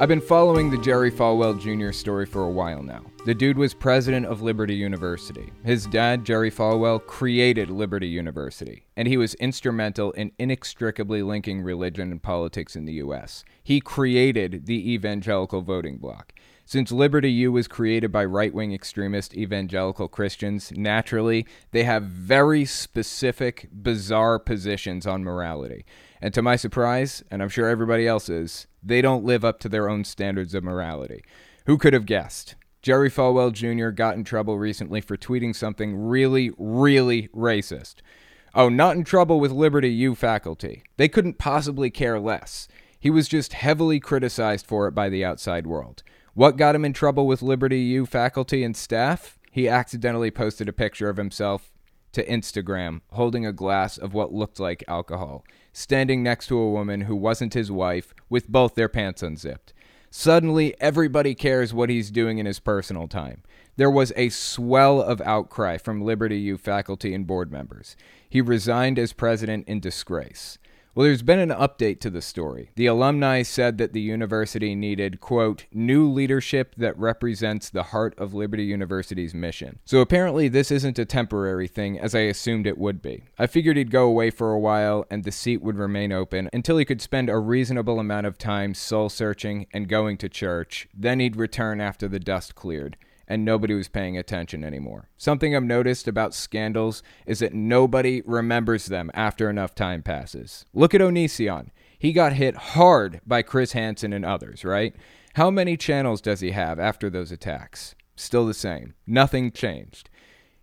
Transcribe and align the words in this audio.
I've 0.00 0.08
been 0.08 0.22
following 0.22 0.70
the 0.70 0.78
Jerry 0.78 1.12
Falwell 1.12 1.60
Jr. 1.60 1.92
story 1.92 2.24
for 2.24 2.44
a 2.44 2.50
while 2.50 2.82
now. 2.82 3.04
The 3.26 3.34
dude 3.34 3.58
was 3.58 3.74
president 3.74 4.24
of 4.24 4.40
Liberty 4.40 4.74
University. 4.74 5.52
His 5.62 5.84
dad, 5.84 6.24
Jerry 6.24 6.50
Falwell, 6.50 7.04
created 7.04 7.68
Liberty 7.68 8.08
University, 8.08 8.86
and 8.96 9.06
he 9.06 9.18
was 9.18 9.34
instrumental 9.34 10.12
in 10.12 10.32
inextricably 10.38 11.22
linking 11.22 11.60
religion 11.60 12.12
and 12.12 12.22
politics 12.22 12.76
in 12.76 12.86
the 12.86 12.94
U.S. 12.94 13.44
He 13.62 13.78
created 13.78 14.64
the 14.64 14.90
evangelical 14.90 15.60
voting 15.60 15.98
bloc. 15.98 16.32
Since 16.64 16.92
Liberty 16.92 17.32
U 17.32 17.52
was 17.52 17.68
created 17.68 18.10
by 18.10 18.24
right 18.24 18.54
wing 18.54 18.72
extremist 18.72 19.34
evangelical 19.34 20.08
Christians, 20.08 20.72
naturally, 20.74 21.46
they 21.72 21.84
have 21.84 22.04
very 22.04 22.64
specific, 22.64 23.68
bizarre 23.70 24.38
positions 24.38 25.06
on 25.06 25.24
morality. 25.24 25.84
And 26.22 26.34
to 26.34 26.42
my 26.42 26.56
surprise, 26.56 27.22
and 27.30 27.42
I'm 27.42 27.48
sure 27.48 27.68
everybody 27.68 28.06
else's, 28.06 28.66
they 28.82 29.00
don't 29.00 29.24
live 29.24 29.44
up 29.44 29.58
to 29.60 29.68
their 29.68 29.88
own 29.88 30.04
standards 30.04 30.54
of 30.54 30.64
morality. 30.64 31.24
Who 31.66 31.78
could 31.78 31.92
have 31.92 32.06
guessed? 32.06 32.56
Jerry 32.82 33.10
Falwell 33.10 33.52
Jr. 33.52 33.90
got 33.90 34.16
in 34.16 34.24
trouble 34.24 34.58
recently 34.58 35.00
for 35.00 35.16
tweeting 35.16 35.54
something 35.54 35.94
really, 35.94 36.50
really 36.56 37.28
racist. 37.28 37.96
Oh, 38.54 38.68
not 38.68 38.96
in 38.96 39.04
trouble 39.04 39.38
with 39.38 39.52
Liberty 39.52 39.90
U 39.90 40.14
faculty. 40.14 40.82
They 40.96 41.08
couldn't 41.08 41.38
possibly 41.38 41.90
care 41.90 42.18
less. 42.18 42.68
He 42.98 43.10
was 43.10 43.28
just 43.28 43.52
heavily 43.52 44.00
criticized 44.00 44.66
for 44.66 44.88
it 44.88 44.92
by 44.92 45.08
the 45.08 45.24
outside 45.24 45.66
world. 45.66 46.02
What 46.34 46.56
got 46.56 46.74
him 46.74 46.84
in 46.84 46.92
trouble 46.92 47.26
with 47.26 47.42
Liberty 47.42 47.80
U 47.80 48.06
faculty 48.06 48.64
and 48.64 48.76
staff? 48.76 49.38
He 49.50 49.68
accidentally 49.68 50.30
posted 50.30 50.68
a 50.68 50.72
picture 50.72 51.08
of 51.08 51.16
himself 51.16 51.70
to 52.12 52.26
Instagram 52.26 53.02
holding 53.12 53.46
a 53.46 53.52
glass 53.52 53.98
of 53.98 54.14
what 54.14 54.32
looked 54.32 54.58
like 54.58 54.84
alcohol, 54.88 55.44
standing 55.72 56.22
next 56.22 56.46
to 56.48 56.58
a 56.58 56.70
woman 56.70 57.02
who 57.02 57.16
wasn't 57.16 57.54
his 57.54 57.70
wife 57.70 58.14
with 58.28 58.48
both 58.48 58.74
their 58.74 58.88
pants 58.88 59.22
unzipped. 59.22 59.72
Suddenly, 60.10 60.74
everybody 60.80 61.34
cares 61.34 61.72
what 61.72 61.88
he's 61.88 62.10
doing 62.10 62.38
in 62.38 62.46
his 62.46 62.58
personal 62.58 63.06
time. 63.06 63.42
There 63.76 63.90
was 63.90 64.12
a 64.16 64.28
swell 64.28 65.00
of 65.00 65.20
outcry 65.20 65.78
from 65.78 66.02
Liberty 66.02 66.38
U 66.38 66.58
faculty 66.58 67.14
and 67.14 67.26
board 67.26 67.52
members. 67.52 67.96
He 68.28 68.40
resigned 68.40 68.98
as 68.98 69.12
president 69.12 69.68
in 69.68 69.80
disgrace. 69.80 70.58
Well, 70.92 71.04
there's 71.04 71.22
been 71.22 71.38
an 71.38 71.50
update 71.50 72.00
to 72.00 72.10
the 72.10 72.20
story. 72.20 72.72
The 72.74 72.86
alumni 72.86 73.42
said 73.42 73.78
that 73.78 73.92
the 73.92 74.00
university 74.00 74.74
needed, 74.74 75.20
quote, 75.20 75.66
new 75.72 76.10
leadership 76.10 76.74
that 76.78 76.98
represents 76.98 77.70
the 77.70 77.84
heart 77.84 78.12
of 78.18 78.34
Liberty 78.34 78.64
University's 78.64 79.32
mission. 79.32 79.78
So 79.84 80.00
apparently, 80.00 80.48
this 80.48 80.72
isn't 80.72 80.98
a 80.98 81.04
temporary 81.04 81.68
thing, 81.68 81.96
as 81.96 82.12
I 82.12 82.22
assumed 82.22 82.66
it 82.66 82.76
would 82.76 83.00
be. 83.00 83.22
I 83.38 83.46
figured 83.46 83.76
he'd 83.76 83.92
go 83.92 84.06
away 84.06 84.30
for 84.30 84.50
a 84.50 84.58
while 84.58 85.06
and 85.10 85.22
the 85.22 85.30
seat 85.30 85.62
would 85.62 85.76
remain 85.76 86.10
open 86.10 86.50
until 86.52 86.76
he 86.76 86.84
could 86.84 87.00
spend 87.00 87.30
a 87.30 87.38
reasonable 87.38 88.00
amount 88.00 88.26
of 88.26 88.36
time 88.36 88.74
soul 88.74 89.08
searching 89.08 89.68
and 89.72 89.88
going 89.88 90.16
to 90.18 90.28
church. 90.28 90.88
Then 90.92 91.20
he'd 91.20 91.36
return 91.36 91.80
after 91.80 92.08
the 92.08 92.18
dust 92.18 92.56
cleared 92.56 92.96
and 93.30 93.44
nobody 93.44 93.74
was 93.74 93.88
paying 93.88 94.18
attention 94.18 94.64
anymore. 94.64 95.08
Something 95.16 95.54
I've 95.54 95.62
noticed 95.62 96.08
about 96.08 96.34
scandals 96.34 97.00
is 97.26 97.38
that 97.38 97.54
nobody 97.54 98.22
remembers 98.26 98.86
them 98.86 99.08
after 99.14 99.48
enough 99.48 99.72
time 99.72 100.02
passes. 100.02 100.66
Look 100.74 100.94
at 100.94 101.00
Onision. 101.00 101.68
He 101.96 102.12
got 102.12 102.32
hit 102.32 102.56
hard 102.56 103.20
by 103.24 103.42
Chris 103.42 103.70
Hansen 103.70 104.12
and 104.12 104.24
others, 104.24 104.64
right? 104.64 104.96
How 105.34 105.48
many 105.48 105.76
channels 105.76 106.20
does 106.20 106.40
he 106.40 106.50
have 106.50 106.80
after 106.80 107.08
those 107.08 107.30
attacks? 107.30 107.94
Still 108.16 108.46
the 108.46 108.52
same. 108.52 108.94
Nothing 109.06 109.52
changed. 109.52 110.10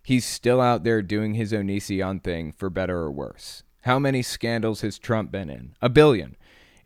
He's 0.02 0.26
still 0.26 0.60
out 0.60 0.84
there 0.84 1.00
doing 1.00 1.34
his 1.34 1.54
Onision 1.54 2.22
thing 2.22 2.52
for 2.52 2.68
better 2.68 2.98
or 2.98 3.10
worse. 3.10 3.62
How 3.82 3.98
many 3.98 4.20
scandals 4.20 4.82
has 4.82 4.98
Trump 4.98 5.30
been 5.30 5.48
in? 5.48 5.74
A 5.80 5.88
billion. 5.88 6.36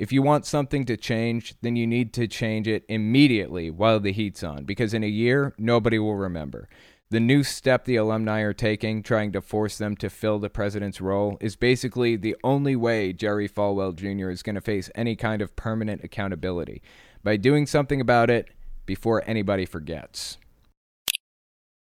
If 0.02 0.10
you 0.10 0.20
want 0.20 0.46
something 0.46 0.84
to 0.86 0.96
change, 0.96 1.54
then 1.62 1.76
you 1.76 1.86
need 1.86 2.12
to 2.14 2.26
change 2.26 2.66
it 2.66 2.84
immediately 2.88 3.70
while 3.70 4.00
the 4.00 4.10
heat's 4.10 4.42
on, 4.42 4.64
because 4.64 4.94
in 4.94 5.04
a 5.04 5.06
year, 5.06 5.54
nobody 5.58 5.96
will 5.96 6.16
remember. 6.16 6.68
The 7.10 7.20
new 7.20 7.44
step 7.44 7.84
the 7.84 7.94
alumni 7.94 8.41
are 8.41 8.52
taking, 8.52 9.04
trying 9.04 9.30
to 9.30 9.41
force 9.41 9.78
them 9.78 9.94
to 9.98 10.10
fill 10.10 10.41
the 10.41 10.50
president's 10.50 11.00
role, 11.00 11.38
is 11.41 11.54
basically 11.54 12.16
the 12.16 12.34
only 12.42 12.74
way 12.74 13.12
Jerry 13.12 13.48
Falwell 13.48 13.94
Jr. 13.94 14.30
is 14.30 14.42
going 14.42 14.56
to 14.56 14.60
face 14.60 14.91
any 14.96 15.14
kind 15.14 15.41
of 15.41 15.54
permanent 15.54 16.02
accountability 16.02 16.82
by 17.22 17.36
doing 17.36 17.64
something 17.64 18.00
about 18.00 18.28
it 18.28 18.48
before 18.86 19.22
anybody 19.24 19.64
forgets. 19.64 20.36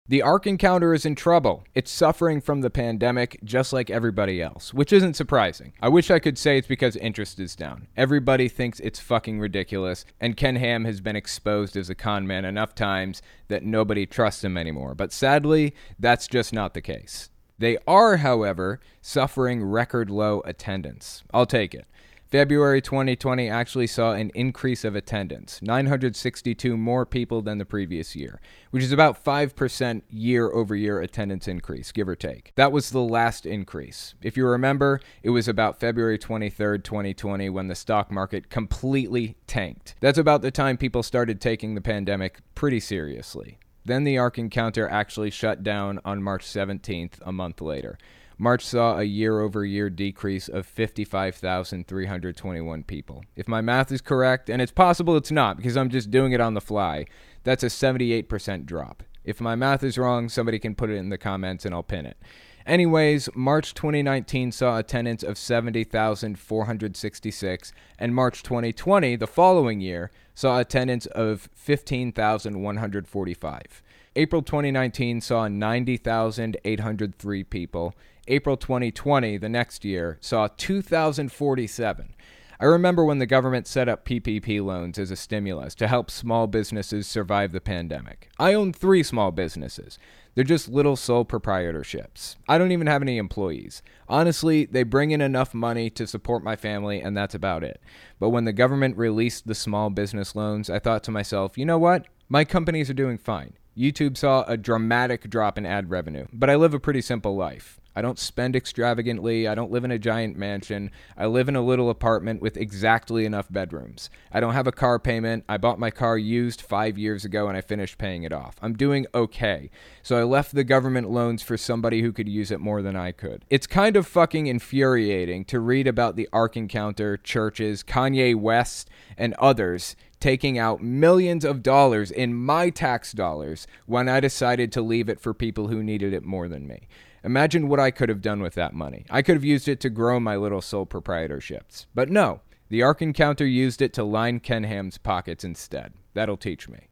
The 0.08 0.24
Ark 0.24 0.48
Encounter 0.48 0.94
is 0.94 1.06
in 1.06 1.16
trouble. 1.16 1.64
It's 1.76 1.92
suffering 1.92 2.42
from 2.42 2.62
the 2.62 2.72
pandemic 2.72 3.40
just 3.44 3.72
like 3.72 3.90
everybody 3.90 4.42
else, 4.42 4.74
which 4.74 4.92
isn't 4.92 5.14
surprising. 5.14 5.74
I 5.80 5.90
wish 5.90 6.10
I 6.10 6.20
could 6.20 6.38
say 6.40 6.58
it's 6.58 6.68
because 6.68 6.96
interest 6.98 7.40
is 7.40 7.56
down. 7.56 7.88
Everybody 7.96 8.50
thinks 8.50 8.80
it's 8.80 9.00
fucking 9.00 9.40
ridiculous, 9.40 10.04
and 10.20 10.36
Ken 10.36 10.56
Ham 10.56 10.86
has 10.86 11.02
been 11.02 11.16
exposed 11.16 11.78
as 11.78 11.90
a 11.90 11.96
con 11.96 12.26
man 12.26 12.46
enough 12.46 12.74
times 12.74 13.22
that 13.48 13.64
nobody 13.64 14.06
trusts 14.08 14.44
him 14.44 14.58
anymore. 14.58 14.96
But 14.96 15.14
sadly, 15.14 15.76
that's 16.00 16.28
just 16.28 16.52
not 16.52 16.74
the 16.74 16.82
case. 16.82 17.30
They 17.60 17.78
are, 17.88 18.18
however, 18.18 18.80
suffering 19.02 19.64
record 19.64 20.10
low 20.10 20.42
attendance. 20.46 21.24
I'll 21.32 21.46
take 21.46 21.76
it. 21.76 21.86
February 22.32 22.82
2020 22.82 23.50
actually 23.50 23.88
saw 23.88 24.14
an 24.14 24.32
increase 24.34 24.86
of 24.86 24.96
attendance 24.96 25.62
962 25.62 26.78
more 26.78 27.06
people 27.06 27.42
than 27.42 27.58
the 27.58 27.66
previous 27.66 28.16
year, 28.16 28.40
which 28.70 28.84
is 28.84 28.94
about 28.94 29.22
5% 29.22 30.02
year 30.10 30.50
over 30.50 30.74
year 30.74 31.02
attendance 31.02 31.50
increase, 31.50 31.92
give 31.92 32.08
or 32.08 32.16
take. 32.16 32.54
That 32.56 32.72
was 32.72 32.92
the 32.92 33.02
last 33.02 33.46
increase. 33.46 34.16
If 34.22 34.38
you 34.38 34.48
remember, 34.48 35.02
it 35.24 35.32
was 35.32 35.50
about 35.50 35.82
February 35.82 36.18
23rd, 36.18 36.86
2020, 36.86 37.50
when 37.50 37.68
the 37.68 37.76
stock 37.76 38.10
market 38.10 38.50
completely 38.50 39.36
tanked. 39.46 39.96
That's 40.00 40.18
about 40.18 40.42
the 40.42 40.52
time 40.52 40.78
people 40.78 41.04
started 41.04 41.42
taking 41.42 41.76
the 41.76 41.82
pandemic 41.82 42.40
pretty 42.56 42.80
seriously. 42.80 43.58
Then 43.84 44.06
the 44.06 44.18
Ark 44.18 44.38
Encounter 44.38 44.88
actually 44.88 45.32
shut 45.32 45.64
down 45.64 46.00
on 46.06 46.24
March 46.24 46.46
17th, 46.46 47.16
a 47.26 47.34
month 47.34 47.60
later. 47.60 47.98
March 48.42 48.66
saw 48.66 48.98
a 48.98 49.04
year 49.04 49.40
over 49.40 49.64
year 49.64 49.88
decrease 49.88 50.50
of 50.50 50.66
55,321 50.66 52.84
people. 52.86 53.24
If 53.36 53.48
my 53.48 53.62
math 53.62 53.92
is 53.92 54.02
correct, 54.02 54.50
and 54.50 54.60
it's 54.60 54.72
possible 54.72 55.16
it's 55.16 55.30
not 55.30 55.58
because 55.58 55.78
I'm 55.78 55.92
just 55.92 56.10
doing 56.10 56.32
it 56.32 56.42
on 56.42 56.56
the 56.56 56.60
fly, 56.60 57.06
that's 57.44 57.62
a 57.62 57.68
78% 57.68 58.66
drop. 58.66 59.04
If 59.24 59.42
my 59.42 59.54
math 59.54 59.84
is 59.84 60.00
wrong, 60.00 60.28
somebody 60.28 60.58
can 60.58 60.74
put 60.74 60.90
it 60.90 60.96
in 60.96 61.10
the 61.10 61.20
comments 61.20 61.66
and 61.66 61.76
I'll 61.76 61.84
pin 61.84 62.08
it. 62.08 62.18
Anyways, 62.66 63.30
March 63.36 63.76
2019 63.76 64.52
saw 64.52 64.80
attendance 64.80 65.22
of 65.22 65.38
70,466, 65.38 67.74
and 68.00 68.16
March 68.16 68.42
2020, 68.42 69.18
the 69.18 69.28
following 69.28 69.82
year, 69.82 70.10
saw 70.34 70.58
attendance 70.58 71.06
of 71.06 71.48
15,145. 71.54 73.84
April 74.16 74.42
2019 74.42 75.22
saw 75.22 75.48
90,803 75.48 77.44
people. 77.46 77.96
April 78.28 78.58
2020, 78.58 79.38
the 79.38 79.50
next 79.50 79.84
year, 79.84 80.18
saw 80.22 80.48
2,047. 80.58 82.14
I 82.60 82.66
remember 82.66 83.04
when 83.04 83.18
the 83.18 83.26
government 83.26 83.66
set 83.66 83.90
up 83.90 84.06
PPP 84.06 84.64
loans 84.64 85.00
as 85.00 85.10
a 85.10 85.16
stimulus 85.16 85.74
to 85.76 85.88
help 85.88 86.12
small 86.12 86.46
businesses 86.46 87.08
survive 87.08 87.54
the 87.54 87.60
pandemic. 87.60 88.30
I 88.38 88.54
own 88.54 88.72
three 88.72 89.02
small 89.02 89.32
businesses. 89.32 89.98
They're 90.36 90.44
just 90.44 90.70
little 90.70 90.96
sole 90.96 91.26
proprietorships. 91.26 92.36
I 92.48 92.60
don't 92.60 92.72
even 92.72 92.86
have 92.86 93.02
any 93.02 93.18
employees. 93.18 93.82
Honestly, 94.08 94.66
they 94.66 94.84
bring 94.84 95.10
in 95.10 95.22
enough 95.22 95.56
money 95.56 95.90
to 95.90 96.06
support 96.06 96.44
my 96.44 96.56
family, 96.56 97.02
and 97.02 97.18
that's 97.18 97.34
about 97.34 97.64
it. 97.64 97.82
But 98.20 98.30
when 98.30 98.46
the 98.46 98.54
government 98.54 98.96
released 98.96 99.48
the 99.48 99.56
small 99.56 99.90
business 99.90 100.36
loans, 100.36 100.70
I 100.70 100.78
thought 100.78 101.04
to 101.06 101.12
myself, 101.12 101.58
you 101.58 101.66
know 101.66 101.80
what? 101.80 102.06
My 102.30 102.46
companies 102.46 102.92
are 102.92 102.94
doing 102.94 103.18
fine. 103.18 103.54
YouTube 103.78 104.18
saw 104.18 104.44
a 104.44 104.58
dramatic 104.58 105.30
drop 105.30 105.58
in 105.58 105.66
ad 105.66 105.90
revenue, 105.90 106.28
but 106.34 106.50
I 106.50 106.56
live 106.56 106.74
a 106.74 106.80
pretty 106.80 107.02
simple 107.02 107.36
life. 107.36 107.80
I 107.96 108.02
don't 108.02 108.20
spend 108.20 108.56
extravagantly. 108.56 109.48
I 109.48 109.56
don't 109.56 109.72
live 109.72 109.84
in 109.84 109.92
a 109.92 110.00
giant 110.00 110.38
mansion. 110.38 110.92
I 111.18 111.26
live 111.26 111.50
in 111.50 111.58
a 111.58 111.62
little 111.62 111.90
apartment 111.90 112.42
with 112.42 112.56
exactly 112.56 113.26
enough 113.26 113.52
bedrooms. 113.52 114.10
I 114.32 114.40
don't 114.40 114.54
have 114.54 114.68
a 114.68 114.72
car 114.72 114.98
payment. 114.98 115.44
I 115.50 115.58
bought 115.58 115.80
my 115.80 115.92
car 115.92 116.18
used 116.18 116.62
five 116.62 116.98
years 116.98 117.26
ago 117.26 117.48
and 117.48 117.58
I 117.58 117.62
finished 117.62 117.98
paying 117.98 118.24
it 118.24 118.32
off. 118.32 118.56
I'm 118.62 118.78
doing 118.78 119.08
okay. 119.14 119.70
So 120.04 120.18
I 120.18 120.24
left 120.24 120.56
the 120.56 120.64
government 120.64 121.10
loans 121.10 121.42
for 121.42 121.58
somebody 121.58 122.02
who 122.02 122.14
could 122.14 122.30
use 122.30 122.50
it 122.50 122.62
more 122.62 122.82
than 122.82 122.96
I 122.96 123.12
could. 123.12 123.44
It's 123.50 123.68
kind 123.68 123.98
of 123.98 124.08
fucking 124.08 124.48
infuriating 124.48 125.44
to 125.46 125.60
read 125.60 125.86
about 125.88 126.16
the 126.16 126.30
Ark 126.32 126.56
Encounter, 126.56 127.18
churches, 127.18 127.84
Kanye 127.84 128.36
West, 128.36 128.90
and 129.18 129.34
others 129.34 129.98
taking 130.22 130.58
out 130.58 130.82
millions 130.82 131.44
of 131.44 131.62
dollars 131.62 132.12
in 132.12 132.34
my 132.34 132.70
tax 132.70 133.12
dollars 133.12 133.68
when 133.86 134.08
I 134.08 134.22
decided 134.22 134.72
to 134.72 134.82
leave 134.82 135.10
it 135.10 135.20
for 135.20 135.34
people 135.34 135.68
who 135.68 135.84
needed 135.84 136.14
it 136.14 136.24
more 136.24 136.48
than 136.48 136.68
me. 136.68 136.88
Imagine 137.24 137.68
what 137.68 137.80
I 137.80 137.92
could 137.92 138.10
have 138.10 138.22
done 138.22 138.42
with 138.42 138.54
that 138.56 138.74
money. 138.74 139.06
I 139.10 139.22
could 139.22 139.36
have 139.36 139.44
used 139.44 139.68
it 139.68 139.80
to 139.82 139.90
grow 139.90 140.20
my 140.20 140.36
little 140.38 140.62
sole 140.62 140.86
proprietorships. 140.86 141.86
But 141.94 142.10
no, 142.10 142.42
the 142.70 142.82
Ark 142.82 143.02
Encounter 143.02 143.46
used 143.46 143.82
it 143.82 143.94
to 143.94 144.04
line 144.04 144.40
Ken 144.40 144.64
Ham's 144.64 144.98
pockets 144.98 145.44
instead. 145.44 145.94
That'll 146.14 146.38
teach 146.38 146.70
me. 146.70 146.88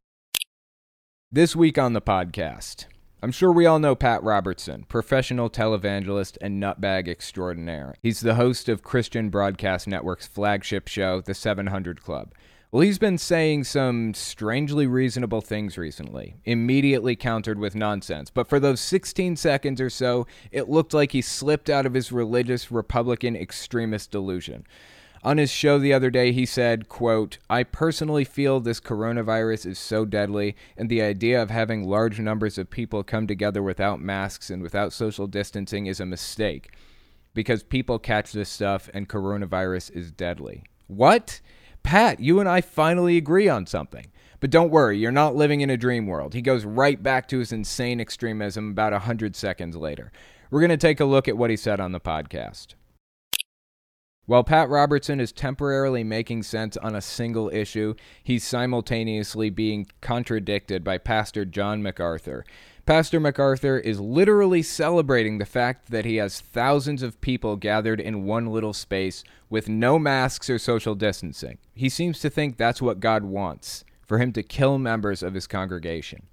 This 1.31 1.55
week 1.55 1.77
on 1.77 1.93
the 1.93 2.01
podcast, 2.01 2.85
I'm 3.21 3.31
sure 3.31 3.51
we 3.51 3.65
all 3.65 3.79
know 3.79 3.95
Pat 3.95 4.23
Robertson, 4.23 4.85
professional 4.87 5.49
televangelist 5.49 6.37
and 6.41 6.61
nutbag 6.61 7.07
extraordinaire. 7.07 7.95
He's 8.01 8.21
the 8.21 8.35
host 8.35 8.69
of 8.69 8.81
Christian 8.81 9.29
Broadcast 9.29 9.87
Network's 9.87 10.27
flagship 10.27 10.87
show, 10.87 11.21
The 11.21 11.33
700 11.33 12.01
Club. 12.01 12.33
Well, 12.71 12.81
he's 12.81 12.99
been 12.99 13.17
saying 13.17 13.63
some 13.63 14.13
strangely 14.13 14.85
reasonable 14.85 15.41
things 15.41 15.75
recently, 15.75 16.35
immediately 16.45 17.15
countered 17.15 17.57
with 17.57 17.73
nonsense. 17.73 18.29
But 18.29 18.47
for 18.47 18.59
those 18.59 18.79
16 18.79 19.37
seconds 19.37 19.81
or 19.81 19.89
so, 19.89 20.27
it 20.51 20.69
looked 20.69 20.93
like 20.93 21.11
he 21.11 21.23
slipped 21.23 21.67
out 21.67 21.87
of 21.87 21.95
his 21.95 22.11
religious 22.11 22.71
Republican 22.71 23.35
extremist 23.35 24.11
delusion. 24.11 24.67
On 25.23 25.39
his 25.39 25.49
show 25.49 25.79
the 25.79 25.93
other 25.93 26.11
day, 26.11 26.31
he 26.31 26.45
said, 26.45 26.89
quote, 26.89 27.39
I 27.49 27.63
personally 27.63 28.23
feel 28.23 28.59
this 28.59 28.79
coronavirus 28.79 29.65
is 29.65 29.79
so 29.79 30.05
deadly, 30.05 30.55
and 30.77 30.89
the 30.89 31.01
idea 31.01 31.41
of 31.41 31.49
having 31.49 31.89
large 31.89 32.19
numbers 32.19 32.59
of 32.59 32.69
people 32.69 33.03
come 33.03 33.25
together 33.25 33.63
without 33.63 33.99
masks 33.99 34.51
and 34.51 34.61
without 34.61 34.93
social 34.93 35.25
distancing 35.25 35.87
is 35.87 35.99
a 35.99 36.05
mistake 36.05 36.71
because 37.33 37.63
people 37.63 37.97
catch 37.97 38.31
this 38.31 38.49
stuff 38.49 38.91
and 38.93 39.09
coronavirus 39.09 39.91
is 39.95 40.11
deadly. 40.11 40.63
What? 40.85 41.41
Pat, 41.83 42.19
you 42.19 42.39
and 42.39 42.47
I 42.47 42.61
finally 42.61 43.17
agree 43.17 43.49
on 43.49 43.65
something. 43.65 44.11
But 44.39 44.51
don't 44.51 44.71
worry, 44.71 44.97
you're 44.97 45.11
not 45.11 45.35
living 45.35 45.61
in 45.61 45.69
a 45.69 45.77
dream 45.77 46.07
world. 46.07 46.33
He 46.33 46.41
goes 46.41 46.63
right 46.63 47.01
back 47.01 47.27
to 47.29 47.39
his 47.39 47.51
insane 47.51 47.99
extremism 47.99 48.71
about 48.71 48.93
a 48.93 48.97
100 48.97 49.35
seconds 49.35 49.75
later. 49.75 50.11
We're 50.49 50.61
going 50.61 50.69
to 50.69 50.77
take 50.77 50.99
a 50.99 51.05
look 51.05 51.27
at 51.27 51.37
what 51.37 51.49
he 51.49 51.57
said 51.57 51.79
on 51.79 51.91
the 51.91 51.99
podcast. 51.99 52.75
While 54.25 54.43
Pat 54.43 54.69
Robertson 54.69 55.19
is 55.19 55.31
temporarily 55.31 56.03
making 56.03 56.43
sense 56.43 56.77
on 56.77 56.95
a 56.95 57.01
single 57.01 57.49
issue, 57.49 57.95
he's 58.23 58.43
simultaneously 58.43 59.49
being 59.49 59.87
contradicted 60.01 60.83
by 60.83 60.99
Pastor 60.99 61.45
John 61.45 61.81
MacArthur. 61.81 62.45
Pastor 62.89 63.19
MacArthur 63.19 63.77
is 63.77 63.99
literally 63.99 64.63
celebrating 64.63 65.37
the 65.37 65.45
fact 65.45 65.91
that 65.91 66.05
he 66.05 66.15
has 66.15 66.41
thousands 66.41 67.03
of 67.03 67.21
people 67.21 67.55
gathered 67.55 68.01
in 68.01 68.25
one 68.25 68.47
little 68.47 68.73
space 68.73 69.23
with 69.47 69.69
no 69.69 69.99
masks 69.99 70.49
or 70.49 70.57
social 70.57 70.95
distancing. 70.95 71.59
He 71.75 71.87
seems 71.87 72.19
to 72.21 72.31
think 72.31 72.57
that's 72.57 72.81
what 72.81 72.99
God 72.99 73.25
wants 73.25 73.85
for 74.07 74.17
him 74.17 74.33
to 74.33 74.41
kill 74.41 74.79
members 74.79 75.21
of 75.21 75.35
his 75.35 75.45
congregation. 75.45 76.23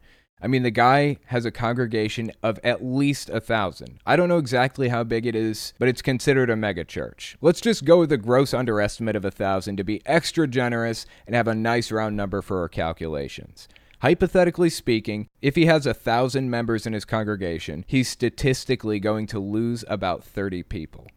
I 0.41 0.47
mean, 0.47 0.63
the 0.63 0.71
guy 0.71 1.19
has 1.27 1.45
a 1.45 1.51
congregation 1.51 2.33
of 2.43 2.59
at 2.65 2.83
least 2.83 3.29
a 3.29 3.39
thousand. 3.39 4.01
I 4.07 4.17
don't 4.17 4.31
know 4.31 4.39
exactly 4.39 4.89
how 4.89 5.05
big 5.05 5.27
it 5.27 5.37
is, 5.37 5.75
but 5.79 5.89
it's 5.89 6.01
considered 6.01 6.49
a 6.49 6.55
megachurch. 6.55 7.37
Let's 7.43 7.61
just 7.61 7.85
go 7.85 7.99
with 7.99 8.13
a 8.13 8.17
gross 8.17 8.55
underestimate 8.55 9.15
of 9.15 9.27
a 9.27 9.31
thousand 9.31 9.77
to 9.77 9.85
be 9.85 10.01
extra 10.07 10.49
generous 10.49 11.05
and 11.27 11.37
have 11.37 11.49
a 11.49 11.55
nice 11.55 11.93
round 11.93 12.17
number 12.17 12.41
for 12.41 12.61
our 12.61 12.69
calculations. 12.71 13.69
Hypothetically 14.07 14.71
speaking, 14.71 15.27
if 15.43 15.57
he 15.57 15.67
has 15.67 15.85
a 15.85 15.93
thousand 15.93 16.49
members 16.49 16.87
in 16.87 16.93
his 16.93 17.05
congregation, 17.05 17.85
he's 17.89 18.09
statistically 18.09 19.01
going 19.01 19.27
to 19.27 19.41
lose 19.41 19.85
about 19.89 20.23
30 20.23 20.63
people. 20.63 21.09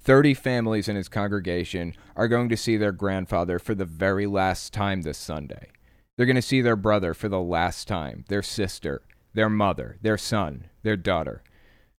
30 0.00 0.34
families 0.34 0.86
in 0.86 0.94
his 0.94 1.08
congregation 1.08 1.94
are 2.14 2.28
going 2.28 2.50
to 2.50 2.56
see 2.58 2.76
their 2.76 2.92
grandfather 2.92 3.58
for 3.58 3.74
the 3.74 3.86
very 3.86 4.26
last 4.26 4.74
time 4.74 5.00
this 5.00 5.16
Sunday. 5.16 5.70
They're 6.18 6.26
going 6.26 6.36
to 6.36 6.42
see 6.42 6.60
their 6.60 6.76
brother 6.76 7.14
for 7.14 7.30
the 7.30 7.40
last 7.40 7.88
time, 7.88 8.26
their 8.28 8.42
sister, 8.42 9.00
their 9.32 9.48
mother, 9.48 9.96
their 10.02 10.18
son, 10.18 10.68
their 10.82 10.98
daughter. 10.98 11.42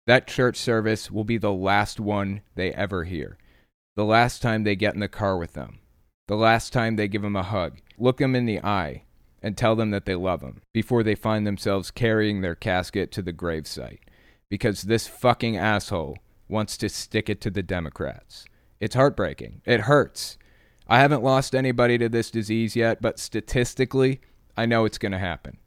That 0.07 0.27
church 0.27 0.59
service 0.59 1.11
will 1.11 1.25
be 1.25 1.39
the 1.39 1.55
last 1.55 1.99
one 1.99 2.43
they 2.55 2.71
ever 2.75 3.05
hear. 3.05 3.39
The 3.97 4.05
last 4.05 4.43
time 4.43 4.65
they 4.65 4.77
get 4.77 4.93
in 4.93 5.01
the 5.01 5.09
car 5.09 5.39
with 5.39 5.55
them. 5.55 5.79
The 6.29 6.37
last 6.37 6.71
time 6.71 6.97
they 6.97 7.09
give 7.09 7.23
them 7.23 7.35
a 7.35 7.43
hug, 7.43 7.79
look 7.97 8.19
them 8.19 8.37
in 8.37 8.45
the 8.45 8.63
eye, 8.63 9.05
and 9.45 9.59
tell 9.59 9.77
them 9.77 9.91
that 9.91 10.07
they 10.07 10.15
love 10.15 10.41
them 10.41 10.63
before 10.73 11.03
they 11.03 11.15
find 11.15 11.47
themselves 11.47 11.91
carrying 11.91 12.41
their 12.41 12.55
casket 12.55 13.13
to 13.13 13.21
the 13.21 13.33
gravesite. 13.33 13.99
Because 14.49 14.83
this 14.83 15.07
fucking 15.07 15.55
asshole 15.55 16.17
wants 16.49 16.79
to 16.79 16.89
stick 16.89 17.29
it 17.29 17.43
to 17.43 17.51
the 17.51 17.63
Democrats. 17.63 18.47
It's 18.81 18.95
heartbreaking. 18.95 19.61
It 19.67 19.83
hurts. 19.83 20.39
I 20.89 20.99
haven't 20.99 21.23
lost 21.23 21.55
anybody 21.55 21.99
to 21.99 22.09
this 22.09 22.31
disease 22.31 22.75
yet, 22.75 23.03
but 23.03 23.19
statistically, 23.19 24.23
I 24.57 24.65
know 24.65 24.87
it's 24.87 24.99
going 24.99 25.13
to 25.13 25.19
happen. 25.19 25.59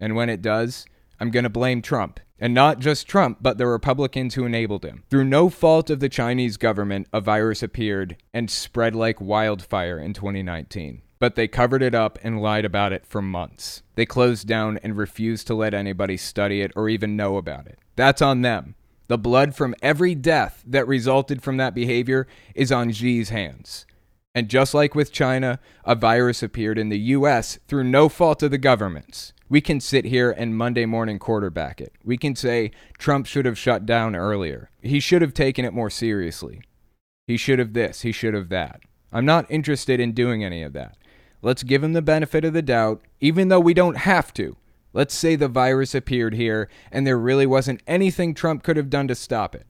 And 0.00 0.16
when 0.16 0.28
it 0.28 0.42
does, 0.42 0.86
I'm 1.20 1.30
going 1.30 1.44
to 1.44 1.50
blame 1.50 1.82
Trump. 1.82 2.18
And 2.40 2.52
not 2.52 2.80
just 2.80 3.06
Trump, 3.06 3.38
but 3.40 3.58
the 3.58 3.66
Republicans 3.68 4.34
who 4.34 4.44
enabled 4.44 4.84
him. 4.84 5.04
Through 5.08 5.24
no 5.24 5.50
fault 5.50 5.88
of 5.88 6.00
the 6.00 6.08
Chinese 6.08 6.56
government, 6.56 7.06
a 7.12 7.20
virus 7.20 7.62
appeared 7.62 8.16
and 8.34 8.50
spread 8.50 8.96
like 8.96 9.20
wildfire 9.20 10.00
in 10.00 10.14
2019. 10.14 11.02
But 11.20 11.36
they 11.36 11.46
covered 11.46 11.82
it 11.82 11.94
up 11.94 12.18
and 12.22 12.42
lied 12.42 12.64
about 12.64 12.92
it 12.92 13.06
for 13.06 13.22
months. 13.22 13.82
They 13.94 14.06
closed 14.06 14.48
down 14.48 14.78
and 14.82 14.96
refused 14.96 15.46
to 15.46 15.54
let 15.54 15.74
anybody 15.74 16.16
study 16.16 16.62
it 16.62 16.72
or 16.74 16.88
even 16.88 17.14
know 17.14 17.36
about 17.36 17.68
it. 17.68 17.78
That's 17.94 18.20
on 18.20 18.42
them. 18.42 18.74
The 19.06 19.18
blood 19.18 19.54
from 19.54 19.74
every 19.82 20.14
death 20.14 20.64
that 20.66 20.88
resulted 20.88 21.42
from 21.42 21.56
that 21.58 21.74
behavior 21.74 22.26
is 22.54 22.72
on 22.72 22.90
Xi's 22.90 23.28
hands. 23.28 23.86
And 24.34 24.48
just 24.48 24.74
like 24.74 24.94
with 24.94 25.12
China, 25.12 25.58
a 25.84 25.94
virus 25.94 26.42
appeared 26.42 26.78
in 26.78 26.88
the 26.88 26.98
US 26.98 27.58
through 27.66 27.84
no 27.84 28.08
fault 28.08 28.42
of 28.42 28.50
the 28.50 28.58
government's. 28.58 29.32
We 29.48 29.60
can 29.60 29.80
sit 29.80 30.04
here 30.04 30.30
and 30.30 30.56
Monday 30.56 30.86
morning 30.86 31.18
quarterback 31.18 31.80
it. 31.80 31.92
We 32.04 32.16
can 32.16 32.36
say 32.36 32.70
Trump 32.98 33.26
should 33.26 33.46
have 33.46 33.58
shut 33.58 33.84
down 33.84 34.14
earlier. 34.14 34.70
He 34.80 35.00
should 35.00 35.22
have 35.22 35.34
taken 35.34 35.64
it 35.64 35.74
more 35.74 35.90
seriously. 35.90 36.62
He 37.26 37.36
should 37.36 37.58
have 37.58 37.72
this, 37.72 38.02
he 38.02 38.12
should 38.12 38.34
have 38.34 38.48
that. 38.50 38.80
I'm 39.12 39.24
not 39.24 39.50
interested 39.50 39.98
in 39.98 40.12
doing 40.12 40.44
any 40.44 40.62
of 40.62 40.72
that. 40.74 40.96
Let's 41.42 41.62
give 41.62 41.82
him 41.82 41.92
the 41.92 42.02
benefit 42.02 42.44
of 42.44 42.52
the 42.52 42.62
doubt, 42.62 43.02
even 43.20 43.48
though 43.48 43.60
we 43.60 43.74
don't 43.74 43.98
have 43.98 44.32
to. 44.34 44.56
Let's 44.92 45.14
say 45.14 45.36
the 45.36 45.48
virus 45.48 45.94
appeared 45.94 46.34
here 46.34 46.68
and 46.90 47.06
there 47.06 47.18
really 47.18 47.46
wasn't 47.46 47.82
anything 47.86 48.34
Trump 48.34 48.62
could 48.62 48.76
have 48.76 48.90
done 48.90 49.08
to 49.08 49.14
stop 49.14 49.54
it 49.54 49.66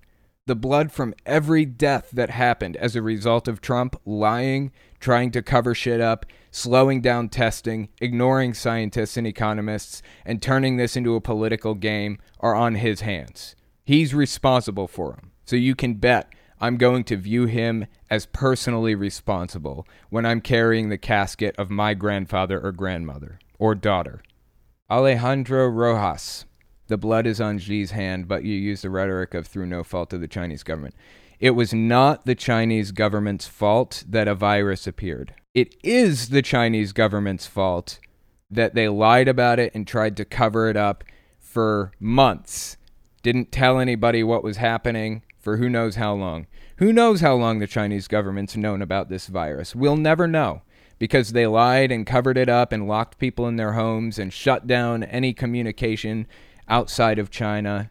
the 0.50 0.56
blood 0.56 0.90
from 0.90 1.14
every 1.25 1.64
death 1.64 2.11
that 2.12 2.31
happened 2.31 2.76
as 2.78 2.96
a 2.96 3.02
result 3.02 3.46
of 3.46 3.61
Trump 3.61 3.94
lying, 4.05 4.72
trying 4.99 5.31
to 5.31 5.43
cover 5.43 5.76
shit 5.76 6.00
up, 6.00 6.26
slowing 6.50 7.00
down 7.00 7.28
testing, 7.28 7.88
ignoring 8.00 8.52
scientists 8.52 9.17
and 9.17 9.28
economists, 9.28 10.02
and 10.25 10.43
turning 10.43 10.76
this 10.76 10.96
into 10.96 11.14
a 11.14 11.20
political 11.20 11.75
game 11.75 12.19
are 12.40 12.56
on 12.56 12.75
his 12.75 13.02
hands. 13.02 13.55
He's 13.84 14.12
responsible 14.12 14.88
for 14.88 15.12
them. 15.12 15.31
So 15.44 15.55
you 15.55 15.76
can 15.76 15.94
bet 15.94 16.32
I'm 16.61 16.77
going 16.77 17.05
to 17.05 17.17
view 17.17 17.47
him 17.47 17.87
as 18.11 18.27
personally 18.27 18.95
responsible 18.95 19.87
when 20.11 20.27
I'm 20.27 20.43
carrying 20.43 20.89
the 20.89 20.99
casket 20.99 21.57
of 21.57 21.71
my 21.71 21.95
grandfather 21.95 22.61
or 22.61 22.71
grandmother 22.73 23.39
or 23.59 23.75
daughter. 23.75 24.21
Alejandro 24.91 25.69
Rojas, 25.69 26.44
the 26.89 26.99
blood 26.99 27.27
is 27.27 27.41
on 27.41 27.58
Xi's 27.58 27.93
hand, 27.93 28.29
but 28.29 28.44
you 28.44 28.55
use 28.55 28.82
the 28.82 28.91
rhetoric 28.91 29.32
of 29.32 29.46
through 29.46 29.67
no 29.67 29.82
fault 29.82 30.13
of 30.13 30.20
the 30.20 30.29
Chinese 30.29 30.63
government. 30.63 30.94
It 31.39 31.53
was 31.53 31.73
not 31.73 32.27
the 32.27 32.34
Chinese 32.34 32.93
government's 32.93 33.46
fault 33.46 34.05
that 34.06 34.29
a 34.29 34.34
virus 34.34 34.87
appeared. 34.87 35.32
It 35.55 35.75
is 35.82 36.29
the 36.29 36.43
Chinese 36.43 36.93
government's 36.93 37.46
fault 37.46 37.99
that 38.51 38.75
they 38.75 38.89
lied 38.89 39.29
about 39.29 39.58
it 39.58 39.75
and 39.75 39.87
tried 39.87 40.17
to 40.19 40.25
cover 40.27 40.69
it 40.69 40.77
up 40.77 41.05
for 41.39 41.93
months. 41.99 42.77
Didn't 43.23 43.53
tell 43.53 43.79
anybody 43.79 44.23
what 44.23 44.44
was 44.44 44.58
happening 44.58 45.23
for 45.41 45.56
who 45.56 45.69
knows 45.69 45.97
how 45.97 46.15
long. 46.15 46.47
Who 46.77 46.93
knows 46.93 47.20
how 47.20 47.35
long 47.35 47.59
the 47.59 47.67
Chinese 47.67 48.06
government's 48.06 48.56
known 48.56 48.82
about 48.82 49.09
this 49.09 49.27
virus? 49.27 49.75
We'll 49.75 49.97
never 49.97 50.27
know 50.27 50.63
because 50.99 51.32
they 51.32 51.47
lied 51.47 51.91
and 51.91 52.06
covered 52.06 52.37
it 52.37 52.49
up 52.49 52.73
and 52.73 52.87
locked 52.87 53.19
people 53.19 53.49
in 53.49 53.56
their 53.56 53.73
homes 53.73 54.19
and 54.19 54.32
shut 54.32 54.67
down 54.67 55.03
any 55.03 55.32
communication 55.32 56.27
outside 56.69 57.19
of 57.19 57.31
China 57.31 57.91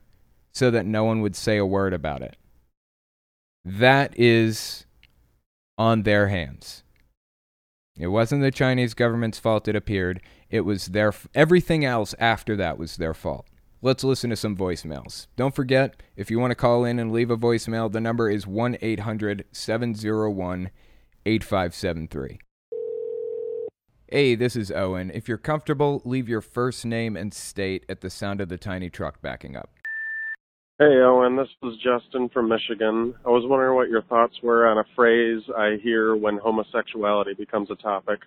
so 0.54 0.72
that 0.72 0.86
no 0.86 1.04
one 1.04 1.22
would 1.22 1.36
say 1.36 1.58
a 1.58 1.66
word 1.66 1.94
about 1.94 2.22
it. 2.22 2.38
That 3.66 4.18
is 4.18 4.86
on 5.78 6.04
their 6.04 6.28
hands. 6.28 6.84
It 7.98 8.08
wasn't 8.08 8.42
the 8.42 8.52
Chinese 8.52 8.94
government's 8.94 9.40
fault 9.40 9.68
it 9.68 9.76
appeared. 9.76 10.22
It 10.50 10.62
was 10.62 10.88
their 10.88 11.14
everything 11.36 11.84
else 11.84 12.16
after 12.20 12.56
that 12.56 12.78
was 12.78 12.96
their 12.96 13.14
fault. 13.14 13.46
Let's 13.82 14.04
listen 14.04 14.30
to 14.30 14.36
some 14.36 14.58
voicemails. 14.58 15.28
Don't 15.38 15.56
forget, 15.56 16.04
if 16.18 16.30
you 16.30 16.38
want 16.38 16.52
to 16.52 16.56
call 16.56 16.84
in 16.84 17.00
and 17.00 17.14
leave 17.14 17.32
a 17.32 17.38
voicemail, 17.38 17.90
the 17.90 18.02
number 18.02 18.30
is 18.30 18.46
1 18.46 18.78
800 18.82 19.46
701 19.54 20.70
8573. 21.26 22.40
Hey, 24.08 24.36
this 24.36 24.58
is 24.58 24.70
Owen. 24.70 25.12
If 25.14 25.30
you're 25.30 25.38
comfortable, 25.38 26.02
leave 26.04 26.28
your 26.28 26.42
first 26.42 26.86
name 26.86 27.16
and 27.16 27.34
state 27.34 27.86
at 27.88 28.02
the 28.02 28.10
sound 28.10 28.42
of 28.42 28.50
the 28.50 28.58
tiny 28.58 28.90
truck 28.90 29.22
backing 29.22 29.56
up. 29.56 29.70
Hey, 30.78 31.00
Owen. 31.02 31.38
This 31.38 31.48
is 31.64 31.78
Justin 31.78 32.28
from 32.34 32.50
Michigan. 32.50 33.16
I 33.26 33.30
was 33.30 33.46
wondering 33.48 33.78
what 33.78 33.88
your 33.88 34.02
thoughts 34.02 34.36
were 34.44 34.68
on 34.68 34.78
a 34.78 34.84
phrase 34.94 35.42
I 35.58 35.78
hear 35.82 36.18
when 36.18 36.38
homosexuality 36.38 37.34
becomes 37.36 37.72
a 37.72 37.76
topic. 37.76 38.20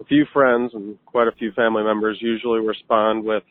A 0.00 0.04
few 0.04 0.24
friends 0.32 0.70
and 0.72 0.96
quite 1.04 1.26
a 1.26 1.32
few 1.32 1.50
family 1.50 1.82
members 1.82 2.18
usually 2.20 2.60
respond 2.60 3.24
with, 3.24 3.42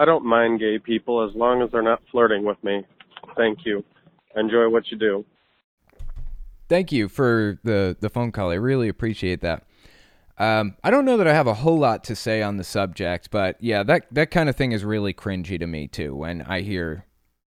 I 0.00 0.06
don't 0.06 0.24
mind 0.24 0.60
gay 0.60 0.78
people 0.78 1.28
as 1.28 1.36
long 1.36 1.60
as 1.60 1.70
they're 1.70 1.82
not 1.82 2.00
flirting 2.10 2.42
with 2.42 2.56
me. 2.64 2.86
Thank 3.36 3.66
you. 3.66 3.84
Enjoy 4.34 4.66
what 4.70 4.90
you 4.90 4.96
do. 4.96 5.26
Thank 6.70 6.90
you 6.90 7.06
for 7.10 7.58
the, 7.64 7.94
the 8.00 8.08
phone 8.08 8.32
call. 8.32 8.50
I 8.50 8.54
really 8.54 8.88
appreciate 8.88 9.42
that. 9.42 9.64
Um, 10.38 10.76
I 10.82 10.90
don't 10.90 11.04
know 11.04 11.18
that 11.18 11.28
I 11.28 11.34
have 11.34 11.46
a 11.46 11.52
whole 11.52 11.78
lot 11.78 12.02
to 12.04 12.16
say 12.16 12.40
on 12.40 12.56
the 12.56 12.64
subject, 12.64 13.30
but 13.30 13.58
yeah, 13.60 13.82
that 13.82 14.06
that 14.10 14.30
kind 14.30 14.48
of 14.48 14.56
thing 14.56 14.72
is 14.72 14.86
really 14.86 15.12
cringy 15.12 15.58
to 15.58 15.66
me 15.66 15.86
too 15.86 16.16
when 16.16 16.40
I 16.42 16.62
hear 16.62 17.04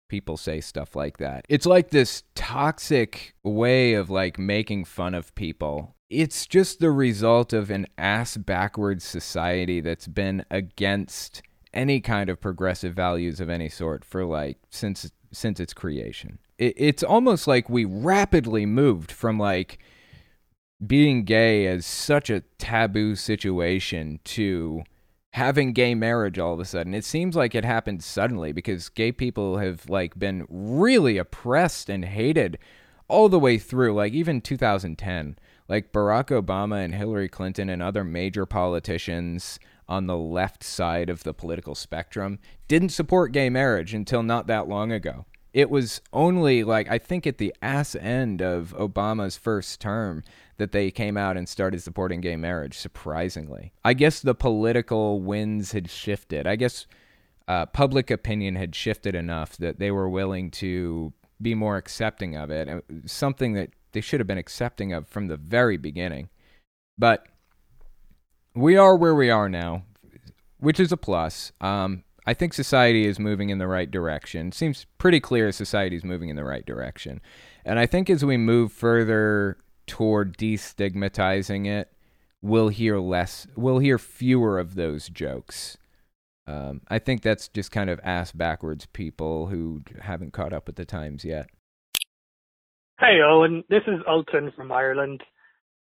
people 0.07 0.37
say 0.37 0.61
stuff 0.61 0.95
like 0.95 1.17
that. 1.17 1.45
It's 1.49 1.65
like 1.65 1.89
this 1.89 2.21
toxic 2.35 3.33
way 3.41 3.95
of 3.95 4.11
like 4.11 4.37
making 4.37 4.85
fun 4.85 5.15
of 5.15 5.33
people. 5.33 5.95
It's 6.11 6.45
just 6.45 6.79
the 6.79 6.91
result 6.91 7.51
of 7.51 7.71
an 7.71 7.87
ass 7.97 8.37
backwards 8.37 9.03
society 9.03 9.81
that's 9.81 10.07
been 10.07 10.45
against 10.51 11.41
any 11.73 11.99
kind 11.99 12.29
of 12.29 12.39
progressive 12.39 12.93
values 12.93 13.39
of 13.39 13.49
any 13.49 13.69
sort 13.69 14.05
for 14.05 14.25
like 14.25 14.57
since 14.69 15.11
since 15.31 15.59
its 15.59 15.73
creation. 15.73 16.39
It, 16.57 16.73
it's 16.77 17.03
almost 17.03 17.47
like 17.47 17.69
we 17.69 17.85
rapidly 17.85 18.65
moved 18.65 19.11
from 19.11 19.37
like 19.37 19.79
being 20.85 21.23
gay 21.23 21.65
as 21.67 21.85
such 21.85 22.29
a 22.29 22.41
taboo 22.57 23.15
situation 23.15 24.19
to 24.25 24.83
having 25.33 25.73
gay 25.73 25.95
marriage 25.95 26.37
all 26.37 26.53
of 26.53 26.59
a 26.59 26.65
sudden. 26.65 26.93
It 26.93 27.05
seems 27.05 27.35
like 27.35 27.55
it 27.55 27.65
happened 27.65 28.03
suddenly 28.03 28.51
because 28.51 28.89
gay 28.89 29.11
people 29.11 29.57
have 29.57 29.89
like 29.89 30.17
been 30.17 30.45
really 30.49 31.17
oppressed 31.17 31.89
and 31.89 32.05
hated 32.05 32.59
all 33.07 33.29
the 33.29 33.39
way 33.39 33.57
through, 33.57 33.93
like 33.93 34.13
even 34.13 34.41
2010. 34.41 35.37
Like 35.67 35.91
Barack 35.93 36.27
Obama 36.27 36.83
and 36.83 36.93
Hillary 36.93 37.29
Clinton 37.29 37.69
and 37.69 37.81
other 37.81 38.03
major 38.03 38.45
politicians 38.45 39.59
on 39.93 40.07
the 40.07 40.17
left 40.17 40.63
side 40.63 41.07
of 41.07 41.23
the 41.23 41.33
political 41.33 41.75
spectrum 41.75 42.39
didn't 42.67 42.89
support 42.89 43.31
gay 43.31 43.49
marriage 43.49 43.93
until 43.93 44.23
not 44.23 44.47
that 44.47 44.67
long 44.67 44.91
ago. 44.91 45.25
It 45.53 45.69
was 45.69 46.01
only 46.11 46.63
like 46.63 46.89
I 46.89 46.97
think 46.97 47.27
at 47.27 47.37
the 47.37 47.53
ass 47.61 47.95
end 47.95 48.41
of 48.41 48.73
Obama's 48.75 49.37
first 49.37 49.79
term 49.79 50.23
that 50.57 50.71
they 50.71 50.89
came 50.89 51.15
out 51.15 51.37
and 51.37 51.47
started 51.47 51.81
supporting 51.81 52.21
gay 52.21 52.35
marriage, 52.35 52.75
surprisingly. 52.75 53.71
I 53.85 53.93
guess 53.93 54.19
the 54.19 54.33
political 54.33 55.21
winds 55.21 55.73
had 55.73 55.91
shifted. 55.91 56.47
I 56.47 56.55
guess 56.55 56.87
uh, 57.47 57.67
public 57.67 58.09
opinion 58.09 58.55
had 58.55 58.73
shifted 58.73 59.13
enough 59.13 59.57
that 59.57 59.77
they 59.77 59.91
were 59.91 60.09
willing 60.09 60.49
to 60.51 61.13
be 61.39 61.53
more 61.53 61.77
accepting 61.77 62.35
of 62.35 62.49
it, 62.49 62.83
something 63.05 63.53
that 63.53 63.69
they 63.91 64.01
should 64.01 64.19
have 64.19 64.27
been 64.27 64.39
accepting 64.39 64.91
of 64.91 65.07
from 65.07 65.27
the 65.27 65.37
very 65.37 65.77
beginning. 65.77 66.29
But 66.97 67.27
we 68.55 68.77
are 68.77 68.95
where 68.95 69.15
we 69.15 69.29
are 69.29 69.49
now, 69.49 69.83
which 70.59 70.79
is 70.79 70.91
a 70.91 70.97
plus. 70.97 71.51
Um, 71.61 72.03
I 72.25 72.33
think 72.33 72.53
society 72.53 73.05
is 73.05 73.19
moving 73.19 73.49
in 73.49 73.57
the 73.57 73.67
right 73.67 73.89
direction. 73.89 74.47
It 74.47 74.53
seems 74.53 74.85
pretty 74.97 75.19
clear 75.19 75.51
society 75.51 75.95
is 75.95 76.03
moving 76.03 76.29
in 76.29 76.35
the 76.35 76.43
right 76.43 76.65
direction. 76.65 77.21
And 77.65 77.79
I 77.79 77.85
think 77.85 78.09
as 78.09 78.23
we 78.23 78.37
move 78.37 78.71
further 78.71 79.57
toward 79.87 80.37
destigmatizing 80.37 81.67
it, 81.67 81.91
we'll 82.41 82.69
hear 82.69 82.99
less, 82.99 83.47
we'll 83.55 83.79
hear 83.79 83.97
fewer 83.97 84.59
of 84.59 84.75
those 84.75 85.09
jokes. 85.09 85.77
Um, 86.45 86.81
I 86.89 86.99
think 86.99 87.21
that's 87.21 87.47
just 87.47 87.71
kind 87.71 87.89
of 87.89 87.99
ass 88.03 88.31
backwards 88.31 88.85
people 88.87 89.47
who 89.47 89.81
haven't 90.01 90.33
caught 90.33 90.53
up 90.53 90.67
with 90.67 90.75
the 90.75 90.85
times 90.85 91.23
yet. 91.23 91.49
Hey, 92.99 93.19
Owen. 93.25 93.63
This 93.69 93.83
is 93.87 93.99
Alton 94.07 94.51
from 94.55 94.71
Ireland. 94.71 95.23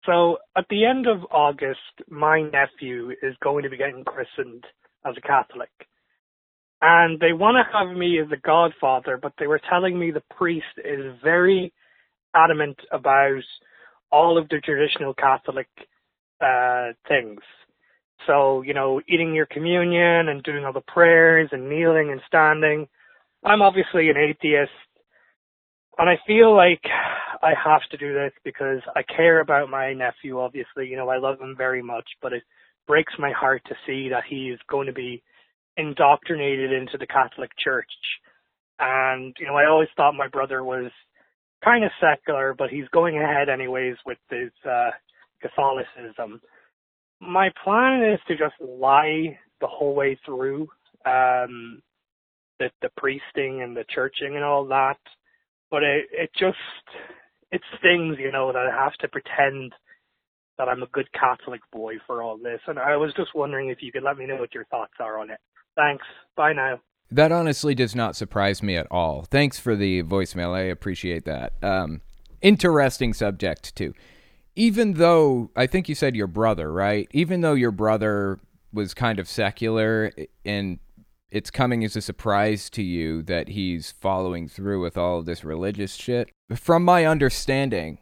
So, 0.08 0.38
at 0.58 0.66
the 0.70 0.86
end 0.86 1.06
of 1.06 1.20
August, 1.32 1.80
my 2.10 2.42
nephew 2.42 3.12
is 3.22 3.36
going 3.44 3.64
to 3.64 3.70
be 3.70 3.78
getting 3.78 4.06
christened 4.06 4.64
as 5.06 5.16
a 5.18 5.22
Catholic. 5.22 5.70
And 6.82 7.20
they 7.20 7.34
want 7.34 7.58
to 7.58 7.78
have 7.78 7.96
me 7.96 8.20
as 8.20 8.28
a 8.32 8.40
godfather, 8.40 9.20
but 9.22 9.34
they 9.38 9.48
were 9.48 9.62
telling 9.70 10.00
me 10.00 10.12
the 10.12 10.24
priest 10.38 10.66
is 10.78 11.14
very 11.22 11.74
adamant 12.34 12.80
about 12.92 13.44
all 14.12 14.38
of 14.38 14.48
the 14.48 14.62
traditional 14.62 15.14
Catholic 15.14 15.68
uh, 16.40 16.94
things. 17.08 17.42
So, 18.26 18.62
you 18.62 18.74
know, 18.74 19.02
eating 19.10 19.34
your 19.36 19.48
communion 19.48 20.30
and 20.30 20.42
doing 20.44 20.64
all 20.64 20.74
the 20.74 20.82
prayers 20.82 21.50
and 21.52 21.70
kneeling 21.70 22.12
and 22.12 22.22
standing. 22.28 22.88
I'm 23.44 23.62
obviously 23.62 24.10
an 24.10 24.18
atheist. 24.18 24.72
And 25.98 26.10
I 26.10 26.16
feel 26.28 26.56
like 26.56 26.82
I 27.42 27.54
have 27.64 27.82
to 27.92 27.98
do 27.98 28.14
this 28.14 28.34
because 28.44 28.82
I 28.96 29.02
care 29.04 29.42
about 29.42 29.70
my 29.70 29.94
nephew, 29.94 30.40
obviously. 30.40 30.88
You 30.88 30.98
know, 30.98 31.10
I 31.10 31.18
love 31.18 31.40
him 31.40 31.56
very 31.58 31.82
much, 31.82 32.08
but 32.22 32.34
it 32.34 32.44
breaks 32.88 33.14
my 33.18 33.32
heart 33.32 33.64
to 33.68 33.76
see 33.86 34.10
that 34.10 34.24
he 34.30 34.50
is 34.50 34.60
going 34.70 34.88
to 34.88 34.94
be 34.94 35.24
indoctrinated 35.76 36.72
into 36.72 36.98
the 36.98 37.08
Catholic 37.08 37.52
Church. 37.64 37.86
And, 38.80 39.36
you 39.40 39.48
know, 39.48 39.56
I 39.56 39.66
always 39.66 39.90
thought 39.96 40.14
my 40.14 40.28
brother 40.28 40.64
was 40.64 40.92
kind 41.64 41.84
of 41.84 41.92
secular, 42.00 42.54
but 42.58 42.70
he's 42.70 42.88
going 42.94 43.18
ahead 43.18 43.50
anyways 43.50 43.96
with 44.06 44.20
his 44.30 44.52
uh, 44.70 44.92
Catholicism. 45.42 46.42
My 47.20 47.50
plan 47.64 48.04
is 48.04 48.20
to 48.28 48.38
just 48.38 48.54
lie 48.62 49.40
the 49.60 49.68
whole 49.68 49.96
way 49.96 50.20
through 50.26 50.68
um, 51.06 51.82
the 52.60 52.70
the 52.82 52.90
priesting 52.98 53.62
and 53.62 53.76
the 53.76 53.86
churching 53.94 54.36
and 54.36 54.44
all 54.44 54.66
that, 54.66 54.98
but 55.72 55.84
it 55.84 56.06
it 56.12 56.30
just 56.38 56.58
it 57.52 57.62
stings, 57.80 58.18
you 58.20 58.32
know, 58.32 58.52
that 58.52 58.68
I 58.68 58.84
have 58.84 58.94
to 58.96 59.08
pretend 59.08 59.74
that 60.58 60.68
I'm 60.68 60.84
a 60.84 60.88
good 60.88 61.12
Catholic 61.14 61.62
boy 61.72 61.96
for 62.06 62.22
all 62.22 62.38
this. 62.38 62.60
And 62.68 62.80
I 62.80 62.98
was 62.98 63.14
just 63.16 63.36
wondering 63.36 63.70
if 63.70 63.78
you 63.82 63.92
could 63.92 64.04
let 64.04 64.18
me 64.18 64.26
know 64.26 64.38
what 64.38 64.54
your 64.54 64.66
thoughts 64.66 64.94
are 65.00 65.20
on 65.20 65.30
it. 65.30 65.40
Thanks. 65.76 66.06
Bye 66.36 66.54
now. 66.54 66.80
That 67.12 67.32
honestly 67.32 67.74
does 67.74 67.96
not 67.96 68.16
surprise 68.16 68.62
me 68.62 68.76
at 68.76 68.88
all. 68.92 69.24
Thanks 69.24 69.60
for 69.60 69.76
the 69.76 70.04
voicemail. 70.04 70.54
I 70.54 70.62
appreciate 70.62 71.24
that. 71.26 71.54
Um, 71.62 72.02
interesting 72.42 73.14
subject, 73.14 73.76
too. 73.76 73.94
Even 74.56 74.94
though, 74.94 75.52
I 75.56 75.68
think 75.68 75.88
you 75.88 75.96
said 75.96 76.16
your 76.16 76.28
brother, 76.28 76.72
right? 76.72 77.08
Even 77.12 77.42
though 77.42 77.54
your 77.54 77.72
brother 77.72 78.40
was 78.74 78.94
kind 78.94 79.20
of 79.20 79.30
secular 79.30 80.12
and 80.44 80.80
it's 81.30 81.52
coming 81.52 81.84
as 81.84 81.96
a 81.96 82.02
surprise 82.02 82.70
to 82.72 82.82
you 82.82 83.22
that 83.24 83.50
he's 83.50 83.92
following 83.92 84.48
through 84.48 84.82
with 84.82 84.98
all 84.98 85.20
of 85.20 85.26
this 85.26 85.44
religious 85.44 85.96
shit. 85.96 86.30
From 86.56 86.84
my 86.84 87.06
understanding, 87.06 88.00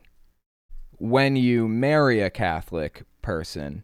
when 0.92 1.36
you 1.36 1.68
marry 1.68 2.22
a 2.22 2.30
Catholic 2.30 3.04
person, 3.22 3.84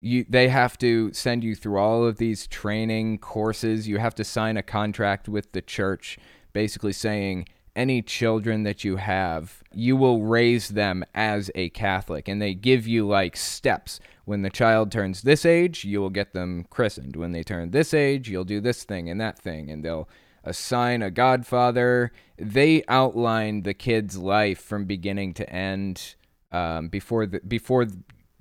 you 0.00 0.24
they 0.28 0.48
have 0.48 0.78
to 0.78 1.12
send 1.12 1.44
you 1.44 1.54
through 1.54 1.78
all 1.78 2.06
of 2.06 2.16
these 2.16 2.46
training 2.46 3.18
courses. 3.18 3.86
You 3.86 3.98
have 3.98 4.14
to 4.14 4.24
sign 4.24 4.56
a 4.56 4.62
contract 4.62 5.28
with 5.28 5.52
the 5.52 5.60
church 5.60 6.18
basically 6.52 6.92
saying 6.92 7.46
any 7.76 8.02
children 8.02 8.62
that 8.64 8.84
you 8.84 8.96
have, 8.96 9.62
you 9.72 9.96
will 9.96 10.22
raise 10.22 10.70
them 10.70 11.04
as 11.14 11.50
a 11.54 11.68
Catholic. 11.70 12.28
And 12.28 12.40
they 12.40 12.54
give 12.54 12.86
you 12.86 13.06
like 13.06 13.36
steps. 13.36 14.00
When 14.24 14.42
the 14.42 14.50
child 14.50 14.92
turns 14.92 15.22
this 15.22 15.44
age, 15.44 15.84
you 15.84 16.00
will 16.00 16.10
get 16.10 16.32
them 16.32 16.66
christened. 16.70 17.16
When 17.16 17.32
they 17.32 17.42
turn 17.42 17.70
this 17.70 17.92
age, 17.94 18.28
you'll 18.28 18.44
do 18.44 18.60
this 18.60 18.84
thing 18.84 19.08
and 19.08 19.20
that 19.20 19.38
thing. 19.38 19.70
And 19.70 19.84
they'll 19.84 20.08
assign 20.44 21.02
a 21.02 21.10
godfather. 21.10 22.12
They 22.38 22.82
outline 22.88 23.62
the 23.62 23.74
kid's 23.74 24.16
life 24.16 24.60
from 24.60 24.84
beginning 24.84 25.34
to 25.34 25.50
end 25.50 26.14
um, 26.52 26.88
before 26.88 27.26
the, 27.26 27.40
before 27.40 27.86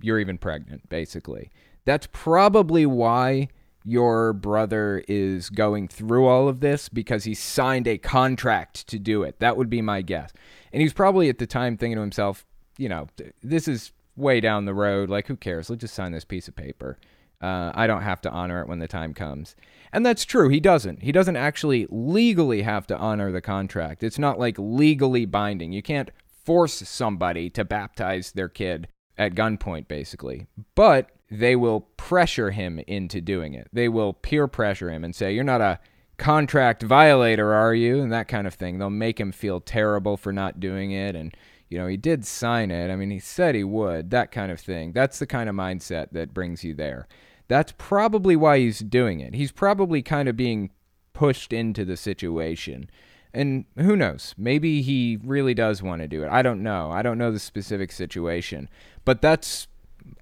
you're 0.01 0.19
even 0.19 0.37
pregnant, 0.37 0.89
basically. 0.89 1.49
That's 1.85 2.07
probably 2.11 2.85
why 2.85 3.49
your 3.89 4.33
brother 4.33 5.03
is 5.07 5.49
going 5.49 5.87
through 5.87 6.27
all 6.27 6.47
of 6.47 6.59
this 6.59 6.89
because 6.89 7.23
he 7.23 7.33
signed 7.33 7.87
a 7.87 7.97
contract 7.97 8.87
to 8.87 8.99
do 8.99 9.23
it. 9.23 9.39
That 9.39 9.57
would 9.57 9.69
be 9.69 9.81
my 9.81 10.03
guess. 10.03 10.31
And 10.71 10.81
he's 10.81 10.93
probably 10.93 11.27
at 11.27 11.39
the 11.39 11.47
time 11.47 11.75
thinking 11.75 11.95
to 11.95 12.01
himself, 12.01 12.45
you 12.77 12.87
know, 12.87 13.07
this 13.41 13.67
is 13.67 13.91
way 14.15 14.39
down 14.41 14.65
the 14.65 14.75
road. 14.75 15.09
Like, 15.09 15.25
who 15.25 15.35
cares? 15.35 15.71
Let's 15.71 15.81
just 15.81 15.95
sign 15.95 16.11
this 16.11 16.23
piece 16.23 16.47
of 16.47 16.55
paper. 16.55 16.99
Uh, 17.41 17.71
I 17.73 17.87
don't 17.87 18.03
have 18.03 18.21
to 18.21 18.29
honor 18.29 18.61
it 18.61 18.67
when 18.67 18.77
the 18.77 18.87
time 18.87 19.15
comes. 19.15 19.55
And 19.91 20.05
that's 20.05 20.23
true. 20.23 20.49
He 20.49 20.59
doesn't. 20.59 21.01
He 21.01 21.11
doesn't 21.11 21.37
actually 21.37 21.87
legally 21.89 22.61
have 22.61 22.85
to 22.87 22.97
honor 22.97 23.31
the 23.31 23.41
contract. 23.41 24.03
It's 24.03 24.19
not 24.19 24.37
like 24.37 24.55
legally 24.59 25.25
binding. 25.25 25.71
You 25.71 25.81
can't 25.81 26.11
force 26.45 26.75
somebody 26.87 27.49
to 27.51 27.65
baptize 27.65 28.33
their 28.33 28.49
kid 28.49 28.87
at 29.17 29.33
gunpoint, 29.33 29.87
basically. 29.87 30.45
But 30.75 31.09
they 31.31 31.55
will 31.55 31.81
pressure 31.97 32.51
him 32.51 32.79
into 32.87 33.21
doing 33.21 33.53
it. 33.53 33.67
They 33.71 33.87
will 33.89 34.13
peer 34.13 34.47
pressure 34.47 34.89
him 34.89 35.03
and 35.03 35.15
say, 35.15 35.33
You're 35.33 35.43
not 35.43 35.61
a 35.61 35.79
contract 36.17 36.83
violator, 36.83 37.53
are 37.53 37.73
you? 37.73 38.01
And 38.01 38.11
that 38.11 38.27
kind 38.27 38.45
of 38.45 38.53
thing. 38.53 38.77
They'll 38.77 38.89
make 38.89 39.19
him 39.19 39.31
feel 39.31 39.61
terrible 39.61 40.17
for 40.17 40.31
not 40.31 40.59
doing 40.59 40.91
it. 40.91 41.15
And, 41.15 41.35
you 41.69 41.77
know, 41.77 41.87
he 41.87 41.97
did 41.97 42.25
sign 42.25 42.71
it. 42.71 42.91
I 42.91 42.95
mean, 42.95 43.09
he 43.09 43.19
said 43.19 43.55
he 43.55 43.63
would, 43.63 44.11
that 44.11 44.31
kind 44.31 44.51
of 44.51 44.59
thing. 44.59 44.91
That's 44.91 45.19
the 45.19 45.27
kind 45.27 45.49
of 45.49 45.55
mindset 45.55 46.09
that 46.11 46.33
brings 46.33 46.63
you 46.63 46.73
there. 46.73 47.07
That's 47.47 47.73
probably 47.77 48.35
why 48.35 48.59
he's 48.59 48.79
doing 48.79 49.21
it. 49.21 49.33
He's 49.33 49.51
probably 49.51 50.01
kind 50.01 50.29
of 50.29 50.37
being 50.37 50.71
pushed 51.13 51.51
into 51.51 51.83
the 51.83 51.97
situation. 51.97 52.89
And 53.33 53.65
who 53.75 53.95
knows? 53.95 54.35
Maybe 54.37 54.81
he 54.81 55.17
really 55.23 55.53
does 55.53 55.81
want 55.81 56.01
to 56.01 56.07
do 56.07 56.23
it. 56.23 56.29
I 56.29 56.41
don't 56.41 56.61
know. 56.61 56.91
I 56.91 57.01
don't 57.01 57.17
know 57.17 57.31
the 57.31 57.39
specific 57.39 57.91
situation. 57.91 58.69
But 59.05 59.21
that's 59.21 59.67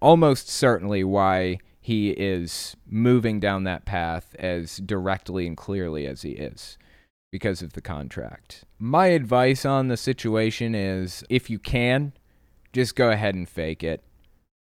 almost 0.01 0.49
certainly 0.49 1.03
why 1.03 1.59
he 1.79 2.09
is 2.09 2.75
moving 2.85 3.39
down 3.39 3.63
that 3.63 3.85
path 3.85 4.35
as 4.37 4.77
directly 4.77 5.47
and 5.47 5.55
clearly 5.55 6.05
as 6.05 6.21
he 6.21 6.31
is 6.31 6.77
because 7.31 7.61
of 7.61 7.73
the 7.73 7.81
contract. 7.81 8.65
My 8.79 9.07
advice 9.07 9.65
on 9.65 9.87
the 9.87 9.97
situation 9.97 10.75
is 10.75 11.23
if 11.29 11.49
you 11.49 11.59
can, 11.59 12.13
just 12.73 12.95
go 12.95 13.09
ahead 13.09 13.35
and 13.35 13.47
fake 13.47 13.83
it. 13.83 14.03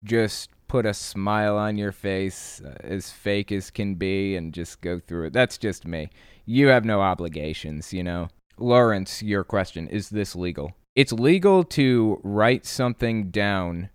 Just 0.03 0.49
put 0.67 0.85
a 0.85 0.93
smile 0.93 1.57
on 1.57 1.77
your 1.77 1.91
face 1.91 2.61
uh, 2.63 2.75
as 2.81 3.11
fake 3.11 3.51
as 3.51 3.69
can 3.69 3.95
be 3.95 4.35
and 4.35 4.53
just 4.53 4.79
go 4.81 4.99
through 4.99 5.27
it. 5.27 5.33
That's 5.33 5.57
just 5.57 5.85
me. 5.85 6.09
You 6.45 6.67
have 6.67 6.85
no 6.85 7.01
obligations, 7.01 7.91
you 7.91 8.03
know. 8.03 8.29
Lawrence, 8.57 9.21
your 9.21 9.43
question 9.43 9.87
is 9.87 10.09
this 10.09 10.35
legal? 10.35 10.73
It's 10.95 11.11
legal 11.11 11.63
to 11.65 12.19
write 12.23 12.65
something 12.65 13.29
down 13.31 13.89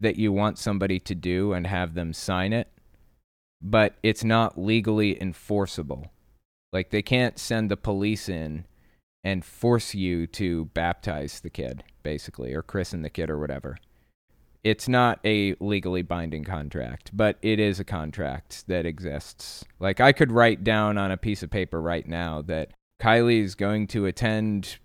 that 0.00 0.16
you 0.16 0.32
want 0.32 0.58
somebody 0.58 0.98
to 0.98 1.14
do 1.14 1.52
and 1.52 1.66
have 1.66 1.94
them 1.94 2.12
sign 2.12 2.52
it, 2.52 2.68
but 3.62 3.94
it's 4.02 4.24
not 4.24 4.58
legally 4.58 5.20
enforceable. 5.20 6.10
Like 6.72 6.90
they 6.90 7.02
can't 7.02 7.38
send 7.38 7.70
the 7.70 7.76
police 7.76 8.28
in 8.28 8.64
and 9.22 9.44
force 9.44 9.94
you 9.94 10.26
to 10.26 10.66
baptize 10.66 11.40
the 11.40 11.50
kid, 11.50 11.84
basically, 12.02 12.54
or 12.54 12.62
christen 12.62 13.02
the 13.02 13.10
kid 13.10 13.28
or 13.28 13.38
whatever. 13.38 13.76
It's 14.62 14.88
not 14.88 15.20
a 15.24 15.54
legally 15.58 16.02
binding 16.02 16.44
contract, 16.44 17.10
but 17.14 17.38
it 17.40 17.58
is 17.58 17.80
a 17.80 17.84
contract 17.84 18.66
that 18.66 18.86
exists. 18.86 19.64
Like 19.78 20.00
I 20.00 20.12
could 20.12 20.32
write 20.32 20.64
down 20.64 20.98
on 20.98 21.10
a 21.10 21.16
piece 21.16 21.42
of 21.42 21.50
paper 21.50 21.80
right 21.80 22.06
now 22.06 22.42
that 22.42 22.72
Kylie 23.00 23.42
is 23.42 23.54
going 23.54 23.86
to 23.88 24.06
attend 24.06 24.78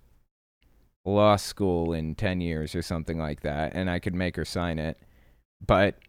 law 1.03 1.35
school 1.35 1.93
in 1.93 2.15
10 2.15 2.41
years 2.41 2.73
or 2.73 2.81
something 2.81 3.19
like 3.19 3.41
that, 3.41 3.73
and 3.75 3.89
I 3.89 3.99
could 3.99 4.15
make 4.15 4.37
her 4.37 4.45
sign 4.45 4.79
it. 4.79 4.97
But 5.65 5.99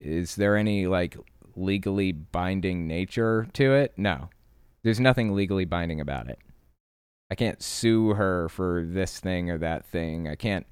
is 0.00 0.36
there 0.36 0.56
any 0.56 0.86
like 0.86 1.16
legally 1.54 2.12
binding 2.12 2.86
nature 2.86 3.48
to 3.54 3.74
it? 3.74 3.94
No. 3.96 4.30
There's 4.82 5.00
nothing 5.00 5.34
legally 5.34 5.64
binding 5.64 6.00
about 6.00 6.28
it. 6.28 6.38
I 7.30 7.34
can't 7.34 7.62
sue 7.62 8.10
her 8.10 8.48
for 8.48 8.84
this 8.86 9.18
thing 9.18 9.50
or 9.50 9.58
that 9.58 9.84
thing. 9.84 10.28
I 10.28 10.36
can't 10.36 10.66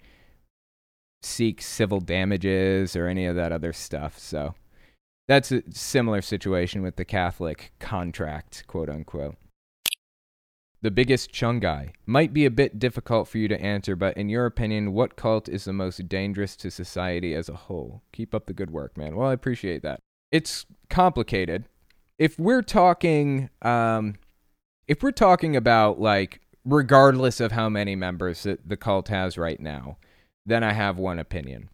seek 1.23 1.61
civil 1.63 2.01
damages 2.01 2.95
or 2.95 3.09
any 3.09 3.27
of 3.27 3.35
that 3.37 3.51
other 3.51 3.73
stuff. 3.73 4.19
So 4.19 4.55
that's 5.27 5.51
a 5.51 5.63
similar 5.71 6.23
situation 6.23 6.83
with 6.83 6.97
the 6.97 7.05
Catholic 7.05 7.73
contract, 7.81 8.65
quote 8.67 8.91
unquote. 8.91 9.37
The 10.85 10.91
biggest 10.91 11.33
Chungai 11.33 11.93
might 12.05 12.35
be 12.35 12.45
a 12.45 12.51
bit 12.51 12.79
difficult 12.79 13.27
for 13.27 13.39
you 13.39 13.49
to 13.49 13.59
answer, 13.59 13.97
but 13.97 14.19
in 14.19 14.29
your 14.29 14.45
opinion, 14.45 14.93
what 14.93 15.17
cult 15.17 15.49
is 15.49 15.65
the 15.65 15.73
most 15.73 16.11
dangerous 16.11 16.57
to 16.57 16.71
society 16.71 17.35
as 17.35 17.49
a 17.49 17.55
whole? 17.55 18.03
Keep 18.13 18.35
up 18.35 18.45
the 18.45 18.53
good 18.53 18.71
work, 18.71 18.95
man. 18.95 19.17
Well, 19.17 19.31
I 19.31 19.33
appreciate 19.33 19.81
that. 19.81 20.01
It's 20.31 20.67
complicated. 20.91 21.65
If 22.19 22.39
we're 22.39 22.61
talking, 22.61 23.49
um, 23.63 24.17
if 24.87 25.03
we're 25.03 25.11
talking 25.11 25.57
about 25.57 26.03
like, 26.03 26.43
regardless 26.67 27.41
of 27.41 27.53
how 27.53 27.71
many 27.71 27.97
members 27.97 28.47
the 28.63 28.77
cult 28.77 29.09
has 29.09 29.39
right 29.39 29.61
now, 29.61 29.97
then 30.45 30.63
I 30.63 30.75
have 30.75 30.99
one 30.99 31.19
opinion. 31.19 31.71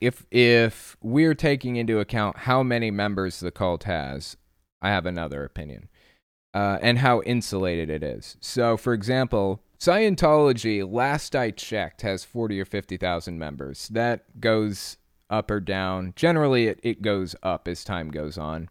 If 0.00 0.24
if 0.30 0.96
we're 1.02 1.34
taking 1.34 1.74
into 1.74 1.98
account 1.98 2.38
how 2.38 2.62
many 2.62 2.92
members 2.92 3.40
the 3.40 3.50
cult 3.50 3.84
has, 3.84 4.36
I 4.80 4.90
have 4.90 5.04
another 5.04 5.42
opinion. 5.42 5.88
Uh, 6.54 6.78
and 6.80 7.00
how 7.00 7.20
insulated 7.22 7.90
it 7.90 8.04
is. 8.04 8.36
So, 8.40 8.76
for 8.76 8.94
example, 8.94 9.60
Scientology, 9.80 10.88
last 10.88 11.34
I 11.34 11.50
checked, 11.50 12.02
has 12.02 12.24
40 12.24 12.60
or 12.60 12.64
50,000 12.64 13.38
members. 13.38 13.88
That 13.88 14.40
goes 14.40 14.98
up 15.28 15.50
or 15.50 15.60
down. 15.60 16.12
Generally, 16.16 16.68
it, 16.68 16.80
it 16.82 17.02
goes 17.02 17.34
up 17.42 17.66
as 17.66 17.82
time 17.82 18.10
goes 18.10 18.38
on. 18.38 18.68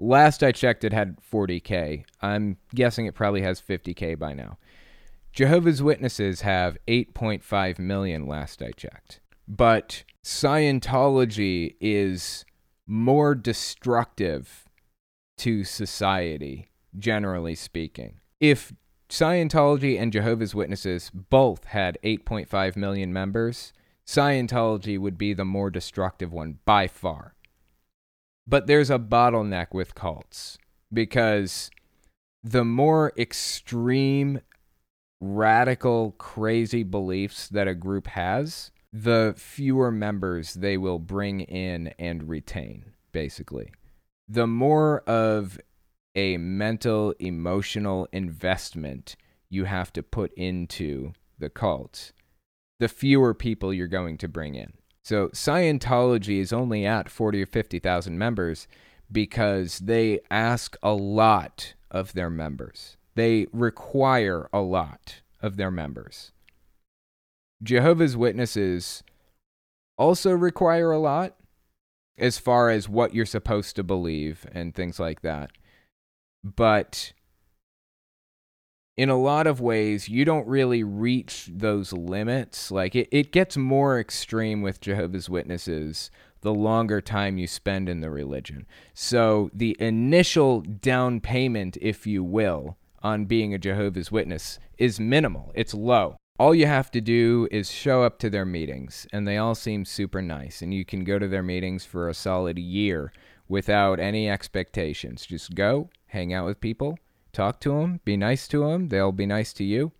Last 0.00 0.44
I 0.44 0.52
checked, 0.52 0.84
it 0.84 0.92
had 0.92 1.18
40K. 1.20 2.04
I'm 2.22 2.56
guessing 2.74 3.06
it 3.06 3.14
probably 3.14 3.42
has 3.42 3.60
50K 3.60 4.16
by 4.18 4.32
now. 4.32 4.58
Jehovah's 5.32 5.82
Witnesses 5.82 6.42
have 6.42 6.78
8.5 6.86 7.78
million 7.78 8.26
last 8.26 8.62
I 8.62 8.70
checked. 8.70 9.20
But 9.48 10.04
Scientology 10.24 11.74
is 11.80 12.44
more 12.86 13.34
destructive 13.34 14.67
to 15.38 15.64
society, 15.64 16.70
generally 16.98 17.54
speaking. 17.54 18.20
If 18.40 18.72
Scientology 19.08 19.98
and 20.00 20.12
Jehovah's 20.12 20.54
Witnesses 20.54 21.10
both 21.12 21.64
had 21.64 21.98
8.5 22.04 22.76
million 22.76 23.12
members, 23.12 23.72
Scientology 24.06 24.98
would 24.98 25.18
be 25.18 25.32
the 25.32 25.44
more 25.44 25.70
destructive 25.70 26.32
one 26.32 26.58
by 26.64 26.88
far. 26.88 27.34
But 28.46 28.66
there's 28.66 28.90
a 28.90 28.98
bottleneck 28.98 29.68
with 29.72 29.94
cults 29.94 30.58
because 30.92 31.70
the 32.42 32.64
more 32.64 33.12
extreme 33.18 34.40
radical, 35.20 36.12
crazy 36.12 36.82
beliefs 36.82 37.48
that 37.48 37.68
a 37.68 37.74
group 37.74 38.06
has, 38.08 38.70
the 38.92 39.34
fewer 39.36 39.90
members 39.90 40.54
they 40.54 40.76
will 40.76 40.98
bring 40.98 41.40
in 41.40 41.88
and 41.98 42.28
retain, 42.28 42.92
basically. 43.12 43.72
The 44.28 44.46
more 44.46 45.00
of 45.00 45.58
a 46.14 46.36
mental, 46.36 47.14
emotional 47.18 48.08
investment 48.12 49.16
you 49.48 49.64
have 49.64 49.92
to 49.94 50.02
put 50.02 50.32
into 50.34 51.12
the 51.38 51.48
cult, 51.48 52.12
the 52.78 52.88
fewer 52.88 53.32
people 53.32 53.72
you're 53.72 53.86
going 53.86 54.18
to 54.18 54.28
bring 54.28 54.54
in. 54.54 54.74
So 55.02 55.28
Scientology 55.28 56.38
is 56.38 56.52
only 56.52 56.84
at 56.84 57.08
40 57.08 57.42
or 57.42 57.46
50,000 57.46 58.18
members 58.18 58.68
because 59.10 59.78
they 59.78 60.20
ask 60.30 60.76
a 60.82 60.92
lot 60.92 61.74
of 61.90 62.12
their 62.12 62.28
members. 62.28 62.98
They 63.14 63.46
require 63.52 64.48
a 64.52 64.60
lot 64.60 65.22
of 65.40 65.56
their 65.56 65.70
members. 65.70 66.32
Jehovah's 67.62 68.16
Witnesses 68.16 69.02
also 69.96 70.32
require 70.32 70.92
a 70.92 70.98
lot 70.98 71.34
as 72.18 72.38
far 72.38 72.70
as 72.70 72.88
what 72.88 73.14
you're 73.14 73.26
supposed 73.26 73.76
to 73.76 73.82
believe 73.82 74.46
and 74.52 74.74
things 74.74 74.98
like 74.98 75.22
that. 75.22 75.50
But 76.44 77.12
in 78.96 79.08
a 79.08 79.16
lot 79.16 79.46
of 79.46 79.60
ways, 79.60 80.08
you 80.08 80.24
don't 80.24 80.46
really 80.46 80.82
reach 80.82 81.48
those 81.52 81.92
limits. 81.92 82.70
Like 82.70 82.96
it, 82.96 83.08
it 83.12 83.32
gets 83.32 83.56
more 83.56 84.00
extreme 84.00 84.60
with 84.60 84.80
Jehovah's 84.80 85.30
Witnesses 85.30 86.10
the 86.40 86.54
longer 86.54 87.00
time 87.00 87.38
you 87.38 87.46
spend 87.46 87.88
in 87.88 88.00
the 88.00 88.10
religion. 88.10 88.66
So 88.94 89.50
the 89.52 89.76
initial 89.80 90.60
down 90.60 91.20
payment, 91.20 91.76
if 91.80 92.06
you 92.06 92.22
will, 92.24 92.76
on 93.02 93.26
being 93.26 93.54
a 93.54 93.58
Jehovah's 93.58 94.10
Witness 94.10 94.58
is 94.78 95.00
minimal, 95.00 95.52
it's 95.54 95.74
low. 95.74 96.16
All 96.38 96.54
you 96.54 96.66
have 96.66 96.90
to 96.92 97.00
do 97.00 97.48
is 97.50 97.70
show 97.70 98.04
up 98.04 98.18
to 98.20 98.30
their 98.30 98.44
meetings, 98.44 99.08
and 99.12 99.26
they 99.26 99.36
all 99.38 99.56
seem 99.56 99.84
super 99.84 100.22
nice. 100.22 100.62
And 100.62 100.72
you 100.72 100.84
can 100.84 101.02
go 101.02 101.18
to 101.18 101.26
their 101.26 101.42
meetings 101.42 101.84
for 101.84 102.08
a 102.08 102.14
solid 102.14 102.58
year 102.58 103.12
without 103.48 103.98
any 103.98 104.30
expectations. 104.30 105.26
Just 105.26 105.56
go, 105.56 105.90
hang 106.06 106.32
out 106.32 106.46
with 106.46 106.60
people, 106.60 106.96
talk 107.32 107.60
to 107.60 107.70
them, 107.70 108.00
be 108.04 108.16
nice 108.16 108.46
to 108.48 108.60
them, 108.60 108.88
they'll 108.88 109.10
be 109.10 109.26
nice 109.26 109.52
to 109.54 109.64
you. 109.64 109.90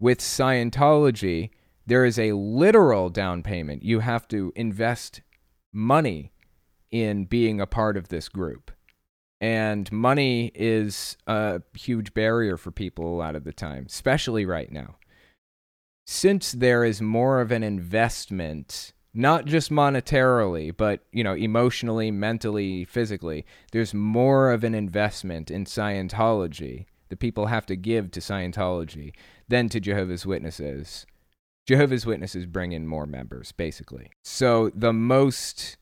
With 0.00 0.18
Scientology, 0.18 1.50
there 1.86 2.04
is 2.04 2.18
a 2.18 2.32
literal 2.32 3.08
down 3.08 3.44
payment. 3.44 3.84
You 3.84 4.00
have 4.00 4.26
to 4.28 4.52
invest 4.56 5.20
money 5.72 6.32
in 6.90 7.26
being 7.26 7.60
a 7.60 7.66
part 7.66 7.96
of 7.96 8.08
this 8.08 8.28
group 8.28 8.72
and 9.40 9.90
money 9.92 10.50
is 10.54 11.16
a 11.26 11.62
huge 11.74 12.12
barrier 12.12 12.56
for 12.56 12.70
people 12.70 13.06
a 13.06 13.16
lot 13.16 13.36
of 13.36 13.44
the 13.44 13.52
time, 13.52 13.86
especially 13.88 14.44
right 14.44 14.70
now. 14.72 14.96
Since 16.10 16.52
there 16.52 16.86
is 16.86 17.02
more 17.02 17.42
of 17.42 17.52
an 17.52 17.62
investment, 17.62 18.94
not 19.12 19.44
just 19.44 19.70
monetarily, 19.70 20.74
but 20.74 21.04
you 21.12 21.22
know, 21.22 21.34
emotionally, 21.34 22.10
mentally, 22.10 22.86
physically, 22.86 23.44
there's 23.72 23.92
more 23.92 24.50
of 24.50 24.64
an 24.64 24.74
investment 24.74 25.50
in 25.50 25.66
Scientology 25.66 26.86
that 27.10 27.18
people 27.18 27.46
have 27.46 27.66
to 27.66 27.76
give 27.76 28.10
to 28.12 28.20
Scientology 28.20 29.12
than 29.48 29.68
to 29.68 29.80
Jehovah's 29.80 30.24
Witnesses. 30.24 31.04
Jehovah's 31.66 32.06
Witnesses 32.06 32.46
bring 32.46 32.72
in 32.72 32.86
more 32.86 33.06
members, 33.06 33.52
basically. 33.52 34.08
So 34.24 34.70
the 34.74 34.94
most 34.94 35.76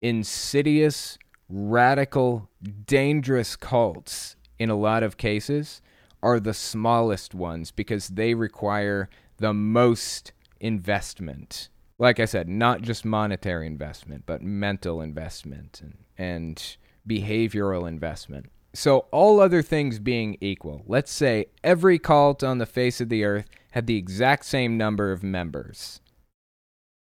insidious 0.00 1.18
radical, 1.50 2.48
dangerous 2.86 3.56
cults 3.56 4.36
in 4.58 4.70
a 4.70 4.74
lot 4.74 5.02
of 5.02 5.18
cases 5.18 5.82
are 6.22 6.40
the 6.40 6.54
smallest 6.54 7.34
ones 7.34 7.70
because 7.70 8.08
they 8.08 8.32
require 8.32 9.10
the 9.38 9.52
most 9.54 10.32
investment. 10.60 11.68
Like 11.98 12.20
I 12.20 12.24
said, 12.24 12.48
not 12.48 12.82
just 12.82 13.04
monetary 13.04 13.66
investment, 13.66 14.24
but 14.26 14.42
mental 14.42 15.00
investment 15.00 15.80
and, 15.82 15.96
and 16.18 16.76
behavioral 17.08 17.88
investment. 17.88 18.50
So, 18.74 19.06
all 19.10 19.40
other 19.40 19.62
things 19.62 19.98
being 19.98 20.36
equal, 20.40 20.82
let's 20.86 21.10
say 21.10 21.46
every 21.64 21.98
cult 21.98 22.44
on 22.44 22.58
the 22.58 22.66
face 22.66 23.00
of 23.00 23.08
the 23.08 23.24
earth 23.24 23.48
had 23.70 23.86
the 23.86 23.96
exact 23.96 24.44
same 24.44 24.76
number 24.76 25.12
of 25.12 25.22
members. 25.22 26.00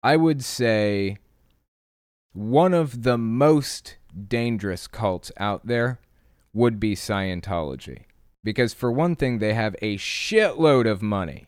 I 0.02 0.16
would 0.16 0.44
say 0.44 1.18
one 2.32 2.72
of 2.72 3.02
the 3.02 3.18
most 3.18 3.96
dangerous 4.28 4.86
cults 4.86 5.32
out 5.38 5.66
there 5.66 5.98
would 6.52 6.78
be 6.78 6.94
Scientology. 6.94 8.02
Because, 8.44 8.72
for 8.72 8.92
one 8.92 9.16
thing, 9.16 9.38
they 9.38 9.54
have 9.54 9.74
a 9.82 9.96
shitload 9.96 10.88
of 10.88 11.02
money. 11.02 11.46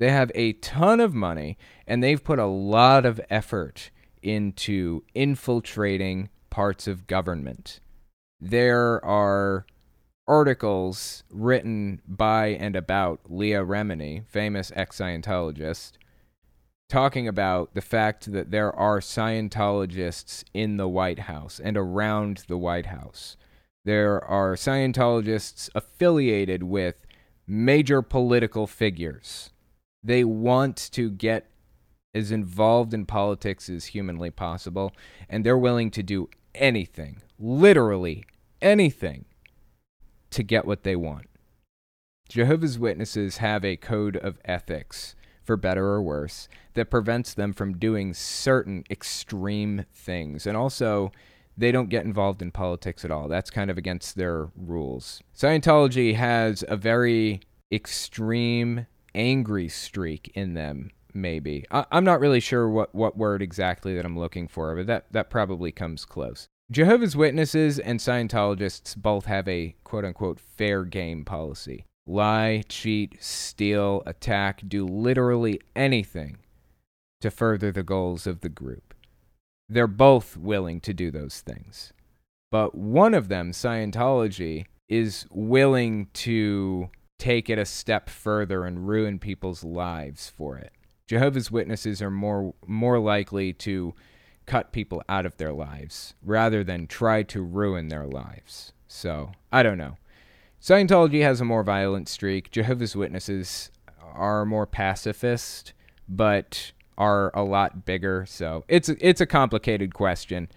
They 0.00 0.10
have 0.10 0.32
a 0.34 0.54
ton 0.54 0.98
of 0.98 1.14
money, 1.14 1.58
and 1.86 2.02
they've 2.02 2.24
put 2.24 2.38
a 2.38 2.46
lot 2.46 3.04
of 3.04 3.20
effort 3.28 3.90
into 4.22 5.04
infiltrating 5.14 6.30
parts 6.48 6.88
of 6.88 7.06
government. 7.06 7.80
There 8.40 9.04
are 9.04 9.66
articles 10.26 11.22
written 11.28 12.00
by 12.08 12.46
and 12.46 12.76
about 12.76 13.20
Leah 13.28 13.62
Remini, 13.62 14.26
famous 14.26 14.72
ex 14.74 14.98
Scientologist, 14.98 15.92
talking 16.88 17.28
about 17.28 17.74
the 17.74 17.82
fact 17.82 18.32
that 18.32 18.50
there 18.50 18.74
are 18.74 19.00
Scientologists 19.00 20.44
in 20.54 20.78
the 20.78 20.88
White 20.88 21.20
House 21.20 21.60
and 21.62 21.76
around 21.76 22.44
the 22.48 22.56
White 22.56 22.86
House. 22.86 23.36
There 23.84 24.24
are 24.24 24.54
Scientologists 24.54 25.68
affiliated 25.74 26.62
with 26.62 26.94
major 27.46 28.00
political 28.00 28.66
figures. 28.66 29.50
They 30.02 30.24
want 30.24 30.88
to 30.92 31.10
get 31.10 31.46
as 32.14 32.32
involved 32.32 32.92
in 32.92 33.06
politics 33.06 33.68
as 33.68 33.86
humanly 33.86 34.30
possible, 34.30 34.92
and 35.28 35.44
they're 35.44 35.56
willing 35.56 35.90
to 35.92 36.02
do 36.02 36.28
anything, 36.54 37.22
literally 37.38 38.24
anything, 38.60 39.24
to 40.30 40.42
get 40.42 40.64
what 40.64 40.82
they 40.82 40.96
want. 40.96 41.26
Jehovah's 42.28 42.78
Witnesses 42.78 43.38
have 43.38 43.64
a 43.64 43.76
code 43.76 44.16
of 44.16 44.38
ethics, 44.44 45.14
for 45.42 45.56
better 45.56 45.86
or 45.86 46.02
worse, 46.02 46.48
that 46.74 46.90
prevents 46.90 47.34
them 47.34 47.52
from 47.52 47.78
doing 47.78 48.14
certain 48.14 48.84
extreme 48.90 49.84
things. 49.92 50.46
And 50.46 50.56
also, 50.56 51.10
they 51.56 51.72
don't 51.72 51.88
get 51.88 52.04
involved 52.04 52.40
in 52.40 52.52
politics 52.52 53.04
at 53.04 53.10
all. 53.10 53.28
That's 53.28 53.50
kind 53.50 53.70
of 53.70 53.76
against 53.76 54.16
their 54.16 54.48
rules. 54.56 55.20
Scientology 55.36 56.14
has 56.14 56.64
a 56.68 56.76
very 56.76 57.40
extreme, 57.72 58.86
angry 59.14 59.68
streak 59.68 60.30
in 60.34 60.54
them 60.54 60.90
maybe. 61.14 61.64
I, 61.70 61.86
am 61.90 62.04
not 62.04 62.20
really 62.20 62.40
sure 62.40 62.68
what, 62.68 62.94
what 62.94 63.16
word 63.16 63.42
exactly 63.42 63.94
that 63.94 64.04
I'm 64.04 64.18
looking 64.18 64.48
for, 64.48 64.74
but 64.76 64.86
that, 64.86 65.06
that 65.12 65.30
probably 65.30 65.72
comes 65.72 66.04
close. 66.04 66.48
Jehovah's 66.70 67.16
Witnesses 67.16 67.78
and 67.78 67.98
Scientologists 67.98 68.96
both 68.96 69.26
have 69.26 69.48
a 69.48 69.74
quote 69.82 70.04
unquote 70.04 70.38
fair 70.38 70.84
game 70.84 71.24
policy. 71.24 71.84
Lie, 72.06 72.62
cheat, 72.68 73.16
steal, 73.20 74.02
attack, 74.06 74.62
do 74.66 74.86
literally 74.86 75.60
anything 75.74 76.38
to 77.20 77.30
further 77.30 77.70
the 77.70 77.82
goals 77.82 78.26
of 78.26 78.40
the 78.40 78.48
group. 78.48 78.94
They're 79.68 79.86
both 79.86 80.36
willing 80.36 80.80
to 80.80 80.94
do 80.94 81.10
those 81.10 81.40
things. 81.40 81.92
But 82.50 82.74
one 82.74 83.14
of 83.14 83.28
them, 83.28 83.52
Scientology, 83.52 84.66
is 84.88 85.26
willing 85.30 86.08
to 86.14 86.90
take 87.20 87.48
it 87.48 87.58
a 87.58 87.64
step 87.64 88.08
further 88.08 88.64
and 88.64 88.88
ruin 88.88 89.18
people's 89.18 89.62
lives 89.62 90.32
for 90.36 90.56
it. 90.56 90.72
Jehovah's 91.06 91.50
Witnesses 91.50 92.00
are 92.00 92.10
more 92.10 92.54
more 92.66 92.98
likely 92.98 93.52
to 93.52 93.94
cut 94.46 94.72
people 94.72 95.02
out 95.08 95.26
of 95.26 95.36
their 95.36 95.52
lives 95.52 96.14
rather 96.24 96.64
than 96.64 96.86
try 96.86 97.22
to 97.22 97.42
ruin 97.42 97.88
their 97.88 98.06
lives. 98.06 98.72
So, 98.88 99.30
I 99.52 99.62
don't 99.62 99.78
know. 99.78 99.96
Scientology 100.60 101.22
has 101.22 101.40
a 101.40 101.44
more 101.44 101.62
violent 101.62 102.08
streak. 102.08 102.50
Jehovah's 102.50 102.96
Witnesses 102.96 103.70
are 104.02 104.44
more 104.44 104.66
pacifist, 104.66 105.72
but 106.08 106.72
are 106.98 107.30
a 107.34 107.44
lot 107.44 107.84
bigger. 107.84 108.24
So, 108.26 108.64
it's 108.66 108.88
it's 108.88 109.20
a 109.20 109.26
complicated 109.26 109.94
question. 109.94 110.48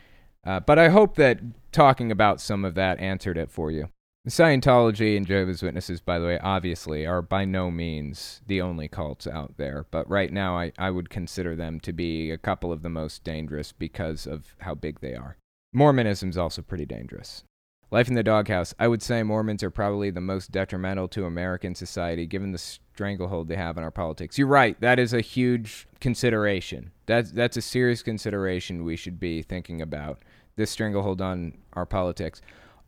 Uh, 0.46 0.60
but 0.60 0.78
I 0.78 0.90
hope 0.90 1.16
that 1.16 1.40
talking 1.72 2.12
about 2.12 2.42
some 2.42 2.66
of 2.66 2.76
that 2.76 3.00
answered 3.00 3.38
it 3.38 3.50
for 3.50 3.72
you. 3.72 3.90
Scientology 4.30 5.18
and 5.18 5.28
Jehovah's 5.28 5.62
Witnesses, 5.62 6.00
by 6.00 6.18
the 6.18 6.26
way, 6.26 6.40
obviously 6.40 7.06
are 7.06 7.22
by 7.22 7.44
no 7.44 7.70
means 7.70 8.42
the 8.48 8.62
only 8.62 8.88
cults 8.88 9.28
out 9.28 9.58
there, 9.58 9.86
but 9.92 10.10
right 10.10 10.32
now 10.32 10.58
I, 10.58 10.72
I 10.78 10.92
would 10.92 11.10
consider 11.10 11.58
them 11.58 11.82
to 11.82 11.92
be 11.92 12.32
a 12.32 12.38
couple 12.38 12.72
of 12.72 12.84
the 12.84 12.90
most 12.90 13.26
dangerous 13.26 13.74
because 13.74 14.26
of 14.26 14.56
how 14.60 14.76
big 14.76 15.02
they 15.02 15.14
are. 15.14 15.36
Mormonism 15.74 16.30
is 16.30 16.38
also 16.38 16.62
pretty 16.62 16.86
dangerous. 16.86 17.44
Life 17.92 18.08
in 18.08 18.16
the 18.16 18.24
doghouse. 18.24 18.74
I 18.80 18.88
would 18.88 19.04
say 19.04 19.24
Mormons 19.24 19.62
are 19.62 19.70
probably 19.70 20.10
the 20.10 20.22
most 20.22 20.52
detrimental 20.52 21.10
to 21.10 21.26
American 21.26 21.76
society 21.76 22.26
given 22.26 22.54
the 22.54 22.58
stranglehold 22.58 23.50
they 23.50 23.58
have 23.58 23.78
on 23.78 23.84
our 23.84 23.92
politics. 23.92 24.38
You're 24.38 24.48
right. 24.48 24.80
That 24.80 25.00
is 25.00 25.14
a 25.14 25.20
huge 25.20 25.86
consideration. 26.00 26.92
That's, 27.08 27.32
that's 27.32 27.58
a 27.58 27.62
serious 27.62 28.02
consideration 28.02 28.86
we 28.86 28.96
should 28.96 29.20
be 29.20 29.42
thinking 29.42 29.82
about. 29.82 30.24
This 30.56 30.72
stranglehold 30.72 31.22
on 31.22 31.58
our 31.74 31.86
politics. 31.86 32.42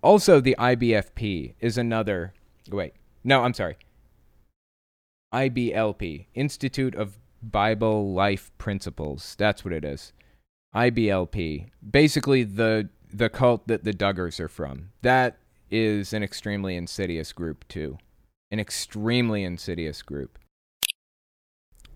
Also, 0.05 0.39
the 0.39 0.55
IBFP 0.59 1.55
is 1.59 1.79
another. 1.79 2.31
Wait, 2.69 2.93
no, 3.23 3.41
I'm 3.41 3.55
sorry. 3.55 3.75
IBLP, 5.33 6.27
Institute 6.35 6.93
of 6.93 7.17
Bible 7.41 8.13
Life 8.13 8.51
Principles. 8.59 9.35
That's 9.39 9.65
what 9.65 9.73
it 9.73 9.83
is. 9.83 10.13
IBLP, 10.75 11.69
basically 11.89 12.43
the 12.43 12.89
the 13.11 13.29
cult 13.29 13.67
that 13.67 13.83
the 13.83 13.93
Duggars 13.93 14.39
are 14.39 14.47
from. 14.47 14.91
That 15.01 15.39
is 15.71 16.13
an 16.13 16.21
extremely 16.21 16.75
insidious 16.75 17.33
group 17.33 17.67
too. 17.67 17.97
An 18.51 18.59
extremely 18.59 19.43
insidious 19.43 20.03
group. 20.03 20.37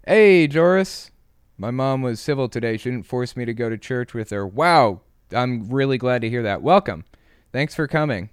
Hey, 0.07 0.47
Joris. 0.47 1.11
My 1.59 1.69
mom 1.69 2.01
was 2.01 2.19
civil 2.19 2.49
today. 2.49 2.75
She 2.75 2.89
didn't 2.89 3.05
force 3.05 3.37
me 3.37 3.45
to 3.45 3.53
go 3.53 3.69
to 3.69 3.77
church 3.77 4.15
with 4.15 4.31
her. 4.31 4.47
Wow. 4.47 5.01
I'm 5.31 5.69
really 5.69 5.99
glad 5.99 6.23
to 6.23 6.29
hear 6.29 6.41
that. 6.41 6.63
Welcome 6.63 7.03
thanks 7.51 7.75
for 7.75 7.87
coming. 7.87 8.29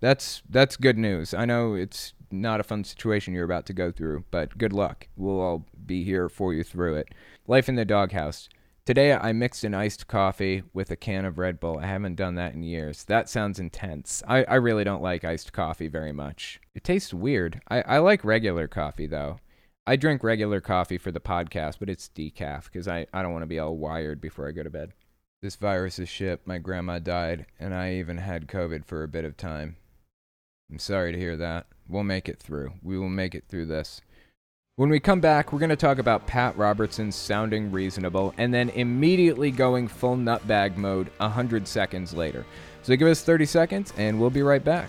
That's 0.00 0.42
that's 0.48 0.76
good 0.76 0.98
news. 0.98 1.34
I 1.34 1.44
know 1.44 1.74
it's 1.74 2.14
not 2.30 2.60
a 2.60 2.64
fun 2.64 2.84
situation 2.84 3.34
you're 3.34 3.44
about 3.44 3.66
to 3.66 3.72
go 3.72 3.90
through, 3.90 4.24
but 4.30 4.58
good 4.58 4.72
luck. 4.72 5.08
We'll 5.16 5.40
all 5.40 5.66
be 5.86 6.04
here 6.04 6.28
for 6.28 6.52
you 6.52 6.62
through 6.62 6.96
it. 6.96 7.08
Life 7.46 7.68
in 7.68 7.76
the 7.76 7.84
doghouse. 7.84 8.48
Today 8.84 9.12
I 9.12 9.32
mixed 9.32 9.64
an 9.64 9.74
iced 9.74 10.06
coffee 10.06 10.62
with 10.72 10.90
a 10.90 10.96
can 10.96 11.24
of 11.24 11.38
Red 11.38 11.58
Bull. 11.58 11.78
I 11.78 11.86
haven't 11.86 12.14
done 12.14 12.36
that 12.36 12.54
in 12.54 12.62
years. 12.62 13.04
That 13.04 13.28
sounds 13.28 13.58
intense. 13.58 14.22
I, 14.28 14.44
I 14.44 14.54
really 14.56 14.84
don't 14.84 15.02
like 15.02 15.24
iced 15.24 15.52
coffee 15.52 15.88
very 15.88 16.12
much. 16.12 16.60
It 16.74 16.84
tastes 16.84 17.12
weird. 17.12 17.60
I, 17.68 17.82
I 17.82 17.98
like 17.98 18.24
regular 18.24 18.68
coffee 18.68 19.06
though. 19.06 19.38
I 19.88 19.96
drink 19.96 20.22
regular 20.22 20.60
coffee 20.60 20.98
for 20.98 21.12
the 21.12 21.20
podcast, 21.20 21.76
but 21.78 21.88
it's 21.88 22.10
decaf 22.14 22.64
because 22.64 22.88
I, 22.88 23.06
I 23.12 23.22
don't 23.22 23.32
want 23.32 23.42
to 23.42 23.46
be 23.46 23.58
all 23.58 23.76
wired 23.76 24.20
before 24.20 24.48
I 24.48 24.52
go 24.52 24.62
to 24.62 24.70
bed. 24.70 24.92
This 25.42 25.56
virus 25.56 25.98
is 25.98 26.08
shit. 26.08 26.46
My 26.46 26.58
grandma 26.58 26.98
died, 26.98 27.46
and 27.60 27.74
I 27.74 27.94
even 27.94 28.18
had 28.18 28.48
COVID 28.48 28.84
for 28.84 29.02
a 29.02 29.08
bit 29.08 29.24
of 29.24 29.36
time. 29.36 29.76
I'm 30.70 30.78
sorry 30.78 31.12
to 31.12 31.18
hear 31.18 31.36
that. 31.36 31.66
We'll 31.88 32.04
make 32.04 32.28
it 32.28 32.38
through. 32.38 32.72
We 32.82 32.98
will 32.98 33.10
make 33.10 33.34
it 33.34 33.44
through 33.48 33.66
this. 33.66 34.00
When 34.76 34.88
we 34.90 34.98
come 34.98 35.20
back, 35.20 35.52
we're 35.52 35.58
going 35.58 35.70
to 35.70 35.76
talk 35.76 35.98
about 35.98 36.26
Pat 36.26 36.56
Robertson 36.56 37.12
sounding 37.12 37.70
reasonable 37.70 38.34
and 38.36 38.52
then 38.52 38.70
immediately 38.70 39.50
going 39.50 39.88
full 39.88 40.16
nutbag 40.16 40.76
mode 40.76 41.10
100 41.18 41.68
seconds 41.68 42.12
later. 42.12 42.44
So 42.82 42.96
give 42.96 43.08
us 43.08 43.22
30 43.22 43.46
seconds, 43.46 43.92
and 43.96 44.20
we'll 44.20 44.30
be 44.30 44.42
right 44.42 44.64
back. 44.64 44.88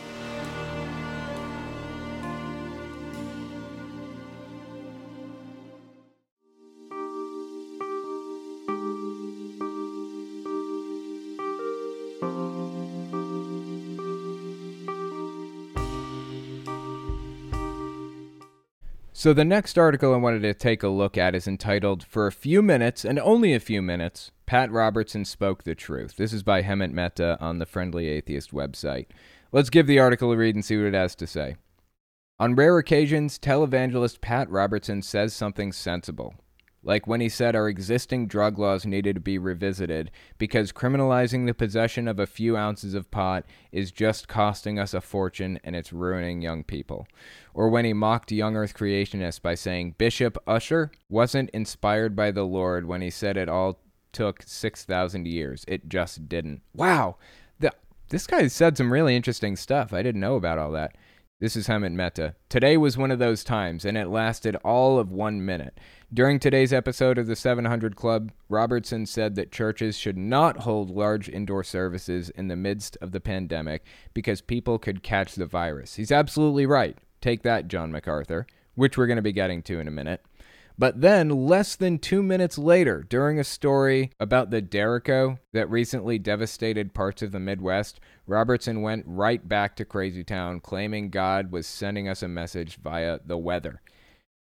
So, 19.21 19.33
the 19.33 19.45
next 19.45 19.77
article 19.77 20.15
I 20.15 20.17
wanted 20.17 20.41
to 20.41 20.53
take 20.55 20.81
a 20.81 20.87
look 20.87 21.15
at 21.15 21.35
is 21.35 21.47
entitled 21.47 22.03
For 22.03 22.25
a 22.25 22.31
Few 22.31 22.63
Minutes, 22.63 23.05
and 23.05 23.19
Only 23.19 23.53
a 23.53 23.59
Few 23.59 23.79
Minutes, 23.79 24.31
Pat 24.47 24.71
Robertson 24.71 25.25
Spoke 25.25 25.63
the 25.63 25.75
Truth. 25.75 26.15
This 26.15 26.33
is 26.33 26.41
by 26.41 26.63
Hemant 26.63 26.91
Mehta 26.91 27.37
on 27.39 27.59
the 27.59 27.67
Friendly 27.67 28.07
Atheist 28.07 28.51
website. 28.51 29.05
Let's 29.51 29.69
give 29.69 29.85
the 29.85 29.99
article 29.99 30.31
a 30.31 30.37
read 30.37 30.55
and 30.55 30.65
see 30.65 30.75
what 30.75 30.87
it 30.87 30.95
has 30.95 31.13
to 31.17 31.27
say. 31.27 31.55
On 32.39 32.55
rare 32.55 32.79
occasions, 32.79 33.37
televangelist 33.37 34.21
Pat 34.21 34.49
Robertson 34.49 35.03
says 35.03 35.35
something 35.35 35.71
sensible 35.71 36.33
like 36.83 37.05
when 37.05 37.21
he 37.21 37.29
said 37.29 37.55
our 37.55 37.69
existing 37.69 38.27
drug 38.27 38.57
laws 38.57 38.85
needed 38.85 39.15
to 39.15 39.21
be 39.21 39.37
revisited 39.37 40.09
because 40.37 40.71
criminalizing 40.71 41.45
the 41.45 41.53
possession 41.53 42.07
of 42.07 42.19
a 42.19 42.25
few 42.25 42.57
ounces 42.57 42.93
of 42.93 43.11
pot 43.11 43.45
is 43.71 43.91
just 43.91 44.27
costing 44.27 44.79
us 44.79 44.93
a 44.93 45.01
fortune 45.01 45.59
and 45.63 45.75
it's 45.75 45.93
ruining 45.93 46.41
young 46.41 46.63
people. 46.63 47.07
Or 47.53 47.69
when 47.69 47.85
he 47.85 47.93
mocked 47.93 48.31
young 48.31 48.55
earth 48.55 48.73
creationists 48.73 49.41
by 49.41 49.55
saying 49.55 49.95
Bishop 49.97 50.37
Ussher 50.47 50.91
wasn't 51.09 51.51
inspired 51.51 52.15
by 52.15 52.31
the 52.31 52.45
Lord 52.45 52.87
when 52.87 53.01
he 53.01 53.09
said 53.09 53.37
it 53.37 53.49
all 53.49 53.79
took 54.11 54.43
6,000 54.43 55.27
years. 55.27 55.63
It 55.67 55.87
just 55.87 56.27
didn't. 56.27 56.61
Wow. 56.73 57.17
The, 57.59 57.71
this 58.09 58.25
guy 58.25 58.47
said 58.47 58.77
some 58.77 58.91
really 58.91 59.15
interesting 59.15 59.55
stuff. 59.55 59.93
I 59.93 60.01
didn't 60.01 60.21
know 60.21 60.35
about 60.35 60.57
all 60.57 60.71
that. 60.71 60.95
This 61.41 61.55
is 61.55 61.65
Hemant 61.65 61.93
Mehta. 61.95 62.35
Today 62.49 62.77
was 62.77 62.99
one 62.99 63.09
of 63.09 63.17
those 63.17 63.43
times, 63.43 63.83
and 63.83 63.97
it 63.97 64.09
lasted 64.09 64.55
all 64.57 64.99
of 64.99 65.11
one 65.11 65.43
minute. 65.43 65.79
During 66.13 66.37
today's 66.37 66.71
episode 66.71 67.17
of 67.17 67.25
the 67.25 67.35
700 67.35 67.95
Club, 67.95 68.31
Robertson 68.47 69.07
said 69.07 69.33
that 69.33 69.51
churches 69.51 69.97
should 69.97 70.19
not 70.19 70.57
hold 70.57 70.91
large 70.91 71.27
indoor 71.29 71.63
services 71.63 72.29
in 72.29 72.47
the 72.47 72.55
midst 72.55 72.95
of 73.01 73.11
the 73.11 73.19
pandemic 73.19 73.83
because 74.13 74.39
people 74.39 74.77
could 74.77 75.01
catch 75.01 75.33
the 75.33 75.47
virus. 75.47 75.95
He's 75.95 76.11
absolutely 76.11 76.67
right. 76.67 76.95
Take 77.21 77.41
that, 77.41 77.67
John 77.67 77.91
MacArthur, 77.91 78.45
which 78.75 78.95
we're 78.95 79.07
going 79.07 79.15
to 79.15 79.23
be 79.23 79.31
getting 79.31 79.63
to 79.63 79.79
in 79.79 79.87
a 79.87 79.91
minute. 79.91 80.23
But 80.81 81.01
then, 81.01 81.29
less 81.29 81.75
than 81.75 81.99
two 81.99 82.23
minutes 82.23 82.57
later, 82.57 83.05
during 83.07 83.37
a 83.37 83.43
story 83.43 84.09
about 84.19 84.49
the 84.49 84.63
Derecho 84.63 85.37
that 85.53 85.69
recently 85.69 86.17
devastated 86.17 86.95
parts 86.95 87.21
of 87.21 87.31
the 87.31 87.39
Midwest, 87.39 87.99
Robertson 88.25 88.81
went 88.81 89.03
right 89.05 89.47
back 89.47 89.75
to 89.75 89.85
Crazy 89.85 90.23
Town, 90.23 90.59
claiming 90.59 91.11
God 91.11 91.51
was 91.51 91.67
sending 91.67 92.07
us 92.09 92.23
a 92.23 92.27
message 92.27 92.77
via 92.77 93.19
the 93.23 93.37
weather. 93.37 93.79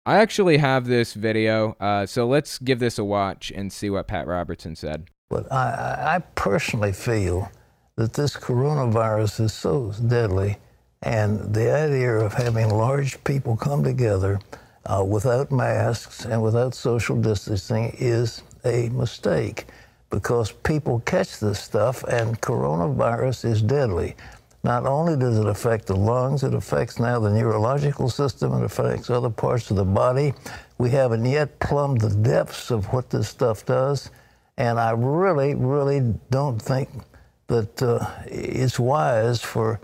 I 0.06 0.20
actually 0.20 0.60
have 0.60 0.86
this 0.86 1.14
video, 1.14 1.76
uh, 1.82 2.06
so 2.06 2.26
let's 2.26 2.58
give 2.58 2.80
this 2.80 2.98
a 2.98 3.04
watch 3.04 3.52
and 3.54 3.74
see 3.74 3.90
what 3.90 4.08
Pat 4.08 4.26
Robertson 4.26 4.78
said. 4.78 5.10
But 5.30 5.52
I, 5.52 6.16
I 6.16 6.20
personally 6.36 6.94
feel 6.94 7.52
that 7.98 8.14
this 8.14 8.38
coronavirus 8.38 9.42
is 9.42 9.54
so 9.54 9.92
deadly, 10.08 10.56
and 11.02 11.54
the 11.54 11.70
idea 11.70 12.14
of 12.14 12.36
having 12.36 12.70
large 12.70 13.22
people 13.26 13.58
come 13.58 13.84
together 13.84 14.40
uh, 14.86 15.04
without 15.04 15.52
masks 15.52 16.26
and 16.26 16.42
without 16.42 16.76
social 16.76 17.16
distancing 17.16 17.96
is 18.00 18.44
a 18.66 18.90
mistake 18.90 19.66
because 20.10 20.52
people 20.52 21.00
catch 21.06 21.40
this 21.40 21.60
stuff 21.60 22.04
and 22.04 22.40
coronavirus 22.42 23.46
is 23.46 23.62
deadly. 23.62 24.16
Not 24.64 24.86
only 24.86 25.18
does 25.18 25.38
it 25.38 25.48
affect 25.48 25.88
the 25.88 25.96
lungs, 25.96 26.44
it 26.44 26.54
affects 26.54 27.00
now 27.00 27.20
the 27.20 27.30
neurological 27.32 28.10
system, 28.10 28.54
it 28.54 28.64
affects 28.64 29.10
other 29.10 29.30
parts 29.30 29.72
of 29.72 29.78
the 29.78 29.84
body. 29.84 30.34
We 30.78 30.90
haven't 30.92 31.26
yet 31.26 31.60
plumbed 31.60 32.02
the 32.02 32.10
depths 32.10 32.72
of 32.72 32.86
what 32.94 33.10
this 33.10 33.28
stuff 33.28 33.66
does. 33.66 34.10
And 34.58 34.80
I 34.80 34.92
really, 34.92 35.56
really 35.56 36.14
don't 36.30 36.62
think 36.62 36.90
that 37.48 37.82
uh, 37.82 38.08
it's 38.26 38.80
wise 38.80 39.42
for 39.42 39.82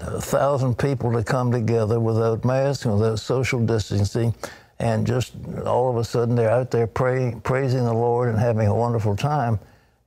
a 0.00 0.20
thousand 0.20 0.78
people 0.78 1.12
to 1.12 1.22
come 1.22 1.52
together 1.52 2.00
without 2.00 2.44
masks 2.44 2.84
without 2.84 3.18
social 3.18 3.64
distancing, 3.64 4.34
and 4.78 5.06
just 5.06 5.34
all 5.64 5.90
of 5.90 5.96
a 5.96 6.04
sudden 6.04 6.34
they're 6.34 6.50
out 6.50 6.70
there 6.70 6.86
praying, 6.86 7.40
praising 7.42 7.84
the 7.84 7.92
Lord 7.92 8.28
and 8.28 8.38
having 8.38 8.66
a 8.66 8.74
wonderful 8.74 9.16
time, 9.16 9.58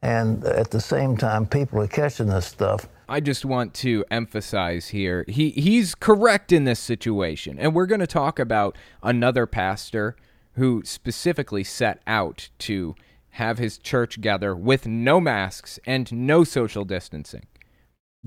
and 0.01 0.43
at 0.43 0.71
the 0.71 0.81
same 0.81 1.17
time 1.17 1.45
people 1.45 1.81
are 1.81 1.87
catching 1.87 2.27
this 2.27 2.45
stuff. 2.45 2.87
I 3.09 3.21
just 3.21 3.45
want 3.45 3.73
to 3.75 4.03
emphasize 4.11 4.89
here 4.89 5.23
he 5.27 5.51
he's 5.51 5.95
correct 5.95 6.51
in 6.51 6.65
this 6.65 6.79
situation, 6.79 7.57
and 7.57 7.73
we're 7.73 7.85
going 7.85 8.01
to 8.01 8.07
talk 8.07 8.39
about 8.39 8.77
another 9.01 9.45
pastor 9.45 10.15
who 10.53 10.81
specifically 10.83 11.63
set 11.63 12.01
out 12.07 12.49
to 12.59 12.95
have 13.31 13.59
his 13.59 13.77
church 13.77 14.19
gather 14.19 14.55
with 14.55 14.87
no 14.87 15.21
masks 15.21 15.79
and 15.85 16.11
no 16.11 16.43
social 16.43 16.83
distancing. 16.83 17.45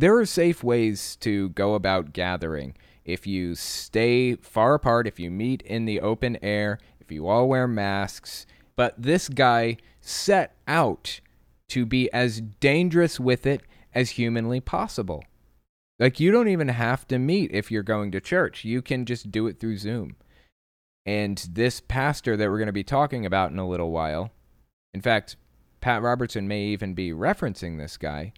There 0.01 0.17
are 0.17 0.25
safe 0.25 0.65
ways 0.65 1.15
to 1.17 1.51
go 1.51 1.75
about 1.75 2.15
gathering. 2.15 2.75
If 3.05 3.27
you 3.27 3.55
stay 3.55 4.35
far 4.37 4.73
apart, 4.73 5.07
if 5.07 5.21
you 5.21 5.31
meet 5.31 5.61
in 5.61 5.85
the 5.85 6.01
open 6.01 6.39
air, 6.41 6.79
if 7.01 7.13
you 7.13 7.29
all 7.29 7.51
wear 7.51 7.69
masks. 7.69 8.47
But 8.77 8.95
this 8.97 9.29
guy 9.29 9.77
set 10.01 10.57
out 10.67 11.21
to 11.69 11.85
be 11.85 12.11
as 12.15 12.41
dangerous 12.41 13.21
with 13.21 13.45
it 13.45 13.61
as 13.95 14.13
humanly 14.13 14.59
possible. 14.59 15.23
Like, 15.99 16.19
you 16.19 16.33
don't 16.33 16.49
even 16.49 16.69
have 16.69 17.07
to 17.09 17.19
meet 17.19 17.51
if 17.53 17.71
you're 17.71 17.83
going 17.83 18.11
to 18.13 18.23
church, 18.23 18.65
you 18.65 18.81
can 18.81 19.05
just 19.05 19.31
do 19.31 19.47
it 19.49 19.61
through 19.61 19.77
Zoom. 19.77 20.17
And 21.05 21.47
this 21.53 21.79
pastor 21.79 22.39
that 22.39 22.49
we're 22.49 22.57
going 22.57 22.69
to 22.69 22.73
be 22.73 22.85
talking 22.85 23.27
about 23.27 23.51
in 23.51 23.59
a 23.59 23.69
little 23.69 23.91
while, 23.91 24.31
in 24.95 25.03
fact, 25.03 25.37
Pat 25.83 26.01
Robertson 26.01 26.49
may 26.49 26.65
even 26.69 26.95
be 26.95 27.11
referencing 27.11 27.77
this 27.77 27.99
guy 27.99 28.33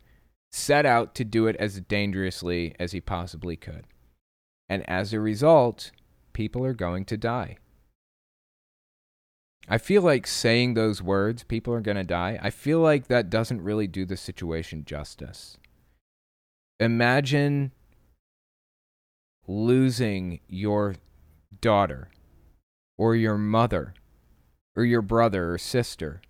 set 0.53 0.85
out 0.85 1.15
to 1.15 1.25
do 1.25 1.47
it 1.47 1.57
as 1.57 1.81
dangerously 1.81 2.75
as 2.79 2.93
he 2.93 3.01
possibly 3.01 3.57
could. 3.57 3.87
And 4.69 4.89
as 4.89 5.13
a 5.13 5.21
result, 5.21 5.91
people 6.33 6.65
are 6.65 6.75
going 6.75 7.05
to 7.07 7.17
die. 7.17 7.57
I 9.69 9.79
feel 9.79 10.03
like 10.03 10.27
saying 10.27 10.75
those 10.75 11.01
words, 11.01 11.45
people 11.45 11.73
are 11.73 11.81
going 11.81 11.97
to 11.97 12.05
die, 12.05 12.39
I 12.43 12.51
feel 12.51 12.81
like 12.81 13.07
that 13.07 13.31
doesn't 13.31 13.63
really 13.63 13.87
do 13.87 14.05
the 14.05 14.17
situation 14.17 14.85
justice. 14.85 15.57
Imagine 16.81 17.71
losing 19.47 20.41
your 20.49 20.97
daughter, 21.61 22.09
or 22.99 23.15
your 23.15 23.39
mother, 23.39 23.95
or 24.75 24.85
your 24.85 25.03
brother 25.03 25.53
or 25.53 25.59
sister, 25.59 26.23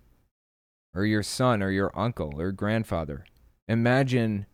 or 0.93 1.05
your 1.05 1.23
son, 1.23 1.63
or 1.63 1.71
your 1.71 1.91
uncle, 1.97 2.39
or 2.39 2.51
grandfather 2.51 3.25
Imagine 3.67 4.45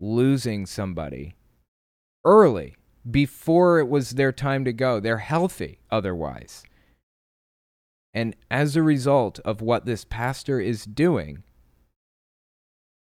losing 0.00 0.66
somebody 0.66 1.34
early 2.24 2.76
before 3.08 3.78
it 3.78 3.88
was 3.88 4.10
their 4.10 4.32
time 4.32 4.64
to 4.64 4.72
go. 4.72 5.00
They're 5.00 5.18
healthy 5.18 5.78
otherwise. 5.90 6.64
And 8.12 8.36
as 8.50 8.76
a 8.76 8.82
result 8.82 9.40
of 9.40 9.60
what 9.60 9.86
this 9.86 10.04
pastor 10.04 10.60
is 10.60 10.84
doing, 10.84 11.42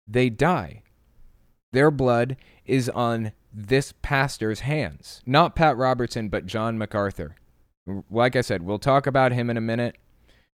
they 0.08 0.30
die. 0.30 0.84
Their 1.74 1.92
blood 1.92 2.38
is 2.66 2.90
on 2.90 3.34
this 3.54 3.94
pastor's 4.02 4.62
hands. 4.62 5.22
Not 5.26 5.56
Pat 5.56 5.76
Robertson, 5.78 6.30
but 6.30 6.46
John 6.46 6.78
MacArthur. 6.78 7.36
Like 8.10 8.36
I 8.36 8.42
said, 8.42 8.64
we'll 8.64 8.80
talk 8.80 9.06
about 9.06 9.34
him 9.34 9.50
in 9.50 9.58
a 9.58 9.62
minute, 9.62 9.98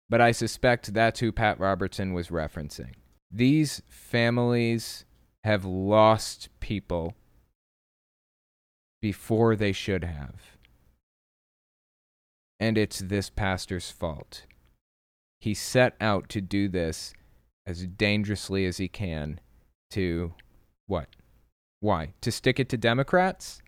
but 0.09 0.21
I 0.21 0.33
suspect 0.33 0.93
that's 0.93 1.21
who 1.21 1.33
Pat 1.33 1.59
Robertson 1.59 2.13
was 2.13 2.29
referencing. 2.29 2.93
These 3.31 3.83
families 3.89 5.05
have 5.45 5.65
lost 5.65 6.49
people 6.61 7.15
before 9.01 9.55
they 9.57 9.73
should 9.73 10.05
have. 10.05 10.57
And 12.59 12.79
it's 12.79 13.01
this 13.01 13.31
pastor's 13.31 13.91
fault. 13.91 14.47
He 15.41 15.55
set 15.55 15.95
out 16.01 16.29
to 16.31 16.41
do 16.41 16.69
this 16.69 17.13
as 17.67 17.87
dangerously 17.87 18.65
as 18.65 18.79
he 18.79 18.89
can 18.89 19.41
to 19.91 20.35
what? 20.87 21.09
Why? 21.81 22.15
To 22.23 22.33
stick 22.33 22.59
it 22.59 22.69
to 22.71 22.77
Democrats? 22.77 23.61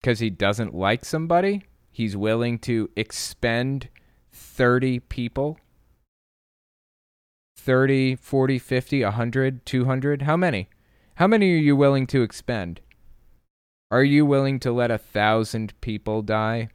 Because 0.00 0.18
he 0.18 0.30
doesn't 0.30 0.74
like 0.74 1.04
somebody? 1.04 1.64
He's 1.90 2.16
willing 2.16 2.58
to 2.60 2.90
expend 2.96 3.88
30 4.32 5.00
people 5.00 5.58
30, 7.64 8.16
40, 8.16 8.58
50, 8.58 9.04
100, 9.04 9.64
200? 9.64 10.22
How 10.22 10.36
many? 10.36 10.68
How 11.14 11.28
many 11.28 11.54
are 11.54 11.58
you 11.58 11.76
willing 11.76 12.08
to 12.08 12.22
expend? 12.22 12.80
Are 13.88 14.02
you 14.02 14.26
willing 14.26 14.58
to 14.60 14.72
let 14.72 14.90
a 14.90 14.98
thousand 14.98 15.80
people 15.80 16.22
die? 16.22 16.70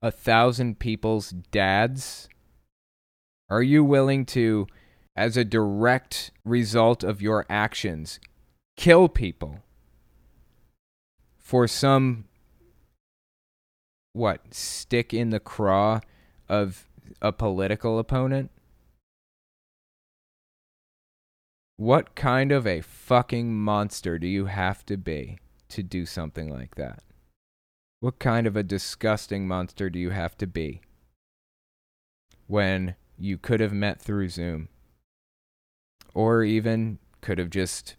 A 0.00 0.10
thousand 0.10 0.78
people's 0.78 1.30
dads? 1.30 2.30
Are 3.50 3.62
you 3.62 3.84
willing 3.84 4.24
to, 4.26 4.66
as 5.14 5.36
a 5.36 5.44
direct 5.44 6.30
result 6.42 7.04
of 7.04 7.20
your 7.20 7.44
actions, 7.50 8.18
kill 8.76 9.10
people 9.10 9.58
for 11.36 11.68
some, 11.68 12.24
what, 14.14 14.54
stick 14.54 15.12
in 15.12 15.28
the 15.28 15.40
craw 15.40 16.00
of 16.48 16.86
a 17.20 17.32
political 17.32 17.98
opponent? 17.98 18.50
What 21.76 22.14
kind 22.14 22.52
of 22.52 22.68
a 22.68 22.82
fucking 22.82 23.52
monster 23.52 24.16
do 24.18 24.28
you 24.28 24.46
have 24.46 24.86
to 24.86 24.96
be 24.96 25.38
to 25.70 25.82
do 25.82 26.06
something 26.06 26.48
like 26.48 26.76
that? 26.76 27.02
What 27.98 28.20
kind 28.20 28.46
of 28.46 28.56
a 28.56 28.62
disgusting 28.62 29.48
monster 29.48 29.90
do 29.90 29.98
you 29.98 30.10
have 30.10 30.36
to 30.38 30.46
be 30.46 30.82
when 32.46 32.94
you 33.18 33.38
could 33.38 33.58
have 33.58 33.72
met 33.72 34.00
through 34.00 34.28
Zoom? 34.28 34.68
Or 36.14 36.44
even 36.44 36.98
could 37.20 37.38
have 37.38 37.50
just 37.50 37.96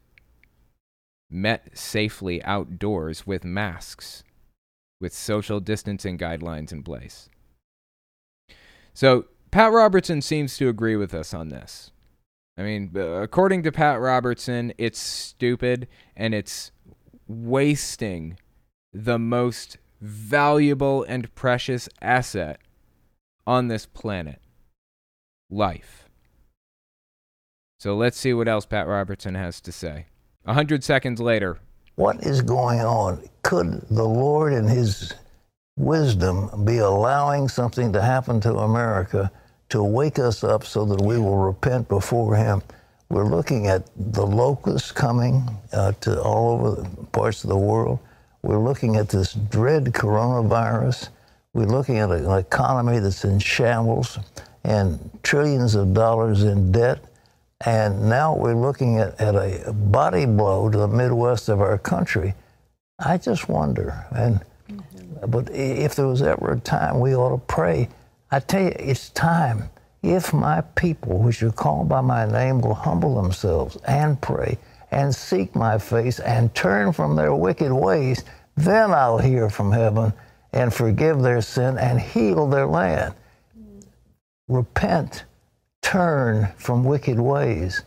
met 1.30 1.78
safely 1.78 2.42
outdoors 2.46 3.28
with 3.28 3.44
masks, 3.44 4.24
with 5.02 5.14
social 5.14 5.60
distancing 5.60 6.18
guidelines 6.18 6.72
in 6.72 6.82
place. 6.82 7.30
So, 8.94 9.26
Pat 9.52 9.74
Robertson 9.74 10.22
seems 10.22 10.56
to 10.58 10.70
agree 10.70 10.96
with 10.96 11.14
us 11.14 11.34
on 11.34 11.50
this. 11.50 11.92
I 12.58 12.64
mean, 12.64 12.96
according 12.96 13.64
to 13.64 13.72
Pat 13.72 14.00
Robertson, 14.00 14.74
it's 14.78 15.00
stupid 15.00 15.88
and 16.16 16.34
it's 16.34 16.72
wasting 17.28 18.38
the 18.94 19.20
most 19.20 19.78
valuable 20.00 21.04
and 21.04 21.34
precious 21.36 21.90
asset 22.02 22.60
on 23.46 23.68
this 23.68 23.86
planet 23.86 24.40
life. 25.50 26.08
So 27.80 27.96
let's 27.96 28.18
see 28.18 28.34
what 28.34 28.48
else 28.48 28.66
Pat 28.66 28.88
Robertson 28.88 29.36
has 29.36 29.60
to 29.62 29.72
say. 29.72 30.08
A 30.46 30.54
hundred 30.54 30.84
seconds 30.84 31.20
later, 31.20 31.60
What 31.96 32.24
is 32.24 32.42
going 32.42 32.80
on? 32.80 33.28
Could 33.44 33.86
the 33.90 34.06
Lord 34.06 34.54
in 34.54 34.68
His 34.68 35.14
wisdom 35.78 36.64
be 36.66 36.78
allowing 36.78 37.48
something 37.50 37.92
to 37.94 38.02
happen 38.02 38.40
to 38.42 38.56
America 38.56 39.32
to 39.70 39.84
wake 39.84 40.20
us 40.20 40.44
up 40.44 40.64
so 40.64 40.86
that 40.86 41.02
we 41.02 41.18
will 41.18 41.38
repent 41.38 41.88
before 41.88 42.36
Him? 42.36 42.62
We're 43.10 43.28
looking 43.28 43.68
at 43.68 43.90
the 43.96 44.26
locusts 44.26 44.92
coming 44.92 45.48
uh, 45.72 45.94
to 46.02 46.22
all 46.22 46.54
over 46.54 46.90
parts 47.12 47.44
of 47.44 47.50
the 47.50 47.58
world. 47.58 48.00
We're 48.42 48.64
looking 48.64 48.96
at 48.96 49.10
this 49.10 49.34
dread 49.34 49.86
coronavirus. 49.86 51.10
We're 51.54 51.66
looking 51.66 51.98
at 52.00 52.12
an 52.12 52.30
economy 52.32 53.00
that's 53.00 53.24
in 53.24 53.40
shambles 53.40 54.20
and 54.64 55.10
trillions 55.24 55.76
of 55.76 55.94
dollars 55.94 56.44
in 56.44 56.72
debt. 56.72 57.00
And 57.66 58.10
now 58.10 58.36
we're 58.36 58.56
looking 58.56 59.00
at, 59.00 59.20
at 59.22 59.36
a 59.36 59.72
body 59.72 60.26
blow 60.26 60.70
to 60.70 60.78
the 60.78 60.88
Midwest 60.88 61.48
of 61.48 61.62
our 61.62 61.78
country. 61.78 62.34
I 63.00 63.18
just 63.18 63.48
wonder. 63.48 64.06
And 64.12 64.42
mm-hmm. 64.70 65.30
but 65.30 65.50
if 65.52 65.96
there 65.96 66.08
was 66.08 66.22
ever 66.22 66.54
a 66.54 66.60
time 66.60 67.00
we 67.00 67.16
ought 67.16 67.30
to 67.30 67.54
pray, 67.54 67.90
I 68.32 68.40
tell 68.40 68.64
you, 68.64 68.74
it's 68.78 69.10
time. 69.10 69.70
If 70.04 70.34
my 70.34 70.62
people, 70.62 71.20
which 71.20 71.42
are 71.44 71.52
called 71.52 71.90
by 71.90 72.02
my 72.02 72.26
name, 72.26 72.62
will 72.62 72.76
humble 72.76 73.22
themselves 73.22 73.78
and 73.88 74.22
pray 74.22 74.58
and 74.92 75.14
seek 75.14 75.56
my 75.56 75.78
face 75.78 76.20
and 76.20 76.54
turn 76.56 76.94
from 76.94 77.16
their 77.16 77.34
wicked 77.36 77.72
ways, 77.72 78.24
then 78.56 78.92
I'll 78.92 79.18
hear 79.18 79.50
from 79.50 79.72
heaven 79.72 80.14
and 80.54 80.74
forgive 80.74 81.22
their 81.22 81.42
sin 81.42 81.78
and 81.78 82.00
heal 82.00 82.48
their 82.48 82.68
land. 82.68 83.14
Repent, 84.48 85.26
turn 85.82 86.50
from 86.58 86.84
wicked 86.84 87.20
ways. 87.20 87.84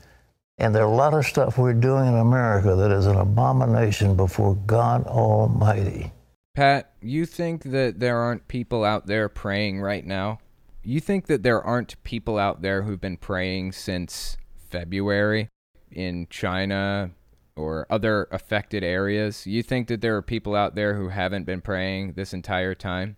And 0.58 0.74
there 0.74 0.82
are 0.82 0.92
a 0.92 0.96
lot 0.96 1.14
of 1.14 1.24
stuff 1.24 1.56
we're 1.56 1.72
doing 1.72 2.06
in 2.08 2.14
America 2.14 2.74
that 2.74 2.90
is 2.90 3.06
an 3.06 3.16
abomination 3.16 4.16
before 4.16 4.56
God 4.66 5.06
Almighty. 5.06 6.12
Pat, 6.56 6.87
you 7.00 7.26
think 7.26 7.64
that 7.64 8.00
there 8.00 8.18
aren't 8.18 8.48
people 8.48 8.84
out 8.84 9.06
there 9.06 9.28
praying 9.28 9.80
right 9.80 10.04
now? 10.04 10.38
You 10.82 11.00
think 11.00 11.26
that 11.26 11.42
there 11.42 11.62
aren't 11.62 12.02
people 12.04 12.38
out 12.38 12.62
there 12.62 12.82
who've 12.82 13.00
been 13.00 13.16
praying 13.16 13.72
since 13.72 14.36
February 14.70 15.48
in 15.90 16.26
China 16.30 17.10
or 17.56 17.86
other 17.90 18.28
affected 18.30 18.82
areas? 18.82 19.46
You 19.46 19.62
think 19.62 19.88
that 19.88 20.00
there 20.00 20.16
are 20.16 20.22
people 20.22 20.54
out 20.54 20.74
there 20.74 20.94
who 20.94 21.08
haven't 21.08 21.44
been 21.44 21.60
praying 21.60 22.12
this 22.12 22.32
entire 22.32 22.74
time? 22.74 23.16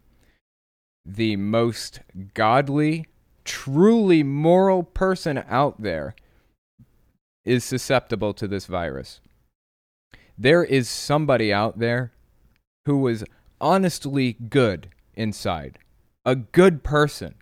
The 1.04 1.36
most 1.36 2.00
godly, 2.34 3.06
truly 3.44 4.22
moral 4.22 4.82
person 4.82 5.44
out 5.48 5.82
there 5.82 6.14
is 7.44 7.64
susceptible 7.64 8.34
to 8.34 8.46
this 8.46 8.66
virus. 8.66 9.20
There 10.36 10.64
is 10.64 10.88
somebody 10.88 11.52
out 11.52 11.78
there 11.78 12.12
who 12.86 12.98
was 12.98 13.24
honestly 13.60 14.34
good 14.34 14.88
inside, 15.14 15.78
a 16.24 16.34
good 16.36 16.82
person, 16.82 17.34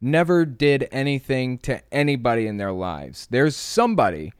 never 0.00 0.44
did 0.44 0.88
anything 0.90 1.58
to 1.58 1.82
anybody 1.92 2.46
in 2.46 2.56
their 2.56 2.72
lives. 2.72 3.28
There's 3.30 3.56
somebody 3.56 4.32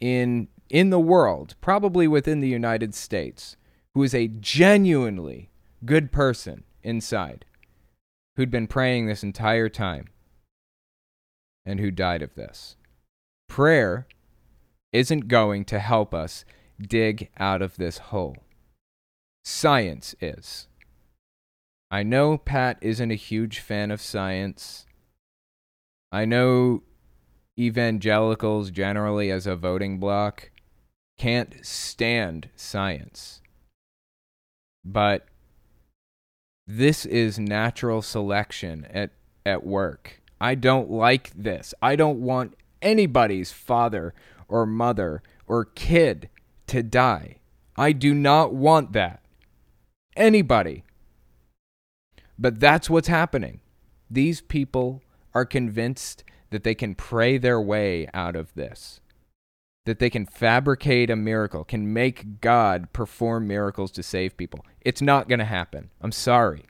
in 0.00 0.48
in 0.68 0.90
the 0.90 1.00
world, 1.00 1.56
probably 1.60 2.06
within 2.06 2.40
the 2.40 2.48
United 2.48 2.94
States, 2.94 3.56
who 3.92 4.04
is 4.04 4.14
a 4.14 4.28
genuinely 4.28 5.50
good 5.84 6.12
person 6.12 6.62
inside, 6.84 7.44
who'd 8.36 8.52
been 8.52 8.68
praying 8.68 9.06
this 9.06 9.24
entire 9.24 9.68
time 9.68 10.06
and 11.66 11.80
who 11.80 11.90
died 11.90 12.22
of 12.22 12.36
this. 12.36 12.76
Prayer 13.48 14.06
isn't 14.92 15.28
going 15.28 15.64
to 15.64 15.80
help 15.80 16.14
us 16.14 16.44
dig 16.80 17.28
out 17.38 17.62
of 17.62 17.76
this 17.76 17.98
hole. 17.98 18.36
Science 19.44 20.14
is. 20.20 20.68
I 21.90 22.02
know 22.02 22.38
Pat 22.38 22.78
isn't 22.80 23.10
a 23.10 23.16
huge 23.16 23.58
fan 23.58 23.90
of 23.90 24.00
science. 24.00 24.86
I 26.12 26.24
know 26.24 26.82
evangelicals 27.58 28.70
generally 28.70 29.30
as 29.30 29.46
a 29.46 29.56
voting 29.56 29.98
bloc 29.98 30.50
can't 31.18 31.54
stand 31.66 32.48
science. 32.56 33.42
But 34.84 35.26
this 36.66 37.04
is 37.04 37.38
natural 37.38 38.00
selection 38.00 38.86
at, 38.90 39.10
at 39.44 39.66
work. 39.66 40.22
I 40.40 40.54
don't 40.54 40.90
like 40.90 41.30
this. 41.34 41.74
I 41.82 41.96
don't 41.96 42.22
want 42.22 42.54
anybody's 42.80 43.52
father 43.52 44.14
or 44.48 44.64
mother 44.64 45.22
or 45.46 45.64
kid 45.66 46.30
to 46.68 46.82
die. 46.82 47.36
I 47.76 47.92
do 47.92 48.14
not 48.14 48.54
want 48.54 48.92
that. 48.92 49.20
Anybody. 50.16 50.84
But 52.38 52.58
that's 52.58 52.88
what's 52.88 53.08
happening. 53.08 53.60
These 54.10 54.40
people 54.40 55.02
are 55.34 55.44
convinced 55.44 56.24
that 56.50 56.64
they 56.64 56.74
can 56.74 56.94
pray 56.94 57.38
their 57.38 57.60
way 57.60 58.08
out 58.12 58.34
of 58.34 58.52
this, 58.54 59.00
that 59.86 59.98
they 59.98 60.10
can 60.10 60.26
fabricate 60.26 61.10
a 61.10 61.16
miracle, 61.16 61.64
can 61.64 61.92
make 61.92 62.40
God 62.40 62.92
perform 62.92 63.46
miracles 63.46 63.92
to 63.92 64.02
save 64.02 64.36
people. 64.36 64.64
It's 64.80 65.02
not 65.02 65.28
going 65.28 65.38
to 65.38 65.44
happen. 65.44 65.90
I'm 66.00 66.12
sorry. 66.12 66.64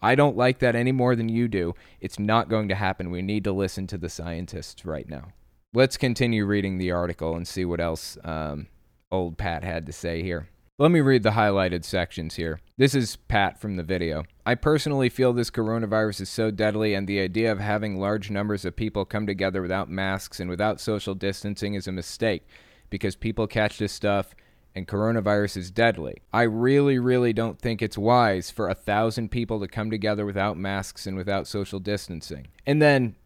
I 0.00 0.14
don't 0.14 0.36
like 0.36 0.60
that 0.60 0.76
any 0.76 0.92
more 0.92 1.16
than 1.16 1.28
you 1.28 1.48
do. 1.48 1.74
It's 2.00 2.18
not 2.18 2.48
going 2.48 2.68
to 2.68 2.74
happen. 2.74 3.10
We 3.10 3.22
need 3.22 3.44
to 3.44 3.52
listen 3.52 3.86
to 3.88 3.98
the 3.98 4.08
scientists 4.08 4.84
right 4.84 5.08
now. 5.08 5.28
Let's 5.74 5.96
continue 5.96 6.46
reading 6.46 6.78
the 6.78 6.92
article 6.92 7.34
and 7.34 7.46
see 7.46 7.64
what 7.64 7.80
else 7.80 8.16
um, 8.24 8.68
old 9.10 9.36
Pat 9.36 9.64
had 9.64 9.84
to 9.86 9.92
say 9.92 10.22
here. 10.22 10.48
Let 10.78 10.90
me 10.90 11.00
read 11.00 11.22
the 11.22 11.30
highlighted 11.30 11.84
sections 11.84 12.34
here. 12.34 12.60
This 12.76 12.94
is 12.94 13.16
Pat 13.16 13.58
from 13.58 13.76
the 13.76 13.82
video. 13.82 14.24
I 14.44 14.56
personally 14.56 15.08
feel 15.08 15.32
this 15.32 15.50
coronavirus 15.50 16.20
is 16.20 16.28
so 16.28 16.50
deadly, 16.50 16.92
and 16.92 17.08
the 17.08 17.18
idea 17.18 17.50
of 17.50 17.60
having 17.60 17.98
large 17.98 18.30
numbers 18.30 18.66
of 18.66 18.76
people 18.76 19.06
come 19.06 19.26
together 19.26 19.62
without 19.62 19.88
masks 19.88 20.38
and 20.38 20.50
without 20.50 20.78
social 20.78 21.14
distancing 21.14 21.72
is 21.72 21.88
a 21.88 21.92
mistake 21.92 22.46
because 22.90 23.16
people 23.16 23.46
catch 23.46 23.78
this 23.78 23.90
stuff 23.90 24.34
and 24.74 24.86
coronavirus 24.86 25.56
is 25.56 25.70
deadly. 25.70 26.20
I 26.30 26.42
really, 26.42 26.98
really 26.98 27.32
don't 27.32 27.58
think 27.58 27.80
it's 27.80 27.96
wise 27.96 28.50
for 28.50 28.68
a 28.68 28.74
thousand 28.74 29.30
people 29.30 29.58
to 29.60 29.68
come 29.68 29.90
together 29.90 30.26
without 30.26 30.58
masks 30.58 31.06
and 31.06 31.16
without 31.16 31.46
social 31.46 31.80
distancing. 31.80 32.48
And 32.66 32.82
then 32.82 33.16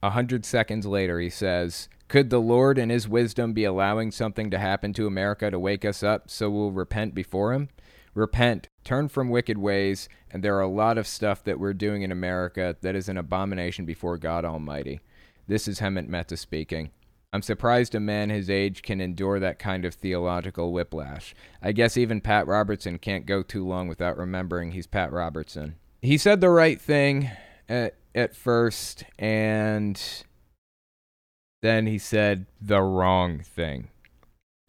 a 0.00 0.10
hundred 0.10 0.44
seconds 0.44 0.86
later, 0.86 1.18
he 1.18 1.30
says, 1.30 1.88
could 2.08 2.30
the 2.30 2.40
Lord 2.40 2.78
in 2.78 2.90
his 2.90 3.08
wisdom 3.08 3.52
be 3.52 3.64
allowing 3.64 4.10
something 4.10 4.50
to 4.50 4.58
happen 4.58 4.92
to 4.94 5.06
America 5.06 5.50
to 5.50 5.58
wake 5.58 5.84
us 5.84 6.02
up 6.02 6.30
so 6.30 6.50
we'll 6.50 6.70
repent 6.70 7.14
before 7.14 7.52
him? 7.52 7.68
Repent, 8.14 8.68
turn 8.84 9.08
from 9.08 9.28
wicked 9.28 9.58
ways, 9.58 10.08
and 10.30 10.42
there 10.42 10.56
are 10.56 10.60
a 10.60 10.68
lot 10.68 10.98
of 10.98 11.06
stuff 11.06 11.42
that 11.44 11.58
we're 11.58 11.74
doing 11.74 12.02
in 12.02 12.12
America 12.12 12.76
that 12.80 12.94
is 12.94 13.08
an 13.08 13.16
abomination 13.16 13.84
before 13.84 14.18
God 14.18 14.44
Almighty. 14.44 15.00
This 15.48 15.66
is 15.66 15.80
Hemant 15.80 16.08
Mehta 16.08 16.36
speaking. 16.36 16.90
I'm 17.32 17.42
surprised 17.42 17.96
a 17.96 18.00
man 18.00 18.30
his 18.30 18.48
age 18.48 18.82
can 18.82 19.00
endure 19.00 19.40
that 19.40 19.58
kind 19.58 19.84
of 19.84 19.94
theological 19.94 20.72
whiplash. 20.72 21.34
I 21.60 21.72
guess 21.72 21.96
even 21.96 22.20
Pat 22.20 22.46
Robertson 22.46 22.98
can't 22.98 23.26
go 23.26 23.42
too 23.42 23.66
long 23.66 23.88
without 23.88 24.16
remembering 24.16 24.70
he's 24.70 24.86
Pat 24.86 25.10
Robertson. 25.10 25.74
He 26.00 26.16
said 26.16 26.40
the 26.40 26.50
right 26.50 26.80
thing 26.80 27.32
at, 27.68 27.96
at 28.14 28.36
first, 28.36 29.02
and 29.18 30.00
then 31.64 31.86
he 31.86 31.96
said 31.96 32.44
the 32.60 32.82
wrong 32.82 33.38
thing. 33.38 33.88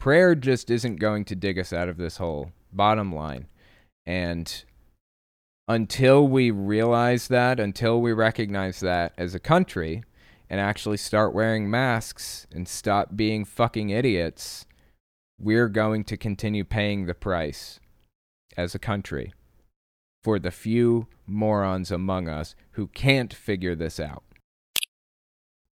Prayer 0.00 0.34
just 0.34 0.70
isn't 0.70 0.96
going 0.96 1.26
to 1.26 1.34
dig 1.34 1.58
us 1.58 1.70
out 1.70 1.90
of 1.90 1.98
this 1.98 2.16
hole, 2.16 2.52
bottom 2.72 3.14
line. 3.14 3.48
And 4.06 4.64
until 5.68 6.26
we 6.26 6.50
realize 6.50 7.28
that, 7.28 7.60
until 7.60 8.00
we 8.00 8.14
recognize 8.14 8.80
that 8.80 9.12
as 9.18 9.34
a 9.34 9.38
country 9.38 10.04
and 10.48 10.58
actually 10.58 10.96
start 10.96 11.34
wearing 11.34 11.68
masks 11.68 12.46
and 12.50 12.66
stop 12.66 13.14
being 13.14 13.44
fucking 13.44 13.90
idiots, 13.90 14.64
we're 15.38 15.68
going 15.68 16.02
to 16.04 16.16
continue 16.16 16.64
paying 16.64 17.04
the 17.04 17.14
price 17.14 17.78
as 18.56 18.74
a 18.74 18.78
country 18.78 19.34
for 20.24 20.38
the 20.38 20.50
few 20.50 21.08
morons 21.26 21.90
among 21.90 22.26
us 22.26 22.54
who 22.70 22.86
can't 22.86 23.34
figure 23.34 23.74
this 23.74 24.00
out. 24.00 24.22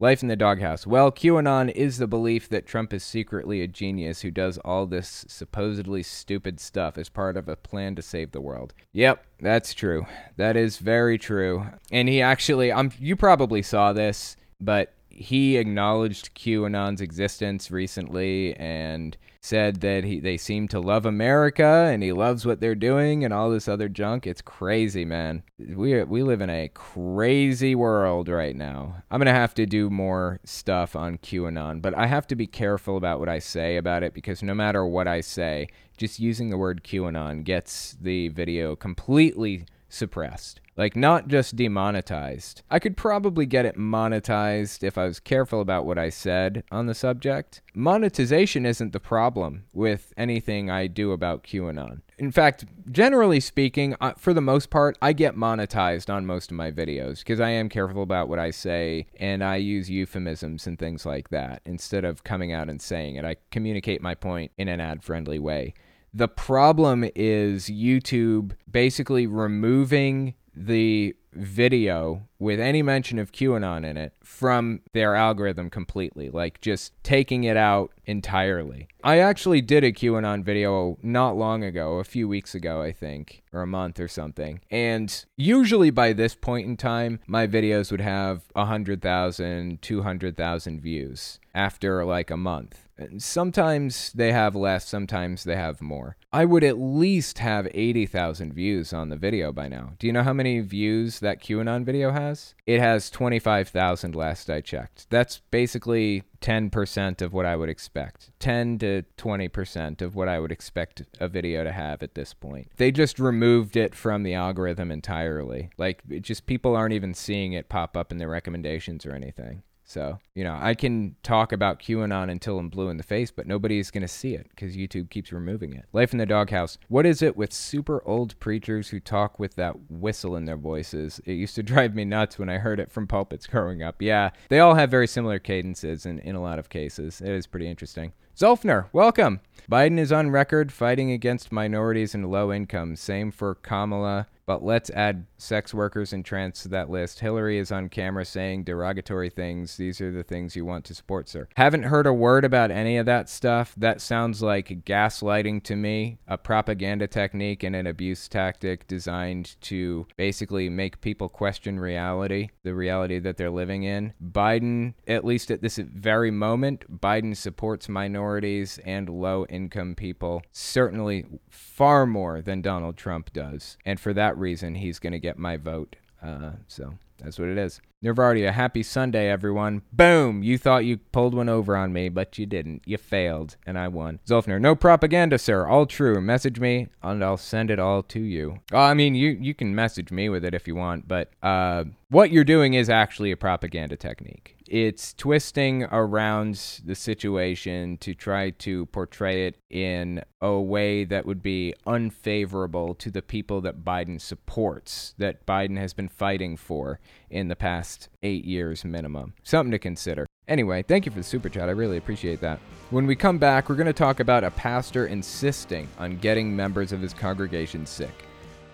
Life 0.01 0.23
in 0.23 0.29
the 0.29 0.35
doghouse. 0.35 0.89
Well, 0.89 1.13
QAnon 1.13 1.71
is 1.71 1.99
the 1.99 2.09
belief 2.09 2.49
that 2.49 2.67
Trump 2.67 2.93
is 2.93 3.05
secretly 3.05 3.61
a 3.61 3.69
genius 3.69 4.23
who 4.23 4.33
does 4.33 4.59
all 4.59 4.87
this 4.87 5.25
supposedly 5.29 6.03
stupid 6.03 6.59
stuff 6.59 6.99
as 6.99 7.09
part 7.09 7.37
of 7.37 7.49
a 7.49 7.55
plan 7.55 7.95
to 7.95 8.03
save 8.03 8.33
the 8.33 8.41
world. 8.41 8.75
Yep, 8.93 9.25
that's 9.41 9.73
true. 9.73 10.05
That 10.37 10.57
is 10.57 10.79
very 10.79 11.17
true. 11.17 11.67
And 11.93 12.09
he 12.09 12.21
actually, 12.21 12.73
um, 12.73 12.91
you 12.99 13.15
probably 13.15 13.63
saw 13.63 13.93
this, 13.93 14.37
but 14.61 14.94
he 15.17 15.57
acknowledged 15.57 16.35
QAnon's 16.35 17.01
existence 17.01 17.71
recently 17.71 18.55
and 18.57 19.17
said 19.41 19.83
that 19.83 20.05
he 20.05 20.21
they 20.21 20.39
seem 20.39 20.67
to 20.67 20.81
love 20.81 21.05
America 21.05 21.91
and 21.93 22.03
he 22.03 22.13
loves 22.13 22.47
what 22.47 22.61
they're 22.61 22.75
doing 22.75 23.25
and 23.25 23.35
all 23.35 23.51
this 23.51 23.69
other 23.69 23.89
junk. 23.89 24.27
It's 24.27 24.41
crazy, 24.41 25.05
man. 25.05 25.43
We 25.59 26.03
we 26.05 26.23
live 26.23 26.41
in 26.41 26.51
a 26.51 26.71
crazy 26.73 27.75
world 27.75 28.29
right 28.29 28.57
now. 28.57 29.03
I'm 29.11 29.19
going 29.19 29.27
to 29.27 29.33
have 29.33 29.55
to 29.55 29.67
do 29.67 29.91
more 29.91 30.41
stuff 30.45 30.97
on 30.97 31.19
QAnon, 31.19 31.83
but 31.83 31.97
I 31.97 32.07
have 32.07 32.27
to 32.29 32.37
be 32.37 32.47
careful 32.47 32.97
about 32.97 33.21
what 33.21 33.29
I 33.29 33.39
say 33.39 33.77
about 33.77 34.03
it 34.03 34.15
because 34.15 34.43
no 34.43 34.55
matter 34.55 34.87
what 34.87 35.07
I 35.07 35.21
say, 35.21 35.69
just 35.97 36.19
using 36.19 36.51
the 36.51 36.59
word 36.59 36.83
QAnon 36.83 37.45
gets 37.45 37.97
the 38.01 38.29
video 38.29 38.75
completely 38.75 39.67
suppressed. 39.95 40.61
Like, 40.77 40.97
not 40.97 41.29
just 41.29 41.55
demonetized. 41.55 42.63
I 42.69 42.81
could 42.81 42.97
probably 42.97 43.47
get 43.47 43.65
it 43.65 43.77
monetized 43.77 44.83
if 44.83 44.99
I 44.99 45.05
was 45.05 45.21
careful 45.21 45.61
about 45.61 45.87
what 45.87 45.99
I 45.99 46.11
said 46.11 46.65
on 46.73 46.87
the 46.87 46.95
subject. 46.95 47.63
Monetization 47.75 48.67
isn't 48.67 48.93
the 48.93 48.99
problem 48.99 49.67
with 49.73 50.13
anything 50.17 50.71
I 50.71 50.89
do 50.89 51.13
about 51.13 51.45
QAnon. 51.45 52.01
In 52.19 52.33
fact, 52.33 52.65
generally 52.91 53.41
speaking, 53.41 53.97
uh, 54.01 54.15
for 54.17 54.33
the 54.33 54.41
most 54.41 54.71
part, 54.71 54.99
I 55.03 55.13
get 55.13 55.37
monetized 55.37 56.13
on 56.13 56.27
most 56.27 56.51
of 56.51 56.57
my 56.57 56.71
videos 56.71 57.19
because 57.19 57.41
I 57.41 57.51
am 57.51 57.69
careful 57.69 58.03
about 58.03 58.29
what 58.29 58.39
I 58.39 58.51
say 58.51 59.07
and 59.19 59.43
I 59.43 59.57
use 59.57 59.91
euphemisms 59.91 60.67
and 60.67 60.79
things 60.79 61.05
like 61.05 61.31
that 61.31 61.63
instead 61.65 62.05
of 62.05 62.25
coming 62.25 62.53
out 62.53 62.69
and 62.69 62.81
saying 62.81 63.17
it. 63.17 63.25
I 63.25 63.37
communicate 63.51 64.01
my 64.01 64.15
point 64.15 64.53
in 64.59 64.69
an 64.69 64.81
ad 64.81 65.03
friendly 65.03 65.39
way. 65.39 65.75
The 66.17 66.29
problem 66.29 67.05
is 67.17 67.65
YouTube 67.67 68.53
basically 68.71 69.27
removing 69.27 70.35
the 70.55 71.17
video 71.33 72.29
with 72.39 72.61
any 72.61 72.83
mention 72.83 73.19
of 73.19 73.33
QAnon 73.33 73.85
in 73.85 73.97
it 73.97 74.13
from 74.23 74.81
their 74.93 75.17
algorithm 75.17 75.71
completely, 75.71 76.31
like 76.31 76.61
just 76.61 76.93
taking 77.03 77.43
it 77.43 77.57
out 77.57 77.91
entirely. 78.07 78.87
I 79.03 79.19
actually 79.19 79.61
did 79.61 79.83
a 79.83 79.91
QAnon 79.91 80.45
video 80.45 80.99
not 81.03 81.37
long 81.37 81.65
ago, 81.65 81.95
a 81.99 82.05
few 82.05 82.29
weeks 82.29 82.55
ago, 82.55 82.81
I 82.81 82.93
think, 82.93 83.43
or 83.53 83.63
a 83.63 83.67
month 83.67 83.99
or 83.99 84.07
something. 84.07 84.61
And 84.71 85.25
usually 85.37 85.91
by 85.91 86.13
this 86.13 86.37
point 86.37 86.69
in 86.69 86.77
time, 86.77 87.19
my 87.27 87.49
videos 87.49 87.91
would 87.91 88.01
have 88.01 88.43
100,000, 88.53 89.83
200,000 89.83 90.81
views 90.81 91.41
after 91.55 92.05
like 92.05 92.31
a 92.31 92.37
month. 92.37 92.84
Sometimes 93.19 94.13
they 94.13 94.33
have 94.33 94.55
less, 94.55 94.87
sometimes 94.87 95.45
they 95.45 95.57
have 95.57 95.83
more. 95.83 96.17
I 96.33 96.45
would 96.45 96.65
at 96.65 96.79
least 96.79 97.39
have 97.39 97.69
80,000 97.75 98.53
views 98.53 98.93
on 98.93 99.09
the 99.09 99.17
video 99.17 99.53
by 99.53 99.69
now. 99.69 99.95
Do 99.99 100.07
you 100.07 100.13
know 100.13 100.23
how 100.23 100.33
many 100.33 100.61
views 100.61 101.21
that 101.21 101.43
QAnon 101.43 101.85
video 101.85 102.13
has? 102.13 102.55
It 102.67 102.81
has 102.81 103.11
25,000 103.11 104.15
last 104.15 104.49
I 104.49 104.61
checked. 104.61 105.09
That's 105.11 105.41
basically 105.51 106.23
10% 106.41 107.23
of 107.23 107.33
what 107.33 107.47
I 107.47 107.57
would 107.57 107.69
expect. 107.69 108.31
10 108.39 108.79
to 108.79 109.03
20% 109.17 110.03
of 110.03 110.15
what 110.15 110.29
I 110.29 110.39
would 110.39 110.53
expect 110.53 111.03
a 111.19 111.29
video 111.29 111.65
to 111.65 111.73
have 111.73 112.03
at 112.03 112.15
this 112.15 112.35
point. 112.35 112.71
They 112.77 112.91
just 112.91 113.19
removed 113.19 113.77
it 113.77 113.95
from 113.95 114.23
the 114.23 114.35
algorithm 114.35 114.91
entirely. 114.91 115.71
Like, 115.79 116.03
just 116.21 116.47
people 116.47 116.77
aren't 116.77 116.95
even 116.95 117.15
seeing 117.15 117.55
it 117.55 117.69
pop 117.69 117.97
up 117.97 118.13
in 118.13 118.19
their 118.19 118.29
recommendations 118.29 119.07
or 119.07 119.13
anything. 119.13 119.63
So, 119.85 120.19
you 120.35 120.45
know, 120.45 120.59
I 120.61 120.75
can 120.75 121.15
talk 121.23 121.53
about 121.53 121.79
QAnon 121.79 122.31
until 122.31 122.59
I'm 122.59 122.71
blue 122.71 122.89
in 122.89 122.97
the 122.97 123.03
face, 123.03 123.31
but 123.31 123.47
nobody's 123.47 123.91
going 123.91 124.03
to 124.03 124.09
see 124.09 124.35
it 124.35 124.49
because 124.49 124.77
YouTube 124.77 125.11
keeps 125.11 125.31
removing 125.31 125.75
it. 125.75 125.85
Life 125.93 126.13
in 126.13 126.19
the 126.19 126.27
Doghouse. 126.27 126.79
What 126.89 127.05
is 127.05 127.21
it 127.21 127.37
with 127.37 127.53
super 127.53 128.03
old 128.07 128.39
preachers 128.41 128.89
who 128.89 128.99
talk 128.99 129.39
with 129.39 129.57
that 129.57 129.91
whistle 129.91 130.37
in 130.37 130.47
their 130.47 130.57
voices? 130.57 131.21
It 131.27 131.33
used 131.33 131.55
to 131.57 131.63
drive 131.75 131.95
me 131.95 132.05
nuts 132.05 132.39
when 132.39 132.49
I 132.49 132.59
heard 132.59 132.81
it 132.81 132.91
from 132.91 133.07
pulpits 133.07 133.47
growing 133.47 133.83
up. 133.83 134.01
Yeah, 134.01 134.31
they 134.49 134.61
all 134.61 134.75
have 134.75 134.91
very 134.91 135.07
similar 135.07 135.39
cadences 135.39 136.07
in, 136.07 136.19
in 136.21 136.35
a 136.35 136.43
lot 136.43 136.59
of 136.59 136.71
cases. 136.71 137.21
It 137.21 137.31
is 137.31 137.47
pretty 137.47 137.69
interesting. 137.69 138.15
Zolfner, 138.37 138.87
welcome. 138.93 139.41
Biden 139.71 139.99
is 139.99 140.11
on 140.11 140.31
record 140.31 140.73
fighting 140.73 141.13
against 141.13 141.53
minorities 141.53 142.15
and 142.15 142.29
low 142.31 142.53
income. 142.53 142.97
Same 142.97 143.31
for 143.31 143.55
Kamala 143.55 144.27
but 144.47 144.65
let's 144.65 144.91
add 144.91 145.27
sex 145.39 145.75
workers 145.75 146.13
and 146.13 146.25
trans 146.25 146.63
to 146.63 146.69
that 146.69 146.91
list. 146.91 147.21
Hillary 147.21 147.59
is 147.59 147.73
on 147.73 147.89
camera 147.89 148.25
saying 148.25 148.65
derogatory 148.65 149.31
things. 149.31 149.77
These 149.77 150.01
are 150.01 150.13
the 150.13 150.23
things 150.23 150.57
you 150.57 150.65
want 150.65 150.85
to 150.87 150.95
support, 150.95 151.29
sir. 151.29 151.49
Haven't 151.57 151.85
heard 151.85 152.07
a 152.07 152.13
word 152.13 152.45
about 152.45 152.71
any 152.71 152.97
of 152.97 153.07
that 153.07 153.29
stuff. 153.29 153.75
That 153.77 154.01
sounds 154.01 154.43
like 154.43 154.85
gaslighting 154.85 155.63
to 155.65 155.77
me, 155.77 156.19
a 156.27 156.39
propaganda 156.39 157.07
technique 157.07 157.63
and 157.63 157.77
an 157.77 157.87
abuse 157.87 158.29
tactic 158.29 158.87
designed 158.87 159.61
to 159.63 160.07
basically 160.17 160.69
make 160.69 161.01
people 161.01 161.29
question 161.29 161.79
reality, 161.81 162.49
the 162.63 162.75
reality 162.75 163.19
that 163.19 163.37
they're 163.37 163.51
living 163.51 163.83
in. 163.83 164.13
Biden, 164.23 164.95
at 165.07 165.25
least 165.25 165.51
at 165.51 165.63
this 165.63 165.79
very 165.79 166.31
moment, 166.31 167.01
Biden 167.01 167.37
supports 167.37 167.89
minorities 167.89 168.79
and 168.85 169.09
low 169.09 169.47
income 169.47 169.95
people, 169.95 170.43
certainly 170.53 171.25
far 171.51 172.07
more 172.07 172.43
than 172.43 172.63
Donald 172.63 172.97
Trump 172.97 173.33
does. 173.33 173.77
And 173.85 173.99
for 173.99 174.13
that 174.15 174.34
reason, 174.37 174.75
he's 174.75 174.99
going 174.99 175.13
to 175.13 175.19
get 175.19 175.39
my 175.39 175.57
vote. 175.57 175.97
Uh, 176.23 176.53
so 176.69 176.95
that's 177.19 177.39
what 177.39 177.49
it 177.49 177.59
is. 177.59 177.81
Nervardi, 178.05 178.47
a 178.47 178.53
happy 178.53 178.83
Sunday, 178.83 179.31
everyone. 179.31 179.81
Boom! 179.91 180.43
You 180.43 180.59
thought 180.59 180.85
you 180.85 180.99
pulled 180.99 181.33
one 181.33 181.49
over 181.49 181.75
on 181.75 181.91
me, 181.91 182.11
but 182.11 182.37
you 182.37 182.45
didn't. 182.45 182.83
You 182.85 182.99
failed, 182.99 183.57
and 183.67 183.79
I 183.79 183.89
won. 183.89 184.21
Zolfner, 184.27 184.61
no 184.61 184.77
propaganda, 184.77 185.39
sir. 185.39 185.67
All 185.67 185.87
true. 185.87 186.21
Message 186.21 186.61
me, 186.61 186.89
and 187.03 187.25
I'll 187.25 187.39
send 187.39 187.71
it 187.71 187.79
all 187.79 188.03
to 188.03 188.21
you. 188.21 188.59
Oh, 188.73 188.79
I 188.79 188.93
mean, 188.93 189.15
you, 189.15 189.31
you 189.31 189.55
can 189.55 189.75
message 189.75 190.13
me 190.13 190.29
with 190.29 190.45
it 190.45 190.53
if 190.53 190.69
you 190.69 190.75
want, 190.75 191.09
but 191.09 191.31
uh, 191.43 191.85
what 192.11 192.31
you're 192.31 192.45
doing 192.45 192.75
is 192.75 192.91
actually 192.91 193.31
a 193.31 193.39
propaganda 193.39 193.97
technique 193.97 194.55
it's 194.69 195.13
twisting 195.15 195.85
around 195.85 196.81
the 196.85 196.95
situation 196.95 197.99
to 197.99 198.15
try 198.15 198.51
to 198.51 198.87
portray 198.87 199.47
it 199.47 199.57
in 199.69 200.23
a 200.41 200.59
way 200.59 201.05
that 201.05 201.27
would 201.27 201.43
be 201.43 201.75
unfavorable 201.87 202.95
to 202.95 203.11
the 203.11 203.23
people 203.23 203.61
that 203.61 203.85
Biden 203.85 204.21
supports, 204.21 205.15
that 205.19 205.45
Biden 205.47 205.79
has 205.79 205.93
been 205.93 206.09
fighting 206.09 206.57
for 206.57 206.99
in 207.35 207.49
the 207.49 207.57
past 207.57 208.09
eight 208.23 208.45
years 208.45 208.85
minimum. 208.85 209.35
Something 209.43 209.73
to 209.73 209.79
consider. 209.79 210.27
Anyway, 210.47 210.83
thank 210.83 211.05
you 211.05 211.11
for 211.13 211.19
the 211.19 211.25
super 211.25 211.49
chat. 211.49 211.69
I 211.69 211.73
really 211.73 211.97
appreciate 211.97 212.41
that. 212.41 212.61
When 212.91 213.07
we 213.07 213.17
come 213.17 213.39
back, 213.39 213.69
we're 213.69 213.75
going 213.75 213.87
to 213.87 213.93
talk 213.93 214.21
about 214.21 214.45
a 214.45 214.53
pastor 214.53 215.07
insisting 215.07 215.89
on 215.99 216.19
getting 216.19 216.55
members 216.55 216.93
of 216.93 217.01
his 217.01 217.13
congregation 217.13 217.87
sick. 217.87 218.27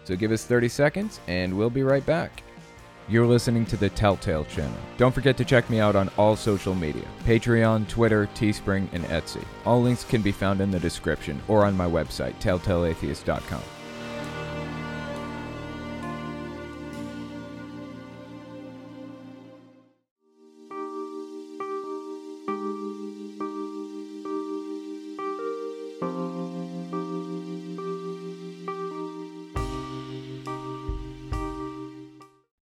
So 0.04 0.14
give 0.14 0.30
us 0.30 0.44
30 0.44 0.68
seconds, 0.68 1.20
and 1.26 1.56
we'll 1.56 1.70
be 1.70 1.82
right 1.82 2.04
back. 2.04 2.42
You're 3.08 3.26
listening 3.26 3.64
to 3.66 3.76
the 3.76 3.88
Telltale 3.88 4.44
channel. 4.44 4.76
Don't 4.98 5.14
forget 5.14 5.36
to 5.38 5.44
check 5.44 5.70
me 5.70 5.80
out 5.80 5.96
on 5.96 6.10
all 6.16 6.36
social 6.36 6.74
media 6.74 7.06
Patreon, 7.24 7.88
Twitter, 7.88 8.28
Teespring, 8.34 8.88
and 8.92 9.04
Etsy. 9.04 9.44
All 9.64 9.82
links 9.82 10.04
can 10.04 10.22
be 10.22 10.32
found 10.32 10.60
in 10.60 10.70
the 10.70 10.78
description 10.78 11.40
or 11.48 11.64
on 11.64 11.76
my 11.76 11.86
website, 11.86 12.34
telltaleatheist.com. 12.40 13.79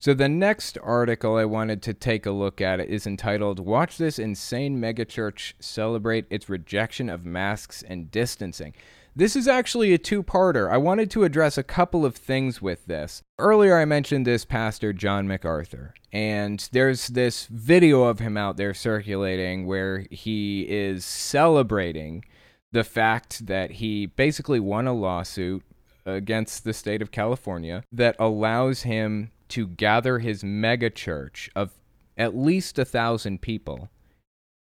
So 0.03 0.13
the 0.13 0.27
next 0.27 0.77
article 0.83 1.37
I 1.37 1.45
wanted 1.45 1.81
to 1.83 1.93
take 1.93 2.25
a 2.25 2.31
look 2.31 2.59
at 2.59 2.81
is 2.81 3.07
entitled 3.07 3.61
Watch 3.61 3.97
This 3.97 4.19
Insane 4.19 4.77
Megachurch 4.77 5.53
Celebrate 5.61 6.25
Its 6.29 6.49
Rejection 6.49 7.09
of 7.09 7.25
Masks 7.25 7.81
and 7.83 8.11
Distancing. 8.11 8.73
This 9.15 9.37
is 9.37 9.47
actually 9.47 9.93
a 9.93 9.97
two 9.97 10.21
parter. 10.21 10.69
I 10.69 10.75
wanted 10.75 11.09
to 11.11 11.23
address 11.23 11.57
a 11.57 11.63
couple 11.63 12.05
of 12.05 12.17
things 12.17 12.61
with 12.61 12.85
this. 12.85 13.21
Earlier, 13.39 13.77
I 13.77 13.85
mentioned 13.85 14.27
this 14.27 14.43
pastor, 14.43 14.91
John 14.91 15.25
MacArthur, 15.25 15.93
and 16.11 16.67
there's 16.73 17.07
this 17.07 17.45
video 17.45 18.03
of 18.03 18.19
him 18.19 18.35
out 18.35 18.57
there 18.57 18.73
circulating 18.73 19.65
where 19.65 20.05
he 20.11 20.63
is 20.63 21.05
celebrating 21.05 22.25
the 22.73 22.83
fact 22.83 23.45
that 23.45 23.71
he 23.71 24.07
basically 24.07 24.59
won 24.59 24.85
a 24.85 24.91
lawsuit 24.91 25.63
against 26.05 26.65
the 26.65 26.73
state 26.73 27.01
of 27.01 27.11
California 27.11 27.85
that 27.89 28.17
allows 28.19 28.81
him 28.81 29.31
to 29.53 29.67
gather 29.67 30.17
his 30.17 30.43
mega 30.43 30.89
church 30.89 31.47
of 31.55 31.73
at 32.17 32.35
least 32.35 32.79
a 32.79 32.85
thousand 32.85 33.39
people 33.39 33.91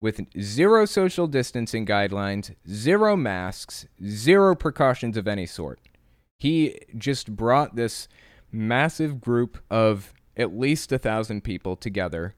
with 0.00 0.22
zero 0.40 0.86
social 0.86 1.26
distancing 1.26 1.84
guidelines, 1.84 2.54
zero 2.66 3.14
masks, 3.14 3.86
zero 4.02 4.54
precautions 4.54 5.18
of 5.18 5.28
any 5.28 5.44
sort. 5.44 5.80
He 6.38 6.78
just 6.96 7.36
brought 7.36 7.76
this 7.76 8.08
massive 8.50 9.20
group 9.20 9.58
of 9.70 10.14
at 10.34 10.56
least 10.56 10.92
a 10.92 10.98
thousand 10.98 11.44
people 11.44 11.76
together 11.76 12.34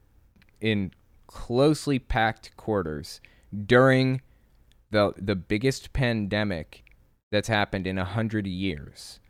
in 0.59 0.91
closely 1.27 1.97
packed 1.97 2.57
quarters 2.57 3.21
during 3.65 4.21
the 4.91 5.13
the 5.17 5.35
biggest 5.37 5.93
pandemic 5.93 6.83
that's 7.31 7.47
happened 7.47 7.87
in 7.87 7.97
a 7.97 8.03
hundred 8.03 8.47
years. 8.47 9.21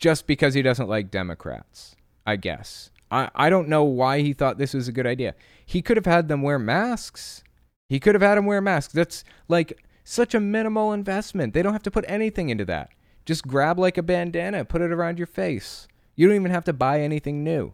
Just 0.00 0.26
because 0.26 0.54
he 0.54 0.62
doesn't 0.62 0.88
like 0.88 1.12
Democrats. 1.12 1.94
I 2.28 2.36
guess. 2.36 2.90
I, 3.10 3.30
I 3.34 3.48
don't 3.48 3.68
know 3.68 3.84
why 3.84 4.20
he 4.20 4.34
thought 4.34 4.58
this 4.58 4.74
was 4.74 4.86
a 4.86 4.92
good 4.92 5.06
idea. 5.06 5.34
He 5.64 5.80
could 5.80 5.96
have 5.96 6.04
had 6.04 6.28
them 6.28 6.42
wear 6.42 6.58
masks. 6.58 7.42
He 7.88 7.98
could 7.98 8.14
have 8.14 8.20
had 8.20 8.36
them 8.36 8.44
wear 8.44 8.60
masks. 8.60 8.92
That's 8.92 9.24
like 9.48 9.82
such 10.04 10.34
a 10.34 10.40
minimal 10.40 10.92
investment. 10.92 11.54
They 11.54 11.62
don't 11.62 11.72
have 11.72 11.82
to 11.84 11.90
put 11.90 12.04
anything 12.06 12.50
into 12.50 12.66
that. 12.66 12.90
Just 13.24 13.46
grab 13.46 13.78
like 13.78 13.96
a 13.96 14.02
bandana, 14.02 14.66
put 14.66 14.82
it 14.82 14.92
around 14.92 15.16
your 15.16 15.26
face. 15.26 15.88
You 16.16 16.26
don't 16.26 16.36
even 16.36 16.50
have 16.50 16.64
to 16.64 16.74
buy 16.74 17.00
anything 17.00 17.42
new. 17.42 17.72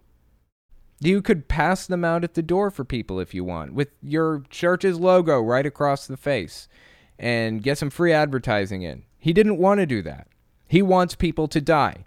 You 1.00 1.20
could 1.20 1.48
pass 1.48 1.84
them 1.84 2.04
out 2.04 2.22
at 2.22 2.34
the 2.34 2.42
door 2.42 2.70
for 2.70 2.84
people 2.84 3.18
if 3.18 3.34
you 3.34 3.42
want, 3.42 3.74
with 3.74 3.88
your 4.02 4.44
church's 4.50 5.00
logo 5.00 5.40
right 5.40 5.66
across 5.66 6.06
the 6.06 6.16
face, 6.16 6.68
and 7.18 7.60
get 7.60 7.78
some 7.78 7.90
free 7.90 8.12
advertising 8.12 8.82
in. 8.82 9.02
He 9.18 9.32
didn't 9.32 9.58
want 9.58 9.80
to 9.80 9.86
do 9.86 10.00
that. 10.02 10.28
He 10.68 10.80
wants 10.80 11.16
people 11.16 11.48
to 11.48 11.60
die. 11.60 12.04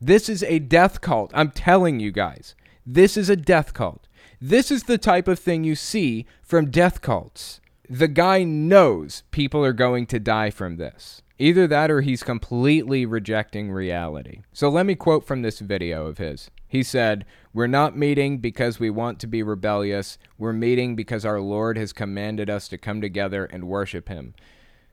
This 0.00 0.28
is 0.28 0.42
a 0.44 0.58
death 0.58 1.00
cult. 1.00 1.30
I'm 1.34 1.50
telling 1.50 2.00
you 2.00 2.12
guys. 2.12 2.54
This 2.86 3.16
is 3.16 3.28
a 3.28 3.36
death 3.36 3.74
cult. 3.74 4.06
This 4.40 4.70
is 4.70 4.84
the 4.84 4.98
type 4.98 5.28
of 5.28 5.38
thing 5.38 5.64
you 5.64 5.74
see 5.74 6.26
from 6.42 6.70
death 6.70 7.02
cults. 7.02 7.60
The 7.90 8.08
guy 8.08 8.44
knows 8.44 9.24
people 9.30 9.64
are 9.64 9.72
going 9.72 10.06
to 10.06 10.20
die 10.20 10.50
from 10.50 10.76
this. 10.76 11.22
Either 11.38 11.66
that 11.66 11.90
or 11.90 12.00
he's 12.00 12.22
completely 12.22 13.06
rejecting 13.06 13.70
reality. 13.70 14.42
So 14.52 14.68
let 14.68 14.86
me 14.86 14.94
quote 14.94 15.26
from 15.26 15.42
this 15.42 15.60
video 15.60 16.06
of 16.06 16.18
his. 16.18 16.50
He 16.68 16.82
said, 16.82 17.24
We're 17.54 17.66
not 17.66 17.96
meeting 17.96 18.38
because 18.38 18.78
we 18.78 18.90
want 18.90 19.18
to 19.20 19.26
be 19.26 19.42
rebellious. 19.42 20.18
We're 20.36 20.52
meeting 20.52 20.94
because 20.94 21.24
our 21.24 21.40
Lord 21.40 21.78
has 21.78 21.92
commanded 21.92 22.50
us 22.50 22.68
to 22.68 22.78
come 22.78 23.00
together 23.00 23.46
and 23.46 23.64
worship 23.64 24.08
Him. 24.08 24.34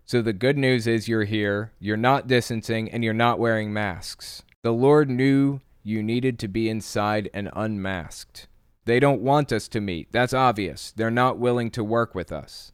So 0.06 0.22
the 0.22 0.34
good 0.34 0.58
news 0.58 0.88
is 0.88 1.08
you're 1.08 1.26
here, 1.26 1.74
you're 1.80 1.98
not 1.98 2.28
distancing, 2.28 2.90
and 2.90 3.04
you're 3.04 3.14
not 3.14 3.40
wearing 3.40 3.74
masks. 3.74 4.44
The 4.66 4.74
Lord 4.74 5.12
knew 5.12 5.62
you 5.84 6.02
needed 6.02 6.40
to 6.40 6.48
be 6.48 6.70
inside 6.70 7.30
and 7.36 7.52
unmasked. 7.56 8.48
They 8.86 9.00
don't 9.00 9.22
want 9.22 9.52
us 9.52 9.68
to 9.68 9.80
meet. 9.80 10.12
That's 10.12 10.34
obvious. 10.34 10.92
They're 10.92 11.12
not 11.12 11.38
willing 11.38 11.70
to 11.70 11.84
work 11.84 12.16
with 12.16 12.32
us. 12.32 12.72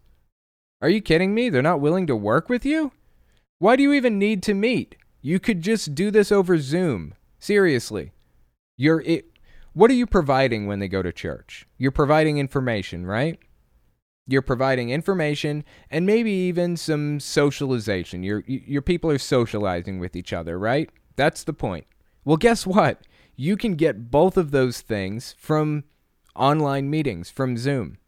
Are 0.81 0.87
you 0.87 1.01
kidding 1.01 1.33
me? 1.33 1.49
They're 1.49 1.61
not 1.61 1.81
willing 1.81 2.07
to 2.07 2.15
work 2.15 2.47
with 2.47 2.65
you? 2.65 2.93
Why 3.59 3.75
do 3.75 3.83
you 3.83 3.91
even 3.91 4.17
need 4.17 4.41
to 4.43 4.53
meet? 4.53 4.95
You 5.21 5.37
could 5.37 5.61
just 5.61 5.93
do 5.93 6.11
this 6.11 6.31
over 6.31 6.59
Zoom. 6.59 7.13
Seriously. 7.39 8.13
You're 8.77 9.01
it, 9.01 9.25
what 9.73 9.91
are 9.91 9.95
you 9.95 10.07
providing 10.07 10.67
when 10.67 10.79
they 10.79 10.87
go 10.87 11.01
to 11.01 11.11
church? 11.11 11.67
You're 11.77 11.91
providing 11.91 12.37
information, 12.37 13.05
right? 13.05 13.37
You're 14.27 14.41
providing 14.41 14.91
information 14.91 15.65
and 15.89 16.05
maybe 16.05 16.31
even 16.31 16.77
some 16.77 17.19
socialization. 17.19 18.23
Your 18.23 18.45
your 18.47 18.81
people 18.81 19.11
are 19.11 19.17
socializing 19.17 19.99
with 19.99 20.15
each 20.15 20.31
other, 20.31 20.57
right? 20.57 20.89
That's 21.22 21.43
the 21.43 21.53
point. 21.53 21.86
Well, 22.26 22.36
guess 22.36 22.65
what? 22.65 23.05
You 23.36 23.55
can 23.55 23.76
get 23.76 24.09
both 24.09 24.38
of 24.38 24.49
those 24.49 24.82
things 24.82 25.36
from 25.38 25.84
online 26.36 26.89
meetings 26.89 27.30
from 27.30 27.57
Zoom. 27.57 27.99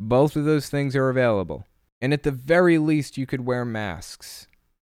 Both 0.00 0.34
of 0.34 0.46
those 0.46 0.70
things 0.70 0.96
are 0.96 1.10
available. 1.10 1.66
And 2.00 2.10
at 2.14 2.22
the 2.22 2.30
very 2.30 2.78
least, 2.78 3.18
you 3.18 3.26
could 3.26 3.44
wear 3.44 3.66
masks. 3.66 4.46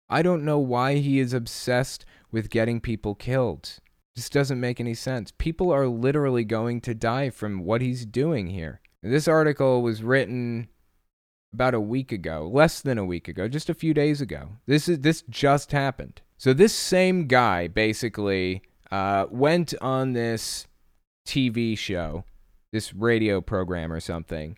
I 0.07 0.21
don't 0.21 0.45
know 0.45 0.59
why 0.59 0.97
he 0.97 1.17
is 1.17 1.33
obsessed 1.33 2.05
with 2.31 2.51
getting 2.51 2.79
people 2.79 3.15
killed. 3.15 3.79
This 4.15 4.29
doesn't 4.29 4.59
make 4.59 4.79
any 4.79 4.93
sense. 4.93 5.33
People 5.35 5.73
are 5.73 5.87
literally 5.87 6.43
going 6.43 6.79
to 6.81 6.93
die 6.93 7.31
from 7.31 7.65
what 7.65 7.81
he's 7.81 8.05
doing 8.05 8.49
here. 8.51 8.81
This 9.01 9.27
article 9.27 9.81
was 9.81 10.03
written 10.03 10.67
about 11.51 11.73
a 11.73 11.81
week 11.81 12.11
ago, 12.11 12.47
less 12.53 12.81
than 12.81 12.99
a 12.99 13.05
week 13.05 13.27
ago, 13.27 13.47
just 13.47 13.67
a 13.67 13.73
few 13.73 13.95
days 13.95 14.21
ago. 14.21 14.57
This 14.67 14.87
is 14.87 14.99
this 14.99 15.23
just 15.27 15.71
happened. 15.71 16.21
So 16.41 16.53
this 16.53 16.73
same 16.73 17.27
guy 17.27 17.67
basically 17.67 18.63
uh, 18.89 19.27
went 19.29 19.75
on 19.79 20.13
this 20.13 20.65
TV 21.27 21.77
show 21.77 22.23
this 22.71 22.95
radio 22.95 23.41
program 23.41 23.93
or 23.93 23.99
something 23.99 24.57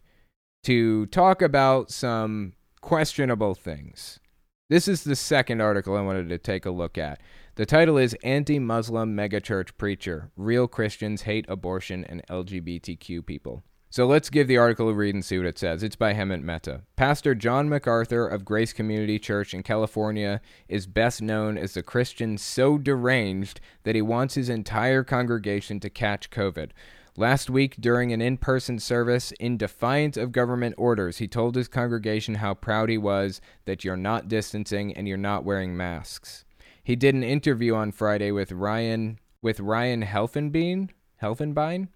to 0.64 1.08
talk 1.08 1.42
about 1.42 1.92
some 1.92 2.54
questionable 2.80 3.54
things. 3.54 4.22
This 4.70 4.88
is 4.88 5.04
the 5.04 5.18
second 5.18 5.60
article 5.60 5.98
I 5.98 6.02
wanted 6.02 6.30
to 6.30 6.38
take 6.38 6.66
a 6.66 6.72
look 6.72 6.98
at. 6.98 7.20
The 7.56 7.66
title 7.66 7.98
is 7.98 8.16
Anti 8.24 8.60
Muslim 8.60 9.14
Megachurch 9.14 9.72
Preacher 9.78 10.32
Real 10.38 10.70
Christians 10.70 11.24
Hate 11.24 11.44
Abortion 11.50 12.06
and 12.06 12.26
LGBTQ 12.30 13.26
People. 13.26 13.62
So 13.94 14.08
let's 14.08 14.32
give 14.32 14.48
the 14.48 14.58
article 14.58 14.90
a 14.90 14.94
read 14.96 15.14
and 15.14 15.24
see 15.24 15.38
what 15.38 15.46
it 15.46 15.60
says. 15.60 15.84
It's 15.84 15.96
by 15.96 16.16
Hemant 16.16 16.42
Mehta. 16.42 16.82
Pastor 16.96 17.36
John 17.36 17.70
MacArthur 17.70 18.26
of 18.26 18.44
Grace 18.44 18.74
Community 18.74 19.20
Church 19.20 19.54
in 19.54 19.62
California 19.62 20.42
is 20.68 20.88
best 20.88 21.22
known 21.22 21.60
as 21.60 21.76
the 21.76 21.84
Christian 21.84 22.40
so 22.40 22.80
deranged 22.80 23.62
that 23.84 23.94
he 23.94 24.02
wants 24.02 24.34
his 24.34 24.50
entire 24.50 25.04
congregation 25.04 25.80
to 25.80 25.92
catch 25.92 26.32
COVID. 26.32 26.72
Last 27.18 27.52
week, 27.52 27.76
during 27.80 28.12
an 28.12 28.20
in 28.20 28.38
person 28.38 28.80
service, 28.80 29.32
in 29.34 29.58
defiance 29.58 30.18
of 30.18 30.32
government 30.32 30.74
orders, 30.76 31.20
he 31.20 31.28
told 31.28 31.54
his 31.54 31.68
congregation 31.68 32.34
how 32.34 32.56
proud 32.56 32.90
he 32.90 32.98
was 32.98 33.42
that 33.66 33.84
you're 33.84 33.96
not 33.96 34.28
distancing 34.28 34.92
and 34.98 35.08
you're 35.08 35.18
not 35.18 35.46
wearing 35.46 35.78
masks. 35.78 36.46
He 36.84 36.96
did 36.96 37.14
an 37.14 37.22
interview 37.22 37.76
on 37.76 37.92
Friday 37.92 38.32
with 38.32 38.54
Ryan 38.54 39.20
with 39.44 39.60
Ryan 39.60 40.02
Helfenbein, 40.02 40.90
Helfenbein, 41.22 41.90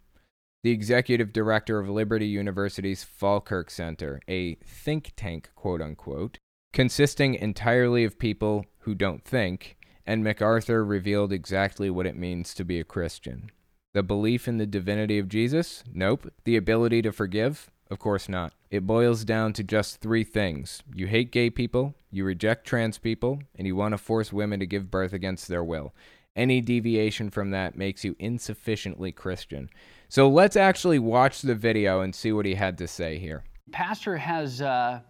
the 0.68 0.74
executive 0.74 1.32
director 1.32 1.80
of 1.80 1.88
Liberty 1.88 2.28
University's 2.28 3.02
Falkirk 3.02 3.72
Center, 3.72 4.20
a 4.28 4.56
think 4.56 5.14
tank, 5.16 5.50
quote 5.56 5.82
unquote, 5.82 6.40
consisting 6.74 7.36
entirely 7.36 8.04
of 8.04 8.20
people 8.20 8.66
who 8.80 8.94
don't 8.94 9.24
think, 9.24 9.78
and 10.06 10.26
MacArthur 10.26 10.84
revealed 10.84 11.32
exactly 11.32 11.90
what 11.90 12.06
it 12.06 12.18
means 12.18 12.54
to 12.54 12.66
be 12.66 12.82
a 12.82 12.84
Christian. 12.84 13.50
The 13.94 14.04
belief 14.04 14.46
in 14.46 14.58
the 14.58 14.66
divinity 14.66 15.18
of 15.20 15.30
Jesus? 15.30 15.86
Nope. 15.94 16.34
The 16.44 16.58
ability 16.58 17.02
to 17.04 17.14
forgive? 17.14 17.72
Of 17.90 18.00
course 18.00 18.28
not. 18.28 18.52
It 18.70 18.86
boils 18.86 19.24
down 19.24 19.54
to 19.54 19.64
just 19.64 20.02
three 20.02 20.26
things 20.26 20.84
you 20.94 21.08
hate 21.08 21.32
gay 21.32 21.50
people, 21.50 21.96
you 22.12 22.26
reject 22.26 22.68
trans 22.68 22.98
people, 22.98 23.40
and 23.56 23.66
you 23.66 23.78
want 23.78 23.94
to 23.94 23.98
force 23.98 24.34
women 24.34 24.60
to 24.60 24.66
give 24.66 24.92
birth 24.92 25.14
against 25.14 25.48
their 25.48 25.64
will. 25.64 25.94
Any 26.38 26.62
deviation 26.62 27.32
from 27.32 27.50
that 27.52 27.76
makes 27.76 28.06
you 28.06 28.16
insufficiently 28.20 29.12
Christian. 29.12 29.70
So 30.08 30.30
let's 30.30 30.56
actually 30.56 31.00
watch 31.00 31.42
the 31.42 31.56
video 31.56 32.02
and 32.02 32.14
see 32.14 32.32
what 32.32 32.46
he 32.46 32.54
had 32.54 32.78
to 32.78 32.88
say 32.88 33.18
here. 33.18 33.44
Pastor, 33.72 34.16
has 34.16 34.62
uh, 34.62 35.02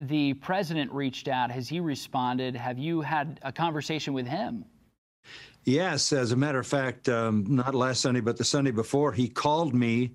the 0.00 0.34
president 0.34 0.92
reached 0.92 1.26
out? 1.26 1.50
Has 1.50 1.68
he 1.68 1.80
responded? 1.80 2.54
Have 2.54 2.78
you 2.78 3.00
had 3.00 3.40
a 3.42 3.52
conversation 3.52 4.14
with 4.14 4.26
him? 4.26 4.64
Yes, 5.64 6.12
as 6.12 6.32
a 6.32 6.36
matter 6.36 6.60
of 6.60 6.66
fact, 6.66 7.08
um, 7.08 7.44
not 7.48 7.74
last 7.74 8.00
Sunday, 8.00 8.20
but 8.20 8.36
the 8.36 8.44
Sunday 8.44 8.70
before, 8.70 9.12
he 9.12 9.28
called 9.28 9.74
me 9.74 10.14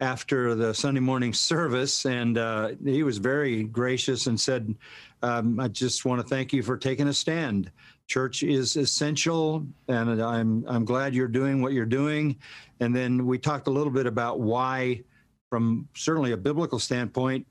after 0.00 0.56
the 0.56 0.74
Sunday 0.74 1.00
morning 1.00 1.32
service, 1.32 2.04
and 2.04 2.36
uh, 2.36 2.72
he 2.84 3.04
was 3.04 3.18
very 3.18 3.62
gracious 3.62 4.26
and 4.26 4.38
said, 4.38 4.74
um, 5.22 5.60
"I 5.60 5.68
just 5.68 6.04
want 6.04 6.20
to 6.20 6.26
thank 6.26 6.52
you 6.52 6.62
for 6.62 6.76
taking 6.76 7.06
a 7.06 7.14
stand. 7.14 7.70
Church 8.12 8.42
is 8.42 8.76
essential, 8.76 9.66
and 9.88 10.22
I'm 10.22 10.66
I'm 10.68 10.84
glad 10.84 11.14
you're 11.14 11.34
doing 11.40 11.62
what 11.62 11.72
you're 11.72 11.86
doing." 11.86 12.36
And 12.80 12.94
then 12.94 13.24
we 13.24 13.38
talked 13.38 13.68
a 13.68 13.70
little 13.70 13.90
bit 13.90 14.06
about 14.06 14.38
why, 14.38 15.02
from 15.48 15.88
certainly 15.96 16.32
a 16.32 16.36
biblical 16.36 16.78
standpoint, 16.78 17.46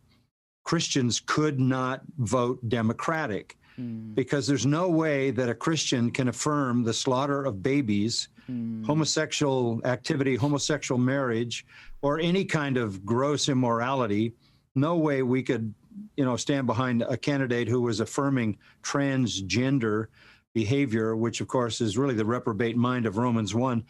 Christians 0.64 1.20
could 1.26 1.60
not 1.60 2.04
vote 2.20 2.60
Democratic. 2.70 3.58
Mm. 3.80 4.14
Because 4.14 4.46
there's 4.46 4.68
no 4.68 4.88
way 4.88 5.32
that 5.32 5.50
a 5.50 5.56
Christian 5.56 6.12
can 6.12 6.28
affirm 6.28 6.84
the 6.84 6.94
slaughter 6.94 7.44
of 7.44 7.64
babies, 7.64 8.30
mm. 8.48 8.86
homosexual 8.86 9.82
activity, 9.84 10.36
homosexual 10.36 11.02
marriage, 11.02 11.66
or 12.04 12.20
any 12.20 12.46
kind 12.46 12.78
of 12.78 13.04
gross 13.04 13.50
immorality. 13.50 14.34
No 14.76 14.98
way 14.98 15.24
we 15.24 15.42
could, 15.42 15.74
you 16.18 16.26
know, 16.26 16.38
stand 16.38 16.68
behind 16.68 17.02
a 17.02 17.18
candidate 17.18 17.68
who 17.68 17.82
was 17.82 18.00
affirming 18.00 18.60
transgender 18.84 20.06
behavior, 20.54 21.16
which 21.16 21.42
of 21.42 21.48
course 21.48 21.82
is 21.82 21.98
really 21.98 22.16
the 22.16 22.26
reprobate 22.26 22.78
mind 22.78 23.06
of 23.06 23.18
Romans 23.18 23.56
1. 23.56 23.84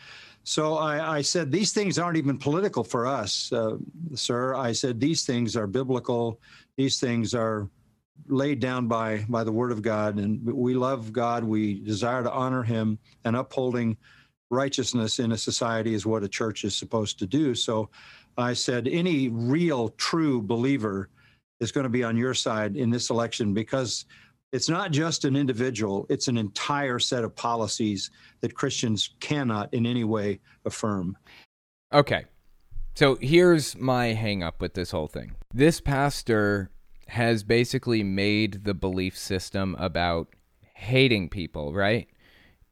So 0.43 0.75
I, 0.75 1.17
I 1.17 1.21
said, 1.21 1.51
these 1.51 1.71
things 1.71 1.99
aren't 1.99 2.17
even 2.17 2.37
political 2.37 2.83
for 2.83 3.05
us, 3.05 3.51
uh, 3.53 3.77
sir. 4.15 4.55
I 4.55 4.71
said, 4.71 4.99
these 4.99 5.23
things 5.23 5.55
are 5.55 5.67
biblical. 5.67 6.39
These 6.77 6.99
things 6.99 7.35
are 7.35 7.69
laid 8.27 8.59
down 8.59 8.87
by 8.87 9.25
by 9.29 9.43
the 9.43 9.51
word 9.51 9.71
of 9.71 9.81
God 9.81 10.17
and 10.17 10.45
we 10.45 10.75
love 10.75 11.11
God 11.11 11.43
we 11.43 11.79
desire 11.79 12.21
to 12.21 12.31
honor 12.31 12.61
him 12.61 12.99
and 13.25 13.35
upholding 13.35 13.97
righteousness 14.51 15.19
in 15.19 15.31
a 15.31 15.37
society 15.37 15.95
is 15.95 16.05
what 16.05 16.23
a 16.23 16.29
church 16.29 16.63
is 16.63 16.75
supposed 16.75 17.17
to 17.19 17.25
do 17.25 17.55
so 17.55 17.89
I 18.37 18.53
said 18.53 18.87
any 18.87 19.29
real 19.29 19.89
true 19.89 20.41
believer 20.41 21.09
is 21.59 21.71
going 21.71 21.83
to 21.83 21.89
be 21.89 22.03
on 22.03 22.17
your 22.17 22.33
side 22.33 22.75
in 22.75 22.89
this 22.89 23.09
election 23.09 23.53
because 23.53 24.05
it's 24.51 24.69
not 24.69 24.91
just 24.91 25.25
an 25.25 25.35
individual 25.35 26.05
it's 26.09 26.27
an 26.27 26.37
entire 26.37 26.99
set 26.99 27.23
of 27.23 27.35
policies 27.35 28.11
that 28.41 28.55
Christians 28.55 29.15
cannot 29.19 29.73
in 29.73 29.85
any 29.85 30.03
way 30.03 30.39
affirm 30.65 31.17
okay 31.93 32.25
so 32.95 33.17
here's 33.21 33.77
my 33.77 34.07
hang 34.07 34.43
up 34.43 34.61
with 34.61 34.73
this 34.73 34.91
whole 34.91 35.07
thing 35.07 35.35
this 35.53 35.81
pastor 35.81 36.71
has 37.11 37.43
basically 37.43 38.03
made 38.03 38.63
the 38.63 38.73
belief 38.73 39.17
system 39.17 39.75
about 39.77 40.29
hating 40.81 41.27
people, 41.27 41.73
right? 41.73 42.07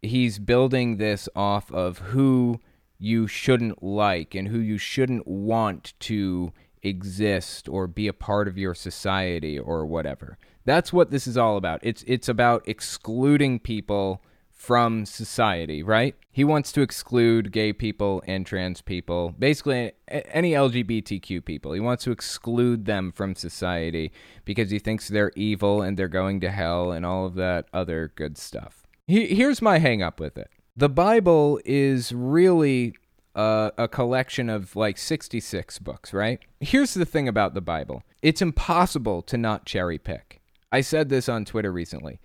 He's 0.02 0.40
building 0.40 0.96
this 0.96 1.28
off 1.36 1.70
of 1.74 2.00
who 2.00 2.62
you 2.98 3.28
shouldn't 3.28 3.84
like 3.84 4.34
and 4.36 4.48
who 4.48 4.60
you 4.60 4.78
shouldn't 4.78 5.28
want 5.28 5.94
to 6.00 6.54
exist 6.82 7.68
or 7.68 7.86
be 7.86 8.08
a 8.08 8.14
part 8.14 8.48
of 8.48 8.58
your 8.58 8.74
society 8.74 9.60
or 9.60 9.86
whatever. 9.86 10.38
That's 10.66 10.94
what 10.94 11.12
this 11.12 11.28
is 11.28 11.38
all 11.38 11.58
about. 11.58 11.80
It's 11.84 12.04
it's 12.08 12.30
about 12.30 12.68
excluding 12.68 13.60
people 13.60 14.22
from 14.60 15.06
society, 15.06 15.82
right? 15.82 16.16
He 16.32 16.44
wants 16.44 16.74
to 16.74 16.82
exclude 16.82 17.54
gay 17.54 17.72
people 17.72 18.22
and 18.28 18.46
trans 18.46 18.82
people, 18.82 19.34
basically 19.40 19.94
any 20.10 20.52
LGBTQ 20.52 21.46
people. 21.46 21.72
He 21.72 21.80
wants 21.80 22.04
to 22.04 22.12
exclude 22.12 22.84
them 22.84 23.14
from 23.14 23.36
society 23.36 24.12
because 24.44 24.70
he 24.70 24.78
thinks 24.78 25.08
they're 25.08 25.32
evil 25.38 25.82
and 25.82 25.98
they're 25.98 26.10
going 26.10 26.42
to 26.42 26.52
hell 26.52 26.92
and 26.92 27.06
all 27.06 27.26
of 27.26 27.36
that 27.36 27.68
other 27.72 28.12
good 28.16 28.38
stuff. 28.38 28.84
here's 29.08 29.62
my 29.62 29.80
hang 29.80 30.04
up 30.04 30.20
with 30.20 30.38
it. 30.38 30.52
The 30.76 30.90
Bible 30.90 31.62
is 31.64 32.12
really 32.12 32.96
a, 33.36 33.72
a 33.78 33.88
collection 33.88 34.50
of 34.50 34.76
like 34.76 34.98
66 34.98 35.80
books, 35.80 36.14
right? 36.14 36.40
Here's 36.60 36.94
the 36.94 37.06
thing 37.06 37.30
about 37.30 37.54
the 37.54 37.62
Bible. 37.62 38.04
It's 38.22 38.42
impossible 38.42 39.22
to 39.24 39.38
not 39.38 39.66
cherry 39.66 39.98
pick. 39.98 40.39
I 40.72 40.82
said 40.82 41.10
this 41.10 41.28
on 41.28 41.46
Twitter 41.46 41.72
recently. 41.72 42.20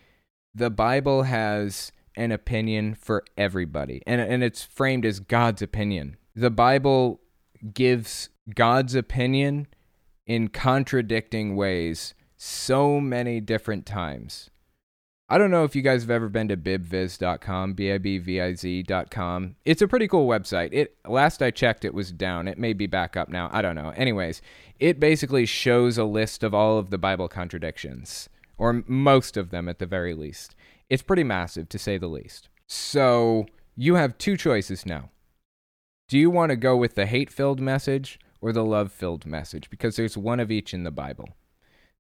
The 0.55 0.71
Bible 0.71 1.25
has 1.25 1.93
an 2.17 2.31
opinion 2.31 2.95
for 2.95 3.25
everybody, 3.37 4.03
and, 4.07 4.21
and 4.21 4.45
it's 4.45 4.63
framed 4.63 5.05
as 5.05 5.21
God's 5.21 5.63
opinion. 5.63 6.17
The 6.37 6.51
Bible 6.51 7.21
gives 7.73 8.29
God's 8.55 8.95
opinion 8.95 9.67
in 10.27 10.49
contradicting 10.49 11.57
ways 11.57 12.15
so 12.37 13.01
many 13.01 13.41
different 13.41 13.87
times. 13.87 14.51
I 15.29 15.39
don't 15.39 15.51
know 15.51 15.65
if 15.65 15.75
you 15.75 15.81
guys 15.81 16.03
have 16.03 16.11
ever 16.11 16.29
been 16.29 16.49
to 16.49 16.57
bibviz.com, 16.57 17.73
B 17.73 17.91
I 17.91 17.99
B 17.99 18.19
V 18.19 18.41
I 18.43 18.55
Z.com. 18.55 19.57
It's 19.65 19.81
a 19.81 19.89
pretty 19.89 20.07
cool 20.07 20.29
website. 20.29 20.69
It 20.73 20.97
last 21.09 21.43
I 21.43 21.51
checked 21.51 21.85
it 21.85 21.95
was 21.95 22.13
down. 22.13 22.47
It 22.47 22.59
may 22.59 22.75
be 22.75 22.87
back 22.87 23.17
up 23.17 23.31
now. 23.31 23.49
I 23.51 23.63
don't 23.63 23.75
know. 23.75 23.95
Anyways, 23.97 24.43
it 24.79 25.01
basically 25.01 25.47
shows 25.47 25.97
a 25.97 26.05
list 26.05 26.45
of 26.45 26.53
all 26.53 26.79
of 26.79 26.91
the 26.91 26.99
Bible 26.99 27.29
contradictions 27.29 28.29
or 28.59 28.85
most 28.87 29.37
of 29.37 29.51
them 29.51 29.69
at 29.69 29.79
the 29.79 29.87
very 29.87 30.15
least. 30.15 30.55
It's 30.89 31.03
pretty 31.03 31.25
massive, 31.25 31.69
to 31.71 31.79
say 31.79 31.99
the 31.99 32.09
least. 32.09 32.49
So 32.67 33.47
you 33.77 33.97
have 33.97 34.19
two 34.19 34.37
choices 34.37 34.87
now. 34.87 35.11
Do 36.09 36.19
you 36.19 36.31
want 36.31 36.51
to 36.51 36.57
go 36.57 36.77
with 36.77 36.95
the 36.95 37.07
hate 37.07 37.31
filled 37.31 37.61
message 37.61 38.19
or 38.41 38.53
the 38.53 38.65
love 38.65 38.93
filled 38.93 39.27
message? 39.27 39.71
Because 39.71 39.97
there's 39.97 40.17
one 40.17 40.41
of 40.41 40.51
each 40.51 40.75
in 40.75 40.85
the 40.85 40.91
Bible. 40.91 41.31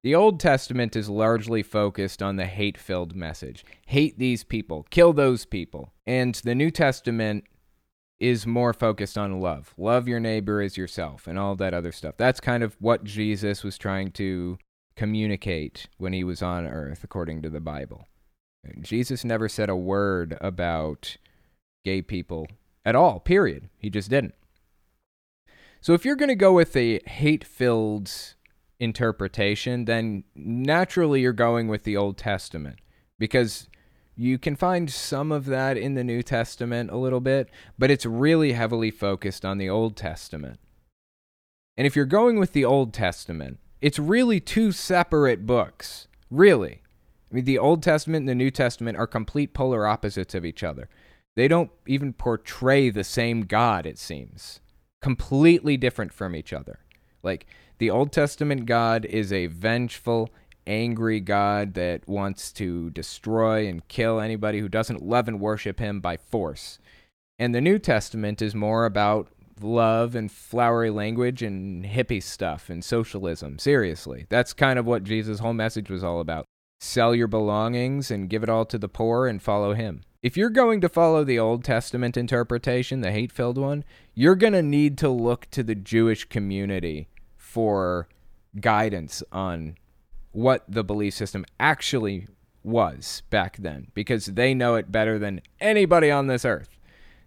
The 0.03 0.15
Old 0.15 0.39
Testament 0.39 0.97
is 0.97 1.09
largely 1.09 1.63
focused 1.63 2.23
on 2.23 2.37
the 2.37 2.45
hate 2.45 2.77
filled 2.77 3.17
message 3.17 3.65
hate 3.87 4.19
these 4.19 4.45
people, 4.45 4.87
kill 4.91 5.15
those 5.15 5.47
people. 5.47 5.95
And 6.07 6.35
the 6.35 6.55
New 6.55 6.71
Testament 6.71 7.45
is 8.21 8.47
more 8.47 8.73
focused 8.73 9.17
on 9.17 9.41
love. 9.41 9.75
Love 9.79 10.07
your 10.07 10.21
neighbor 10.21 10.61
as 10.61 10.77
yourself 10.77 11.27
and 11.27 11.39
all 11.39 11.57
that 11.57 11.75
other 11.75 11.93
stuff. 11.93 12.17
That's 12.17 12.41
kind 12.41 12.63
of 12.63 12.77
what 12.81 13.05
Jesus 13.05 13.65
was 13.65 13.79
trying 13.79 14.13
to 14.13 14.59
communicate 14.97 15.86
when 15.99 16.12
he 16.12 16.24
was 16.24 16.42
on 16.42 16.66
earth, 16.66 17.05
according 17.05 17.42
to 17.42 17.51
the 17.51 17.61
Bible. 17.61 18.07
Jesus 18.80 19.24
never 19.24 19.49
said 19.49 19.68
a 19.68 19.76
word 19.76 20.38
about 20.40 21.16
gay 21.84 22.01
people 22.03 22.47
at 22.84 22.95
all, 22.95 23.20
period. 23.20 23.68
He 23.78 23.90
just 23.90 24.11
didn't. 24.11 24.34
So 25.80 25.92
if 25.92 26.05
you're 26.05 26.16
going 26.16 26.30
to 26.30 26.34
go 26.34 26.53
with 26.53 26.74
a 26.76 27.01
hate 27.07 27.45
filled 27.45 28.11
interpretation, 28.80 29.84
then 29.84 30.24
naturally 30.34 31.20
you're 31.20 31.32
going 31.32 31.68
with 31.68 31.84
the 31.84 31.97
Old 31.97 32.16
Testament 32.16 32.78
because 33.18 33.68
you 34.16 34.38
can 34.38 34.57
find 34.57 34.90
some 34.90 35.32
of 35.32 35.47
that 35.47 35.76
in 35.76 35.95
the 35.95 36.05
New 36.05 36.22
Testament 36.22 36.90
a 36.90 36.97
little 36.97 37.20
bit, 37.20 37.51
but 37.78 37.90
it's 37.90 38.07
really 38.07 38.53
heavily 38.53 38.90
focused 38.90 39.45
on 39.45 39.59
the 39.59 39.68
Old 39.68 39.97
Testament. 39.97 40.61
And 41.76 41.86
if 41.86 41.97
you're 41.97 42.05
going 42.05 42.38
with 42.38 42.53
the 42.53 42.64
Old 42.64 42.95
Testament, 42.95 43.59
it's 43.85 43.99
really 43.99 44.41
two 44.41 44.72
separate 44.72 45.45
books. 45.45 46.09
Really. 46.30 46.80
I 47.30 47.35
mean, 47.35 47.45
the 47.45 47.59
Old 47.59 47.82
Testament 47.82 48.22
and 48.22 48.28
the 48.30 48.35
New 48.35 48.51
Testament 48.51 48.97
are 48.97 49.07
complete 49.07 49.53
polar 49.53 49.87
opposites 49.87 50.35
of 50.35 50.47
each 50.47 50.62
other. 50.62 50.89
They 51.37 51.49
don't 51.49 51.70
even 51.87 52.14
portray 52.14 52.89
the 52.89 53.05
same 53.05 53.43
God, 53.43 53.85
it 53.85 53.99
seems. 53.99 54.61
Completely 55.03 55.76
different 55.76 56.14
from 56.14 56.35
each 56.35 56.51
other. 56.51 56.78
Like, 57.22 57.47
the 57.76 57.91
Old 57.91 58.11
Testament 58.11 58.64
God 58.64 59.05
is 59.05 59.30
a 59.30 59.49
vengeful, 59.49 60.30
angry 60.66 61.20
God 61.20 61.74
that 61.74 62.09
wants 62.09 62.53
to 62.53 62.89
destroy 62.89 63.68
and 63.68 63.87
kill 63.89 64.18
anybody 64.18 64.61
who 64.61 64.68
doesn't 64.70 65.03
love 65.03 65.28
and 65.28 65.41
worship 65.41 65.78
him 65.78 66.01
by 66.01 66.16
force. 66.16 66.78
And 67.39 67.55
the 67.55 67.61
New 67.61 67.78
Testament 67.78 68.41
is 68.41 68.55
more 68.55 68.87
about 68.87 69.28
love 69.61 70.15
and 70.15 70.31
flowery 70.31 70.91
language 70.91 71.43
and 71.43 71.85
hippie 71.85 72.23
stuff 72.23 72.69
and 72.69 72.85
socialism. 72.85 73.59
Seriously. 73.59 74.27
That's 74.29 74.53
kind 74.53 74.79
of 74.79 74.87
what 74.87 75.05
Jesus' 75.05 75.39
whole 75.41 75.55
message 75.55 75.91
was 75.91 76.05
all 76.05 76.21
about 76.21 76.47
sell 76.81 77.15
your 77.15 77.27
belongings 77.27 78.11
and 78.11 78.29
give 78.29 78.43
it 78.43 78.49
all 78.49 78.67
to 78.67 78.79
the 78.79 78.89
poor 78.89 79.27
and 79.27 79.43
follow 79.43 79.73
him. 79.73 80.03
If 80.23 80.37
you're 80.37 80.51
going 80.51 80.81
to 80.83 80.89
follow 80.89 81.25
the 81.25 81.39
Old 81.39 81.65
Testament 81.65 82.17
interpretation, 82.17 83.01
the 83.01 83.11
hate 83.11 83.33
filled 83.33 83.59
one, 83.59 83.85
you're 84.15 84.35
going 84.35 84.53
to 84.53 84.63
need 84.63 84.99
to 84.99 85.09
look 85.09 85.51
to 85.51 85.63
the 85.63 85.75
Jewish 85.75 86.25
community 86.27 87.09
for 87.37 88.09
guidance 88.61 89.23
on 89.33 89.77
what 90.33 90.65
the 90.69 90.85
belief 90.85 91.15
system 91.15 91.45
actually 91.59 92.27
was 92.63 93.23
back 93.31 93.59
then 93.59 93.89
because 93.95 94.27
they 94.27 94.55
know 94.55 94.75
it 94.75 94.91
better 94.91 95.19
than 95.19 95.41
anybody 95.61 96.11
on 96.11 96.27
this 96.27 96.45
earth. 96.45 96.79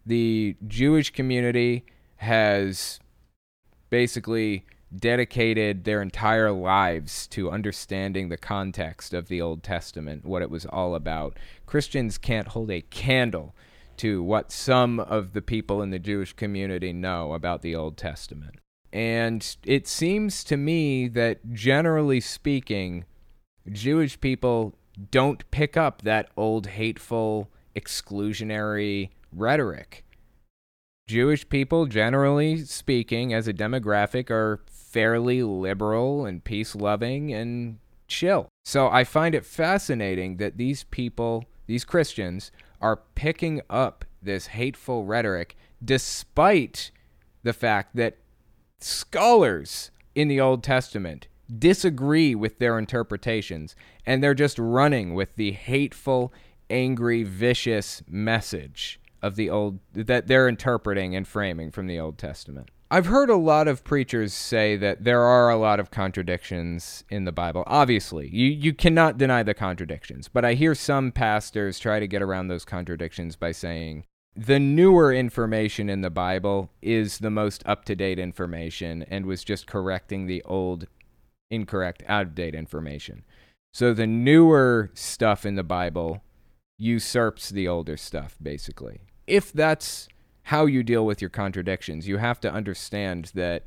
The 0.05 0.55
Jewish 0.65 1.11
community 1.11 1.85
has 2.17 2.99
basically 3.89 4.65
dedicated 4.95 5.83
their 5.83 6.01
entire 6.01 6.51
lives 6.51 7.27
to 7.27 7.51
understanding 7.51 8.29
the 8.29 8.37
context 8.37 9.13
of 9.13 9.27
the 9.27 9.41
Old 9.41 9.63
Testament, 9.63 10.25
what 10.25 10.41
it 10.41 10.49
was 10.49 10.65
all 10.65 10.95
about. 10.95 11.37
Christians 11.65 12.17
can't 12.17 12.49
hold 12.49 12.71
a 12.71 12.81
candle 12.81 13.53
to 13.97 14.23
what 14.23 14.51
some 14.51 14.99
of 14.99 15.33
the 15.33 15.41
people 15.41 15.81
in 15.81 15.89
the 15.89 15.99
Jewish 15.99 16.33
community 16.33 16.93
know 16.93 17.33
about 17.33 17.61
the 17.61 17.75
Old 17.75 17.97
Testament. 17.97 18.55
And 18.93 19.57
it 19.65 19.87
seems 19.87 20.43
to 20.45 20.55
me 20.55 21.07
that 21.09 21.53
generally 21.53 22.21
speaking, 22.21 23.05
Jewish 23.69 24.19
people 24.21 24.75
don't 25.11 25.49
pick 25.51 25.75
up 25.75 26.03
that 26.03 26.29
old 26.37 26.67
hateful, 26.67 27.49
exclusionary 27.75 29.09
rhetoric. 29.31 30.05
Jewish 31.07 31.47
people, 31.47 31.85
generally 31.85 32.65
speaking, 32.65 33.33
as 33.33 33.47
a 33.47 33.53
demographic, 33.53 34.29
are 34.29 34.59
fairly 34.67 35.41
liberal 35.41 36.25
and 36.25 36.43
peace 36.43 36.75
loving 36.75 37.33
and 37.33 37.79
chill. 38.09 38.49
So 38.65 38.89
I 38.89 39.05
find 39.05 39.33
it 39.33 39.45
fascinating 39.45 40.35
that 40.37 40.57
these 40.57 40.83
people, 40.83 41.45
these 41.65 41.85
Christians, 41.85 42.51
are 42.81 43.01
picking 43.15 43.61
up 43.69 44.03
this 44.21 44.47
hateful 44.47 45.05
rhetoric 45.05 45.55
despite 45.83 46.91
the 47.43 47.53
fact 47.53 47.95
that 47.95 48.17
scholars 48.79 49.91
in 50.13 50.27
the 50.27 50.41
Old 50.41 50.61
Testament 50.61 51.27
disagree 51.57 52.35
with 52.35 52.59
their 52.59 52.77
interpretations 52.77 53.75
and 54.05 54.21
they're 54.21 54.33
just 54.33 54.59
running 54.59 55.13
with 55.13 55.35
the 55.37 55.51
hateful, 55.51 56.33
angry, 56.69 57.23
vicious 57.23 58.03
message 58.09 58.99
of 59.21 59.35
the 59.35 59.49
old 59.49 59.79
that 59.93 60.27
they're 60.27 60.47
interpreting 60.47 61.15
and 61.15 61.27
framing 61.27 61.71
from 61.71 61.87
the 61.87 61.99
Old 61.99 62.17
Testament. 62.17 62.69
I've 62.89 63.07
heard 63.07 63.29
a 63.29 63.35
lot 63.35 63.67
of 63.67 63.83
preachers 63.83 64.33
say 64.33 64.77
that 64.77 65.03
there 65.03 65.21
are 65.21 65.49
a 65.49 65.57
lot 65.57 65.81
of 65.81 65.91
contradictions 65.91 67.03
in 67.09 67.25
the 67.25 67.33
Bible. 67.33 67.63
Obviously, 67.67 68.29
you, 68.29 68.45
you 68.45 68.73
cannot 68.73 69.17
deny 69.17 69.43
the 69.43 69.53
contradictions, 69.53 70.29
but 70.29 70.45
I 70.45 70.53
hear 70.53 70.73
some 70.73 71.11
pastors 71.11 71.79
try 71.79 71.99
to 71.99 72.07
get 72.07 72.21
around 72.21 72.47
those 72.47 72.63
contradictions 72.63 73.35
by 73.35 73.51
saying 73.51 74.05
the 74.37 74.59
newer 74.59 75.11
information 75.11 75.89
in 75.89 75.99
the 75.99 76.09
Bible 76.09 76.69
is 76.81 77.17
the 77.17 77.31
most 77.31 77.61
up 77.65 77.83
to 77.85 77.95
date 77.95 78.19
information 78.19 79.03
and 79.09 79.25
was 79.25 79.43
just 79.43 79.67
correcting 79.67 80.27
the 80.27 80.41
old, 80.43 80.87
incorrect, 81.51 82.03
out 82.07 82.27
of 82.27 82.35
date 82.35 82.55
information. 82.55 83.25
So 83.73 83.93
the 83.93 84.07
newer 84.07 84.91
stuff 84.93 85.45
in 85.45 85.55
the 85.55 85.63
Bible 85.63 86.21
usurps 86.77 87.49
the 87.49 87.67
older 87.67 87.97
stuff, 87.97 88.37
basically. 88.41 89.01
If 89.27 89.53
that's 89.53 90.07
how 90.47 90.65
you 90.65 90.81
deal 90.81 91.05
with 91.05 91.19
your 91.21 91.29
contradictions. 91.29 92.07
You 92.07 92.17
have 92.17 92.39
to 92.39 92.51
understand 92.51 93.31
that 93.35 93.65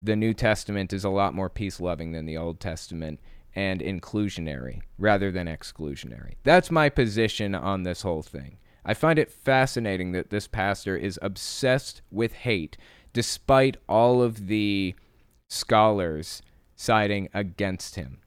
the 0.00 0.16
New 0.16 0.32
Testament 0.32 0.90
is 0.94 1.04
a 1.04 1.10
lot 1.10 1.34
more 1.34 1.50
peace 1.50 1.80
loving 1.80 2.12
than 2.12 2.24
the 2.24 2.38
Old 2.38 2.60
Testament 2.60 3.20
and 3.54 3.82
inclusionary 3.82 4.80
rather 4.98 5.30
than 5.30 5.48
exclusionary. 5.48 6.36
That's 6.42 6.70
my 6.70 6.88
position 6.88 7.54
on 7.54 7.82
this 7.82 8.00
whole 8.00 8.22
thing. 8.22 8.56
I 8.86 8.94
find 8.94 9.18
it 9.18 9.30
fascinating 9.30 10.12
that 10.12 10.30
this 10.30 10.48
pastor 10.48 10.96
is 10.96 11.18
obsessed 11.20 12.00
with 12.10 12.32
hate 12.32 12.78
despite 13.12 13.76
all 13.86 14.22
of 14.22 14.46
the 14.46 14.94
scholars 15.50 16.40
siding 16.74 17.28
against 17.34 17.96
him. 17.96 18.20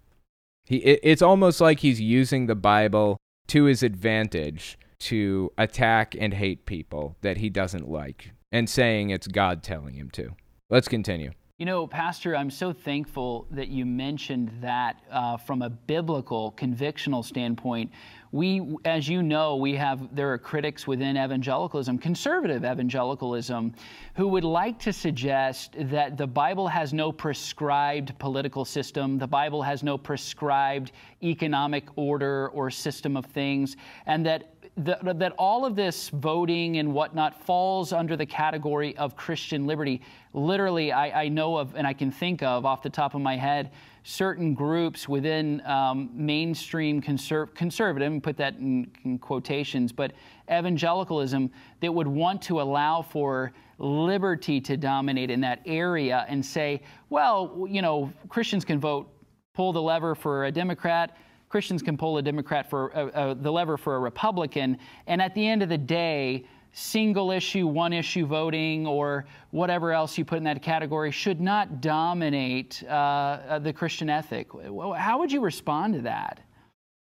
He, 0.65 0.77
it, 0.77 0.99
it's 1.01 1.23
almost 1.23 1.59
like 1.59 1.79
he's 1.79 1.99
using 1.99 2.45
the 2.45 2.55
Bible 2.55 3.17
to 3.47 3.63
his 3.63 3.81
advantage 3.81 4.77
to 4.99 5.51
attack 5.57 6.15
and 6.19 6.33
hate 6.33 6.65
people 6.65 7.17
that 7.21 7.37
he 7.37 7.49
doesn't 7.49 7.87
like 7.87 8.31
and 8.51 8.69
saying 8.69 9.09
it's 9.09 9.27
God 9.27 9.63
telling 9.63 9.95
him 9.95 10.09
to. 10.11 10.35
Let's 10.69 10.87
continue. 10.87 11.31
You 11.59 11.65
know, 11.65 11.87
Pastor, 11.87 12.35
I'm 12.35 12.51
so 12.51 12.71
thankful 12.71 13.47
that 13.49 13.69
you 13.69 13.83
mentioned 13.83 14.51
that 14.61 15.01
uh, 15.11 15.37
from 15.37 15.63
a 15.63 15.71
biblical, 15.71 16.51
convictional 16.51 17.25
standpoint. 17.25 17.91
we, 18.31 18.75
as 18.85 19.07
you 19.09 19.23
know, 19.23 19.55
we 19.55 19.73
have 19.73 20.15
there 20.15 20.31
are 20.31 20.37
critics 20.37 20.85
within 20.85 21.17
evangelicalism, 21.17 21.97
conservative 21.97 22.63
evangelicalism, 22.63 23.73
who 24.13 24.27
would 24.27 24.43
like 24.43 24.77
to 24.79 24.93
suggest 24.93 25.75
that 25.79 26.15
the 26.15 26.27
Bible 26.27 26.67
has 26.67 26.93
no 26.93 27.11
prescribed 27.11 28.17
political 28.19 28.63
system, 28.63 29.17
the 29.17 29.25
Bible 29.25 29.63
has 29.63 29.81
no 29.81 29.97
prescribed 29.97 30.91
economic 31.23 31.87
order 31.95 32.49
or 32.49 32.69
system 32.69 33.17
of 33.17 33.25
things, 33.25 33.77
and 34.05 34.23
that 34.27 34.56
the, 34.77 34.97
that 35.15 35.33
all 35.39 35.65
of 35.65 35.75
this 35.75 36.09
voting 36.09 36.77
and 36.77 36.93
whatnot 36.93 37.43
falls 37.43 37.91
under 37.91 38.15
the 38.15 38.25
category 38.25 38.95
of 38.97 39.15
Christian 39.15 39.65
liberty. 39.65 40.01
Literally, 40.33 40.91
I, 40.91 41.23
I, 41.23 41.27
know 41.29 41.57
of 41.57 41.75
and 41.75 41.87
I 41.87 41.93
can 41.93 42.11
think 42.11 42.43
of 42.43 42.63
off 42.65 42.83
the 42.83 42.89
top 42.89 43.15
of 43.15 43.21
my 43.21 43.35
head 43.35 43.71
certain 44.03 44.53
groups 44.53 45.09
within 45.09 45.65
um, 45.65 46.09
mainstream 46.13 47.01
conser- 47.01 47.53
conservative, 47.55 48.21
put 48.21 48.37
that 48.37 48.53
in, 48.55 48.89
in 49.03 49.17
quotations, 49.17 49.91
but 49.91 50.13
evangelicalism 50.49 51.51
that 51.81 51.91
would 51.91 52.07
want 52.07 52.41
to 52.43 52.61
allow 52.61 53.01
for 53.01 53.51
liberty 53.79 54.61
to 54.61 54.77
dominate 54.77 55.29
in 55.29 55.41
that 55.41 55.59
area 55.65 56.25
and 56.29 56.45
say, 56.45 56.81
well, 57.09 57.67
you 57.69 57.81
know, 57.81 58.11
Christians 58.29 58.63
can 58.63 58.79
vote, 58.79 59.09
pull 59.53 59.73
the 59.73 59.81
lever 59.81 60.15
for 60.15 60.45
a 60.45 60.51
Democrat 60.51 61.17
Christians 61.49 61.81
can 61.81 61.97
pull 61.97 62.17
a 62.17 62.21
Democrat 62.21 62.69
for 62.69 62.95
uh, 62.95 63.07
uh, 63.07 63.33
the 63.33 63.51
lever 63.51 63.77
for 63.77 63.95
a 63.95 63.99
Republican, 63.99 64.77
and 65.07 65.21
at 65.21 65.33
the 65.33 65.47
end 65.47 65.63
of 65.63 65.69
the 65.69 65.77
day, 65.77 66.45
single 66.73 67.31
issue, 67.31 67.67
one 67.67 67.93
issue 67.93 68.25
voting, 68.25 68.85
or 68.85 69.25
whatever 69.51 69.93
else 69.93 70.17
you 70.17 70.25
put 70.25 70.37
in 70.37 70.43
that 70.43 70.61
category 70.61 71.11
should 71.11 71.39
not 71.39 71.81
dominate 71.81 72.83
uh, 72.87 72.91
uh 72.91 73.59
the 73.59 73.71
Christian 73.71 74.09
ethic. 74.09 74.49
How 74.97 75.19
would 75.19 75.31
you 75.31 75.41
respond 75.41 75.93
to 75.95 76.01
that? 76.01 76.41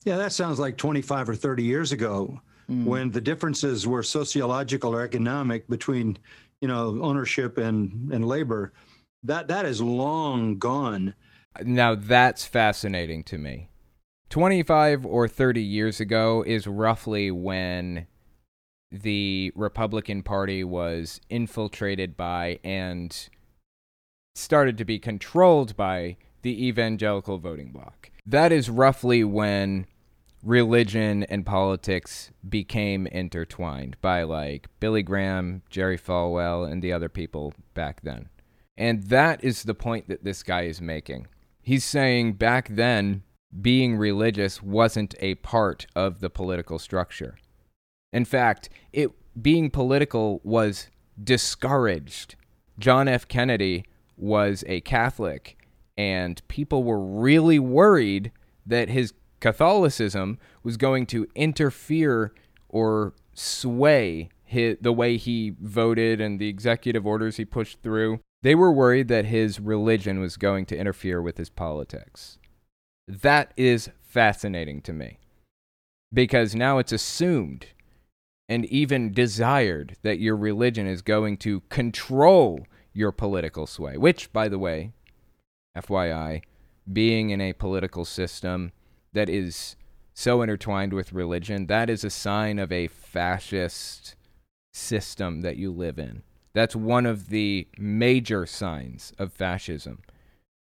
Yeah, 0.04 0.18
that 0.18 0.34
sounds 0.34 0.60
like 0.60 0.78
25 0.78 1.30
or 1.30 1.36
30 1.36 1.64
years 1.64 1.92
ago 1.92 2.40
mm. 2.70 2.86
when 2.86 3.10
the 3.10 3.22
differences 3.22 3.88
were 3.88 4.04
sociological 4.04 4.94
or 4.94 5.02
economic 5.02 5.68
between, 5.68 6.18
you 6.62 6.68
know, 6.68 7.00
ownership 7.02 7.58
and, 7.58 8.12
and 8.12 8.26
labor. 8.26 8.74
That 9.24 9.48
that 9.48 9.66
is 9.66 9.82
long 9.82 10.60
gone. 10.60 11.16
Now 11.64 11.96
that's 11.96 12.46
fascinating 12.46 13.24
to 13.24 13.40
me 13.40 13.70
25 14.36 15.06
or 15.06 15.30
30 15.30 15.62
years 15.62 16.02
ago 16.02 16.44
is 16.46 16.68
roughly 16.68 17.32
when 17.32 18.06
the 18.92 19.50
Republican 19.56 20.22
Party 20.22 20.62
was 20.62 21.22
infiltrated 21.30 22.18
by 22.18 22.60
and 22.62 23.30
started 24.36 24.78
to 24.78 24.84
be 24.84 25.00
controlled 25.00 25.78
by 25.78 26.18
the 26.42 26.68
evangelical 26.68 27.38
voting 27.38 27.72
bloc. 27.72 28.12
That 28.26 28.52
is 28.52 28.70
roughly 28.70 29.24
when 29.24 29.86
religion 30.44 31.24
and 31.24 31.46
politics 31.46 32.32
became 32.50 33.08
intertwined 33.08 33.96
by 34.02 34.24
like 34.24 34.68
Billy 34.82 35.02
Graham, 35.02 35.62
Jerry 35.70 35.98
Falwell, 35.98 36.70
and 36.70 36.82
the 36.82 36.92
other 36.92 37.08
people 37.08 37.54
back 37.74 38.02
then. 38.02 38.28
And 38.76 39.04
that 39.04 39.42
is 39.46 39.64
the 39.64 39.74
point 39.74 40.10
that 40.10 40.26
this 40.26 40.44
guy 40.44 40.64
is 40.64 40.82
making. 40.82 41.28
He's 41.62 41.86
saying 41.86 42.34
back 42.34 42.68
then, 42.68 43.24
being 43.62 43.98
religious 43.98 44.62
wasn't 44.62 45.16
a 45.20 45.36
part 45.36 45.88
of 45.96 46.20
the 46.20 46.30
political 46.30 46.80
structure. 46.80 47.38
In 48.12 48.26
fact, 48.26 48.70
it 48.94 49.12
being 49.42 49.70
political 49.70 50.42
was 50.44 50.90
discouraged. 51.22 52.36
John 52.80 53.08
F. 53.08 53.28
Kennedy 53.28 53.86
was 54.18 54.64
a 54.68 54.82
Catholic, 54.82 55.58
and 55.98 56.42
people 56.48 56.84
were 56.84 57.00
really 57.00 57.60
worried 57.60 58.32
that 58.66 58.90
his 58.90 59.14
Catholicism 59.40 60.40
was 60.64 60.78
going 60.78 61.06
to 61.08 61.28
interfere 61.36 62.34
or 62.70 63.14
sway 63.34 64.30
his, 64.44 64.78
the 64.80 64.94
way 64.94 65.18
he 65.18 65.54
voted 65.60 66.22
and 66.22 66.40
the 66.40 66.48
executive 66.48 67.06
orders 67.06 67.38
he 67.38 67.46
pushed 67.46 67.82
through. 67.82 68.20
They 68.42 68.56
were 68.56 68.72
worried 68.72 69.08
that 69.10 69.26
his 69.26 69.60
religion 69.60 70.20
was 70.20 70.38
going 70.38 70.66
to 70.68 70.78
interfere 70.78 71.22
with 71.22 71.38
his 71.38 71.50
politics. 71.50 72.38
That 73.08 73.54
is 73.56 73.90
fascinating 74.02 74.82
to 74.84 74.94
me 74.94 75.20
because 76.14 76.56
now 76.56 76.78
it's 76.78 76.92
assumed 76.92 77.68
and 78.48 78.66
even 78.66 79.12
desired 79.12 79.98
that 80.04 80.20
your 80.20 80.36
religion 80.36 80.88
is 80.88 81.02
going 81.02 81.38
to 81.38 81.62
control 81.62 82.66
your 82.94 83.12
political 83.12 83.68
sway, 83.68 83.98
which, 83.98 84.32
by 84.32 84.48
the 84.48 84.60
way, 84.60 84.92
FYI, 85.78 86.42
being 86.92 87.32
in 87.32 87.42
a 87.42 87.54
political 87.54 88.06
system 88.06 88.72
that 89.14 89.30
is 89.30 89.76
so 90.14 90.42
intertwined 90.42 90.94
with 90.94 91.12
religion, 91.12 91.68
that 91.68 91.90
is 91.90 92.04
a 92.04 92.10
sign 92.10 92.58
of 92.60 92.72
a 92.72 92.88
fascist 92.88 94.16
system 94.74 95.42
that 95.42 95.58
you 95.58 95.72
live 95.72 96.00
in. 96.00 96.24
That's 96.54 96.76
one 96.76 97.06
of 97.06 97.30
the 97.30 97.68
major 97.78 98.46
signs 98.46 99.12
of 99.20 99.34
fascism. 99.34 100.04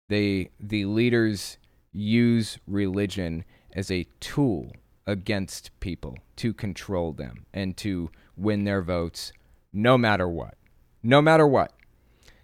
They, 0.09 0.49
the 0.59 0.85
leaders 0.85 1.57
use 1.95 2.59
religion 2.67 3.45
as 3.73 3.89
a 3.89 4.07
tool 4.19 4.73
against 5.07 5.71
people 5.79 6.17
to 6.35 6.53
control 6.53 7.13
them 7.13 7.45
and 7.53 7.77
to 7.77 8.09
win 8.35 8.65
their 8.65 8.81
votes 8.81 9.31
no 9.71 9.97
matter 9.97 10.27
what. 10.27 10.55
No 11.01 11.21
matter 11.21 11.47
what. 11.47 11.71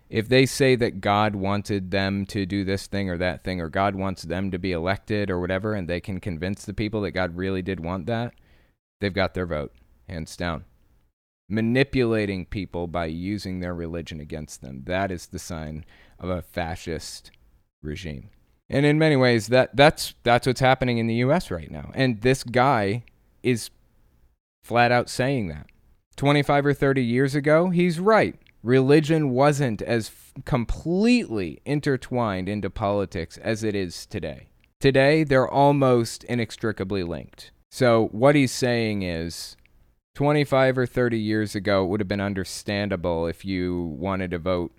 If 0.09 0.27
they 0.27 0.45
say 0.45 0.75
that 0.75 1.01
God 1.01 1.35
wanted 1.35 1.91
them 1.91 2.25
to 2.27 2.45
do 2.45 2.63
this 2.63 2.87
thing 2.87 3.09
or 3.09 3.17
that 3.17 3.43
thing, 3.43 3.61
or 3.61 3.69
God 3.69 3.95
wants 3.95 4.23
them 4.23 4.51
to 4.51 4.59
be 4.59 4.73
elected 4.73 5.29
or 5.29 5.39
whatever, 5.39 5.73
and 5.73 5.87
they 5.87 6.01
can 6.01 6.19
convince 6.19 6.65
the 6.65 6.73
people 6.73 7.01
that 7.01 7.11
God 7.11 7.37
really 7.37 7.61
did 7.61 7.79
want 7.79 8.07
that, 8.07 8.33
they've 8.99 9.13
got 9.13 9.33
their 9.33 9.45
vote, 9.45 9.73
hands 10.09 10.35
down. 10.35 10.65
Manipulating 11.47 12.45
people 12.45 12.87
by 12.87 13.05
using 13.05 13.61
their 13.61 13.73
religion 13.73 14.19
against 14.19 14.61
them, 14.61 14.83
that 14.85 15.11
is 15.11 15.27
the 15.27 15.39
sign 15.39 15.85
of 16.19 16.29
a 16.29 16.41
fascist 16.41 17.31
regime. 17.81 18.29
And 18.71 18.85
in 18.85 18.97
many 18.97 19.17
ways, 19.17 19.47
that 19.47 19.75
that's 19.75 20.15
that's 20.23 20.47
what's 20.47 20.61
happening 20.61 20.97
in 20.97 21.05
the 21.05 21.15
U.S. 21.15 21.51
right 21.51 21.69
now. 21.69 21.91
And 21.93 22.21
this 22.21 22.43
guy 22.45 23.03
is 23.43 23.69
flat 24.63 24.93
out 24.93 25.09
saying 25.09 25.49
that. 25.49 25.67
25 26.15 26.67
or 26.67 26.73
30 26.73 27.03
years 27.03 27.35
ago, 27.35 27.69
he's 27.69 27.99
right. 27.99 28.35
Religion 28.63 29.31
wasn't 29.31 29.81
as 29.81 30.07
f- 30.07 30.33
completely 30.45 31.59
intertwined 31.65 32.47
into 32.47 32.69
politics 32.69 33.37
as 33.37 33.63
it 33.63 33.75
is 33.75 34.05
today. 34.05 34.47
Today, 34.79 35.23
they're 35.23 35.47
almost 35.47 36.23
inextricably 36.25 37.03
linked. 37.03 37.51
So, 37.69 38.07
what 38.11 38.35
he's 38.35 38.51
saying 38.51 39.01
is 39.01 39.57
25 40.15 40.77
or 40.77 40.85
30 40.85 41.17
years 41.19 41.55
ago, 41.55 41.83
it 41.83 41.87
would 41.87 41.99
have 41.99 42.07
been 42.07 42.21
understandable 42.21 43.27
if 43.27 43.43
you 43.43 43.95
wanted 43.97 44.31
to 44.31 44.39
vote 44.39 44.71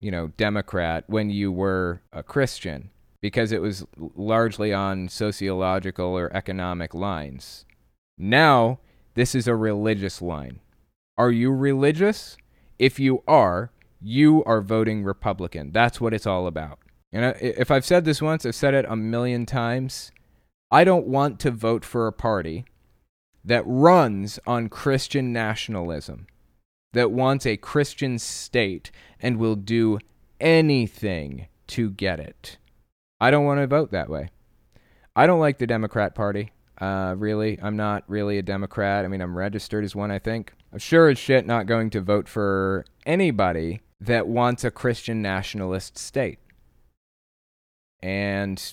you 0.00 0.10
know, 0.10 0.28
Democrat 0.36 1.04
when 1.06 1.30
you 1.30 1.50
were 1.50 2.02
a 2.12 2.22
Christian 2.22 2.90
because 3.20 3.52
it 3.52 3.62
was 3.62 3.84
largely 3.96 4.72
on 4.72 5.08
sociological 5.08 6.06
or 6.06 6.34
economic 6.36 6.94
lines. 6.94 7.64
Now, 8.18 8.78
this 9.14 9.34
is 9.34 9.48
a 9.48 9.54
religious 9.54 10.20
line. 10.20 10.60
Are 11.18 11.30
you 11.30 11.50
religious? 11.50 12.36
If 12.78 13.00
you 13.00 13.22
are, 13.26 13.70
you 14.00 14.44
are 14.44 14.60
voting 14.60 15.02
Republican. 15.02 15.72
That's 15.72 16.00
what 16.00 16.12
it's 16.12 16.26
all 16.26 16.46
about. 16.46 16.78
And 17.12 17.34
if 17.40 17.70
I've 17.70 17.84
said 17.84 18.04
this 18.04 18.20
once, 18.20 18.44
I've 18.44 18.54
said 18.54 18.74
it 18.74 18.84
a 18.88 18.96
million 18.96 19.46
times. 19.46 20.12
I 20.70 20.84
don't 20.84 21.06
want 21.06 21.40
to 21.40 21.50
vote 21.50 21.84
for 21.84 22.06
a 22.06 22.12
party 22.12 22.66
that 23.44 23.64
runs 23.64 24.38
on 24.46 24.68
Christian 24.68 25.32
nationalism 25.32 26.26
that 26.96 27.10
wants 27.10 27.44
a 27.44 27.58
Christian 27.58 28.18
state 28.18 28.90
and 29.20 29.36
will 29.36 29.54
do 29.54 29.98
anything 30.40 31.46
to 31.66 31.90
get 31.90 32.18
it. 32.18 32.56
I 33.20 33.30
don't 33.30 33.44
want 33.44 33.60
to 33.60 33.66
vote 33.66 33.90
that 33.90 34.08
way. 34.08 34.30
I 35.14 35.26
don't 35.26 35.38
like 35.38 35.58
the 35.58 35.66
Democrat 35.66 36.14
Party. 36.14 36.52
Uh, 36.80 37.14
really, 37.18 37.58
I'm 37.60 37.76
not 37.76 38.04
really 38.08 38.38
a 38.38 38.42
Democrat. 38.42 39.04
I 39.04 39.08
mean, 39.08 39.20
I'm 39.20 39.36
registered 39.36 39.84
as 39.84 39.94
one, 39.94 40.10
I 40.10 40.18
think. 40.18 40.54
I'm 40.72 40.78
sure 40.78 41.10
as 41.10 41.18
shit 41.18 41.46
not 41.46 41.66
going 41.66 41.90
to 41.90 42.00
vote 42.00 42.28
for 42.28 42.86
anybody 43.04 43.82
that 44.00 44.26
wants 44.26 44.64
a 44.64 44.70
Christian 44.70 45.20
nationalist 45.20 45.98
state. 45.98 46.38
And 48.02 48.72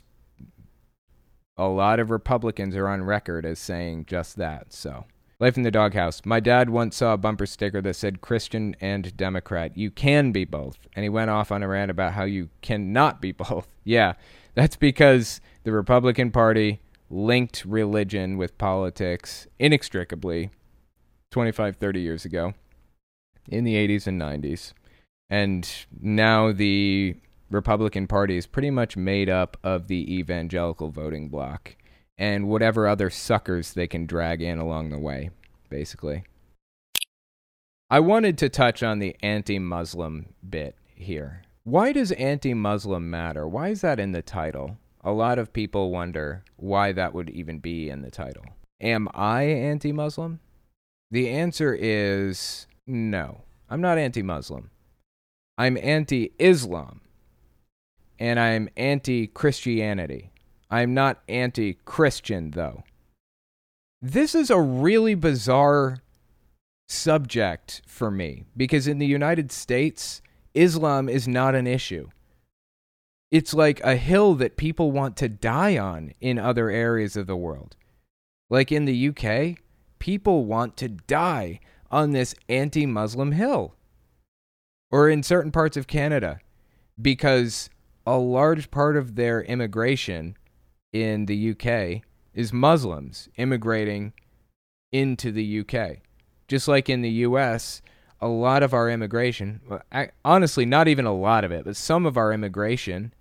a 1.58 1.68
lot 1.68 2.00
of 2.00 2.10
Republicans 2.10 2.74
are 2.78 2.88
on 2.88 3.04
record 3.04 3.46
as 3.46 3.60
saying 3.60 4.06
just 4.06 4.38
that. 4.38 4.72
So 4.72 5.04
Life 5.44 5.58
in 5.58 5.64
the 5.64 5.72
Doghouse. 5.72 6.22
My 6.24 6.40
dad 6.40 6.70
once 6.70 6.96
saw 6.96 7.16
a 7.16 7.18
bumper 7.18 7.46
sticker 7.46 7.82
that 7.82 7.98
said 7.98 8.22
Christian 8.22 8.78
and 8.80 9.18
Democrat. 9.18 9.78
You 9.78 9.92
can 9.92 10.32
be 10.32 10.46
both. 10.46 10.88
And 10.96 11.04
he 11.04 11.10
went 11.10 11.32
off 11.32 11.52
on 11.52 11.62
a 11.62 11.68
rant 11.68 11.92
about 11.92 12.14
how 12.14 12.24
you 12.24 12.48
cannot 12.62 13.20
be 13.20 13.32
both. 13.50 13.68
Yeah, 13.84 14.14
that's 14.56 14.78
because 14.78 15.42
the 15.66 15.74
Republican 15.74 16.32
Party 16.32 16.80
linked 17.10 17.66
religion 17.66 18.38
with 18.38 18.58
politics 18.58 19.46
inextricably 19.60 20.50
25, 21.32 21.76
30 21.76 22.00
years 22.00 22.24
ago 22.24 22.54
in 23.50 23.66
the 23.66 23.76
80s 23.76 24.08
and 24.08 24.22
90s. 24.22 24.72
And 25.30 25.70
now 26.00 26.54
the 26.54 27.18
Republican 27.52 28.08
Party 28.08 28.38
is 28.38 28.48
pretty 28.48 28.70
much 28.70 28.96
made 28.96 29.28
up 29.28 29.58
of 29.62 29.90
the 29.90 30.16
evangelical 30.20 30.88
voting 30.88 31.28
bloc 31.28 31.76
and 32.18 32.48
whatever 32.48 32.88
other 32.88 33.10
suckers 33.10 33.74
they 33.74 33.88
can 33.88 34.06
drag 34.06 34.42
in 34.42 34.60
along 34.60 34.90
the 34.90 35.00
way, 35.00 35.30
basically. 35.70 36.24
I 37.90 38.00
wanted 38.00 38.38
to 38.40 38.50
touch 38.50 38.82
on 38.82 39.00
the 39.00 39.16
anti 39.22 39.60
Muslim 39.60 40.34
bit 40.48 40.76
here. 40.96 41.44
Why 41.64 41.92
does 41.92 42.12
anti 42.14 42.54
Muslim 42.54 43.10
matter? 43.10 43.48
Why 43.48 43.70
is 43.70 43.82
that 43.82 44.00
in 44.00 44.12
the 44.12 44.22
title? 44.22 44.78
A 45.02 45.12
lot 45.12 45.38
of 45.38 45.54
people 45.54 45.92
wonder 45.92 46.44
why 46.56 46.92
that 46.92 47.14
would 47.14 47.30
even 47.30 47.60
be 47.60 47.90
in 47.90 48.02
the 48.02 48.12
title. 48.12 48.46
Am 48.82 49.08
I 49.14 49.44
anti 49.44 49.92
Muslim? 49.92 50.40
The 51.12 51.30
answer 51.30 51.74
is 51.74 52.68
no. 52.88 53.44
I'm 53.70 53.82
not 53.82 53.98
anti 53.98 54.24
Muslim. 54.24 54.72
I'm 55.58 55.78
anti 55.78 56.32
Islam. 56.40 57.02
And 58.20 58.40
I'm 58.40 58.70
anti 58.76 59.28
Christianity. 59.28 60.33
I'm 60.70 60.94
not 60.94 61.22
anti 61.28 61.74
Christian, 61.86 62.52
though. 62.52 62.84
This 64.02 64.36
is 64.36 64.50
a 64.50 64.60
really 64.60 65.16
bizarre 65.16 66.00
subject 66.88 67.82
for 67.88 68.12
me 68.12 68.44
because 68.56 68.88
in 68.88 69.00
the 69.00 69.08
United 69.08 69.52
States, 69.52 70.22
Islam 70.54 71.10
is 71.10 71.28
not 71.28 71.56
an 71.56 71.68
issue. 71.68 72.10
It's 73.32 73.54
like 73.54 73.80
a 73.84 73.96
hill 73.96 74.36
that 74.36 74.58
people 74.58 74.92
want 74.92 75.18
to 75.18 75.30
die 75.30 75.78
on 75.78 76.14
in 76.22 76.38
other 76.38 76.70
areas 76.70 77.16
of 77.16 77.26
the 77.26 77.36
world. 77.36 77.76
Like 78.50 78.72
in 78.72 78.86
the 78.86 79.10
UK, 79.10 79.58
people 79.98 80.46
want 80.46 80.78
to 80.78 80.90
die 80.90 81.60
on 81.90 82.12
this 82.12 82.36
anti 82.48 82.86
Muslim 82.86 83.32
hill. 83.32 83.74
Or 84.92 85.10
in 85.10 85.24
certain 85.24 85.52
parts 85.52 85.78
of 85.78 85.88
Canada, 85.88 86.40
because 87.02 87.72
a 88.06 88.18
large 88.18 88.70
part 88.70 88.96
of 88.96 89.16
their 89.16 89.42
immigration 89.42 90.36
in 90.94 91.26
the 91.26 91.52
UK 91.52 92.04
is 92.34 92.54
Muslims 92.54 93.28
immigrating 93.36 94.14
into 94.92 95.32
the 95.32 95.60
UK. 95.60 95.98
Just 96.48 96.68
like 96.68 96.90
in 96.90 97.02
the 97.02 97.10
US, 97.10 97.82
a 98.22 98.28
lot 98.28 98.64
of 98.64 98.74
our 98.74 98.90
immigration, 98.90 99.60
honestly, 100.24 100.66
not 100.66 100.88
even 100.88 101.06
a 101.06 101.14
lot 101.14 101.44
of 101.44 101.52
it, 101.52 101.66
but 101.66 101.76
some 101.76 102.06
of 102.06 102.16
our 102.16 102.32
immigration 102.32 103.14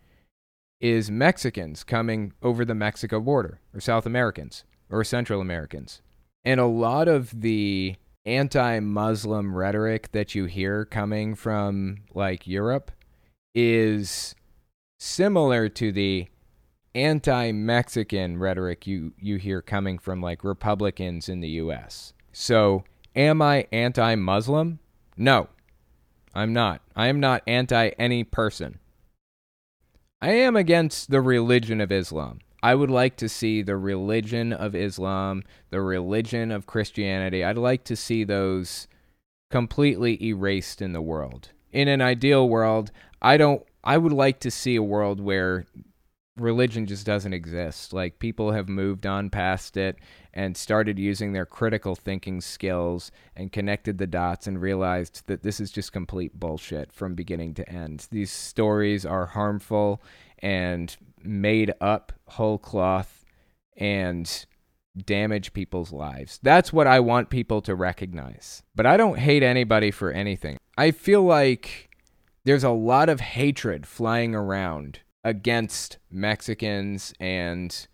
is 0.81 1.11
Mexicans 1.11 1.83
coming 1.83 2.33
over 2.43 2.65
the 2.65 2.75
Mexico 2.75 3.21
border, 3.21 3.61
or 3.73 3.81
South 3.81 4.05
Americans, 4.05 4.65
or 4.91 5.03
Central 5.03 5.41
Americans. 5.41 6.03
And 6.45 6.61
a 6.61 6.67
lot 6.67 7.09
of 7.09 7.41
the 7.41 7.97
anti 8.27 8.81
Muslim 8.81 9.55
rhetoric 9.55 10.13
that 10.13 10.35
you 10.35 10.45
hear 10.45 10.85
coming 10.85 11.35
from 11.35 11.99
like 12.15 12.47
Europe 12.47 12.91
is 13.55 14.35
similar 14.99 15.69
to 15.69 15.93
the 15.93 16.29
anti 16.95 17.53
Mexican 17.53 18.39
rhetoric 18.39 18.87
you, 18.87 19.13
you 19.19 19.37
hear 19.37 19.63
coming 19.63 19.99
from 19.99 20.21
like 20.21 20.45
Republicans 20.45 21.29
in 21.29 21.41
the 21.41 21.49
US. 21.49 22.13
So 22.33 22.85
Am 23.15 23.43
I 23.43 23.67
anti 23.73 24.15
Muslim? 24.15 24.79
No, 25.17 25.49
I'm 26.35 26.53
not. 26.53 26.81
I 26.97 27.09
am 27.09 27.21
not 27.21 27.43
anti 27.47 27.89
any 27.99 28.25
person. 28.25 28.79
I 30.21 30.31
am 30.31 30.57
against 30.57 31.11
the 31.11 31.21
religion 31.21 31.81
of 31.81 31.93
Islam. 31.93 32.39
I 32.63 32.75
would 32.75 32.91
like 32.91 33.17
to 33.17 33.29
see 33.29 33.61
the 33.61 33.77
religion 33.77 34.53
of 34.53 34.75
Islam, 34.75 35.43
the 35.71 35.81
religion 35.81 36.53
of 36.53 36.67
Christianity, 36.67 37.43
I'd 37.43 37.59
like 37.59 37.83
to 37.85 37.97
see 37.97 38.23
those 38.23 38.87
completely 39.51 40.25
erased 40.25 40.81
in 40.81 40.93
the 40.93 41.03
world. 41.03 41.51
In 41.73 41.89
an 41.89 42.01
ideal 42.01 42.49
world, 42.49 42.93
I 43.21 43.37
don't 43.37 43.63
I 43.85 43.99
would 43.99 44.13
like 44.13 44.41
to 44.41 44.51
see 44.51 44.77
a 44.77 44.83
world 44.83 45.21
where 45.21 45.67
religion 46.37 46.87
just 46.87 47.05
doesn't 47.05 47.33
exist. 47.33 47.93
Like 47.93 48.19
people 48.19 48.53
have 48.53 48.69
moved 48.69 49.07
on 49.07 49.31
past 49.31 49.77
it 49.77 49.97
and 50.33 50.57
started 50.57 50.99
using 50.99 51.33
their 51.33 51.47
critical 51.47 51.95
thinking 51.95 52.41
skills 52.41 53.13
and 53.37 53.53
connected 53.53 53.99
the 53.99 54.07
dots 54.07 54.47
and 54.47 54.61
realized 54.61 55.27
that 55.27 55.43
this 55.43 55.61
is 55.61 55.71
just 55.71 55.93
complete 55.93 56.39
bullshit 56.39 56.93
from 56.93 57.15
beginning 57.15 57.55
to 57.55 57.69
end. 57.69 58.07
These 58.11 58.31
stories 58.31 59.05
are 59.05 59.27
harmful 59.27 60.03
and 60.39 60.97
made 61.23 61.73
up 61.81 62.13
whole 62.27 62.59
cloth 62.59 63.25
and 63.77 64.47
damage 64.97 65.53
people's 65.53 65.93
lives. 65.93 66.39
That's 66.43 66.73
what 66.73 66.87
I 66.87 67.01
want 67.01 67.31
people 67.31 67.63
to 67.63 67.75
recognize. 67.75 68.63
But 68.75 68.87
I 68.87 68.97
don't 68.97 69.19
hate 69.19 69.43
anybody 69.43 69.91
for 69.91 70.11
anything. 70.11 70.59
I 70.77 70.91
feel 70.91 71.23
like 71.23 71.91
there's 72.45 72.65
a 72.65 72.71
lot 72.71 73.09
of 73.09 73.21
hatred 73.21 73.87
flying 73.87 74.35
around 74.35 75.01
against 75.25 75.99
Mexicans 76.11 77.15
and 77.21 77.87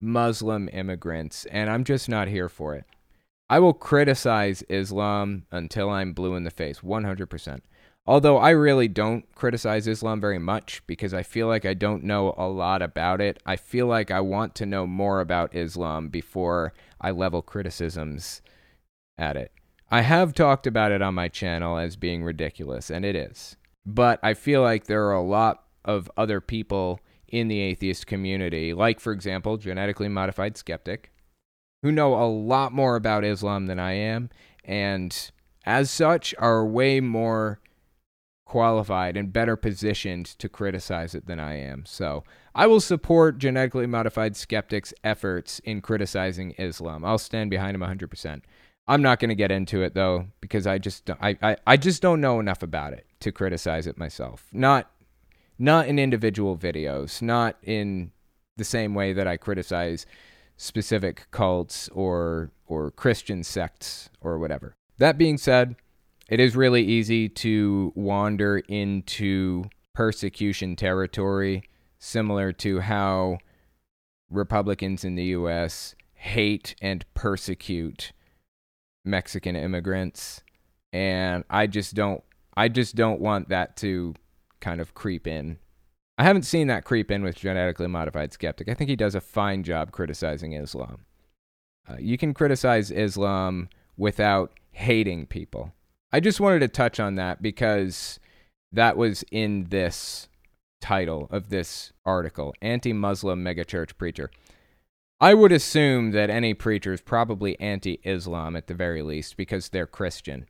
Muslim 0.00 0.68
immigrants, 0.72 1.46
and 1.46 1.70
I'm 1.70 1.84
just 1.84 2.08
not 2.08 2.28
here 2.28 2.48
for 2.48 2.74
it. 2.74 2.84
I 3.48 3.58
will 3.58 3.74
criticize 3.74 4.62
Islam 4.68 5.46
until 5.50 5.90
I'm 5.90 6.12
blue 6.12 6.34
in 6.34 6.44
the 6.44 6.50
face, 6.50 6.80
100%. 6.80 7.60
Although 8.06 8.36
I 8.36 8.50
really 8.50 8.88
don't 8.88 9.30
criticize 9.34 9.86
Islam 9.86 10.20
very 10.20 10.38
much 10.38 10.82
because 10.86 11.14
I 11.14 11.22
feel 11.22 11.46
like 11.46 11.64
I 11.64 11.72
don't 11.72 12.04
know 12.04 12.34
a 12.36 12.46
lot 12.48 12.82
about 12.82 13.22
it. 13.22 13.42
I 13.46 13.56
feel 13.56 13.86
like 13.86 14.10
I 14.10 14.20
want 14.20 14.54
to 14.56 14.66
know 14.66 14.86
more 14.86 15.20
about 15.20 15.54
Islam 15.54 16.08
before 16.08 16.74
I 17.00 17.12
level 17.12 17.40
criticisms 17.40 18.42
at 19.16 19.36
it. 19.36 19.52
I 19.90 20.02
have 20.02 20.34
talked 20.34 20.66
about 20.66 20.92
it 20.92 21.00
on 21.00 21.14
my 21.14 21.28
channel 21.28 21.78
as 21.78 21.96
being 21.96 22.24
ridiculous, 22.24 22.90
and 22.90 23.04
it 23.06 23.16
is. 23.16 23.56
But 23.86 24.20
I 24.22 24.34
feel 24.34 24.60
like 24.60 24.84
there 24.84 25.06
are 25.06 25.14
a 25.14 25.22
lot 25.22 25.64
of 25.84 26.10
other 26.16 26.40
people 26.40 27.00
in 27.28 27.48
the 27.48 27.60
atheist 27.60 28.06
community, 28.06 28.72
like, 28.72 29.00
for 29.00 29.12
example, 29.12 29.56
genetically 29.56 30.08
modified 30.08 30.56
skeptic, 30.56 31.12
who 31.82 31.92
know 31.92 32.14
a 32.14 32.26
lot 32.26 32.72
more 32.72 32.96
about 32.96 33.24
Islam 33.24 33.66
than 33.66 33.78
I 33.78 33.92
am, 33.92 34.30
and 34.64 35.30
as 35.66 35.90
such 35.90 36.34
are 36.38 36.64
way 36.64 37.00
more 37.00 37.60
qualified 38.44 39.16
and 39.16 39.32
better 39.32 39.56
positioned 39.56 40.26
to 40.26 40.48
criticize 40.48 41.14
it 41.14 41.26
than 41.26 41.40
I 41.40 41.56
am. 41.56 41.84
So 41.86 42.24
I 42.54 42.66
will 42.66 42.80
support 42.80 43.38
genetically 43.38 43.86
modified 43.86 44.36
skeptics' 44.36 44.94
efforts 45.02 45.58
in 45.60 45.80
criticizing 45.80 46.54
Islam. 46.58 47.04
I'll 47.04 47.18
stand 47.18 47.50
behind 47.50 47.74
him 47.74 47.80
100%. 47.80 48.42
I'm 48.86 49.02
not 49.02 49.18
going 49.18 49.30
to 49.30 49.34
get 49.34 49.50
into 49.50 49.82
it 49.82 49.94
though 49.94 50.26
because 50.40 50.66
I 50.66 50.78
just 50.78 51.08
I, 51.20 51.38
I 51.42 51.56
I 51.66 51.76
just 51.78 52.02
don't 52.02 52.20
know 52.20 52.38
enough 52.38 52.62
about 52.62 52.92
it 52.92 53.06
to 53.20 53.32
criticize 53.32 53.86
it 53.86 53.96
myself. 53.96 54.46
Not 54.52 54.90
not 55.58 55.86
in 55.86 55.98
individual 55.98 56.56
videos, 56.56 57.22
not 57.22 57.56
in 57.62 58.10
the 58.56 58.64
same 58.64 58.94
way 58.94 59.12
that 59.12 59.26
I 59.26 59.36
criticize 59.36 60.06
specific 60.56 61.26
cults 61.30 61.88
or 61.90 62.50
or 62.66 62.90
Christian 62.90 63.42
sects 63.42 64.08
or 64.20 64.38
whatever. 64.38 64.74
That 64.98 65.18
being 65.18 65.36
said, 65.38 65.76
it 66.28 66.40
is 66.40 66.56
really 66.56 66.82
easy 66.82 67.28
to 67.28 67.92
wander 67.94 68.58
into 68.58 69.64
persecution 69.94 70.76
territory 70.76 71.62
similar 71.98 72.52
to 72.52 72.80
how 72.80 73.38
Republicans 74.30 75.04
in 75.04 75.14
the 75.14 75.24
US 75.24 75.94
hate 76.14 76.74
and 76.80 77.04
persecute 77.14 78.12
Mexican 79.04 79.56
immigrants 79.56 80.42
and 80.92 81.44
I 81.50 81.66
just 81.66 81.94
don't 81.94 82.22
I 82.56 82.68
just 82.68 82.94
don't 82.94 83.20
want 83.20 83.48
that 83.50 83.76
to 83.78 84.14
kind 84.64 84.80
of 84.80 84.94
creep 84.94 85.26
in. 85.26 85.58
I 86.16 86.24
haven't 86.24 86.44
seen 86.44 86.68
that 86.68 86.84
creep 86.84 87.10
in 87.10 87.22
with 87.22 87.36
genetically 87.36 87.86
modified 87.86 88.32
skeptic. 88.32 88.68
I 88.68 88.74
think 88.74 88.88
he 88.88 88.96
does 88.96 89.14
a 89.14 89.20
fine 89.20 89.62
job 89.62 89.92
criticizing 89.92 90.54
Islam. 90.54 91.04
Uh, 91.88 91.96
you 91.98 92.16
can 92.16 92.32
criticize 92.32 92.90
Islam 92.90 93.68
without 93.98 94.52
hating 94.72 95.26
people. 95.26 95.74
I 96.12 96.20
just 96.20 96.40
wanted 96.40 96.60
to 96.60 96.68
touch 96.68 96.98
on 96.98 97.16
that 97.16 97.42
because 97.42 98.18
that 98.72 98.96
was 98.96 99.22
in 99.30 99.66
this 99.68 100.28
title 100.80 101.28
of 101.30 101.50
this 101.50 101.92
article 102.06 102.54
Anti 102.62 102.92
Muslim 102.92 103.44
megachurch 103.44 103.98
preacher. 103.98 104.30
I 105.20 105.34
would 105.34 105.52
assume 105.52 106.12
that 106.12 106.30
any 106.30 106.54
preacher 106.54 106.92
is 106.92 107.00
probably 107.00 107.58
anti 107.60 108.00
Islam 108.04 108.56
at 108.56 108.66
the 108.66 108.74
very 108.74 109.02
least 109.02 109.36
because 109.36 109.68
they're 109.68 109.86
Christian. 109.86 110.46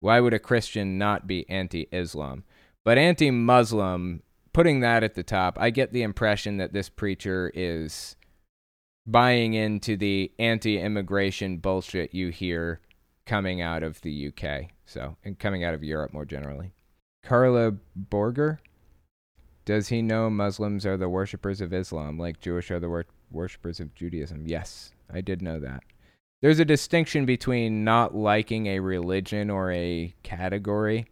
Why 0.00 0.20
would 0.20 0.34
a 0.34 0.38
Christian 0.38 0.96
not 0.96 1.26
be 1.26 1.48
anti 1.48 1.88
Islam? 1.90 2.44
But 2.86 2.98
anti 2.98 3.32
Muslim, 3.32 4.22
putting 4.52 4.78
that 4.78 5.02
at 5.02 5.14
the 5.14 5.24
top, 5.24 5.58
I 5.60 5.70
get 5.70 5.92
the 5.92 6.04
impression 6.04 6.58
that 6.58 6.72
this 6.72 6.88
preacher 6.88 7.50
is 7.52 8.14
buying 9.04 9.54
into 9.54 9.96
the 9.96 10.30
anti 10.38 10.78
immigration 10.78 11.58
bullshit 11.58 12.14
you 12.14 12.28
hear 12.28 12.80
coming 13.26 13.60
out 13.60 13.82
of 13.82 14.00
the 14.02 14.28
UK. 14.28 14.70
So, 14.84 15.16
and 15.24 15.36
coming 15.36 15.64
out 15.64 15.74
of 15.74 15.82
Europe 15.82 16.12
more 16.12 16.24
generally. 16.24 16.74
Carla 17.24 17.72
Borger? 17.98 18.58
Does 19.64 19.88
he 19.88 20.00
know 20.00 20.30
Muslims 20.30 20.86
are 20.86 20.96
the 20.96 21.08
worshippers 21.08 21.60
of 21.60 21.74
Islam, 21.74 22.20
like 22.20 22.38
Jewish 22.38 22.70
are 22.70 22.78
the 22.78 22.88
wor- 22.88 23.06
worshippers 23.32 23.80
of 23.80 23.96
Judaism? 23.96 24.44
Yes, 24.46 24.92
I 25.12 25.22
did 25.22 25.42
know 25.42 25.58
that. 25.58 25.82
There's 26.40 26.60
a 26.60 26.64
distinction 26.64 27.26
between 27.26 27.82
not 27.82 28.14
liking 28.14 28.66
a 28.66 28.78
religion 28.78 29.50
or 29.50 29.72
a 29.72 30.14
category 30.22 31.06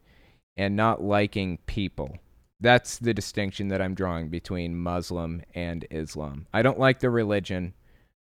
and 0.56 0.76
not 0.76 1.02
liking 1.02 1.58
people. 1.66 2.18
That's 2.60 2.98
the 2.98 3.14
distinction 3.14 3.68
that 3.68 3.82
I'm 3.82 3.94
drawing 3.94 4.28
between 4.28 4.78
Muslim 4.78 5.42
and 5.54 5.86
Islam. 5.90 6.46
I 6.52 6.62
don't 6.62 6.78
like 6.78 7.00
the 7.00 7.10
religion. 7.10 7.74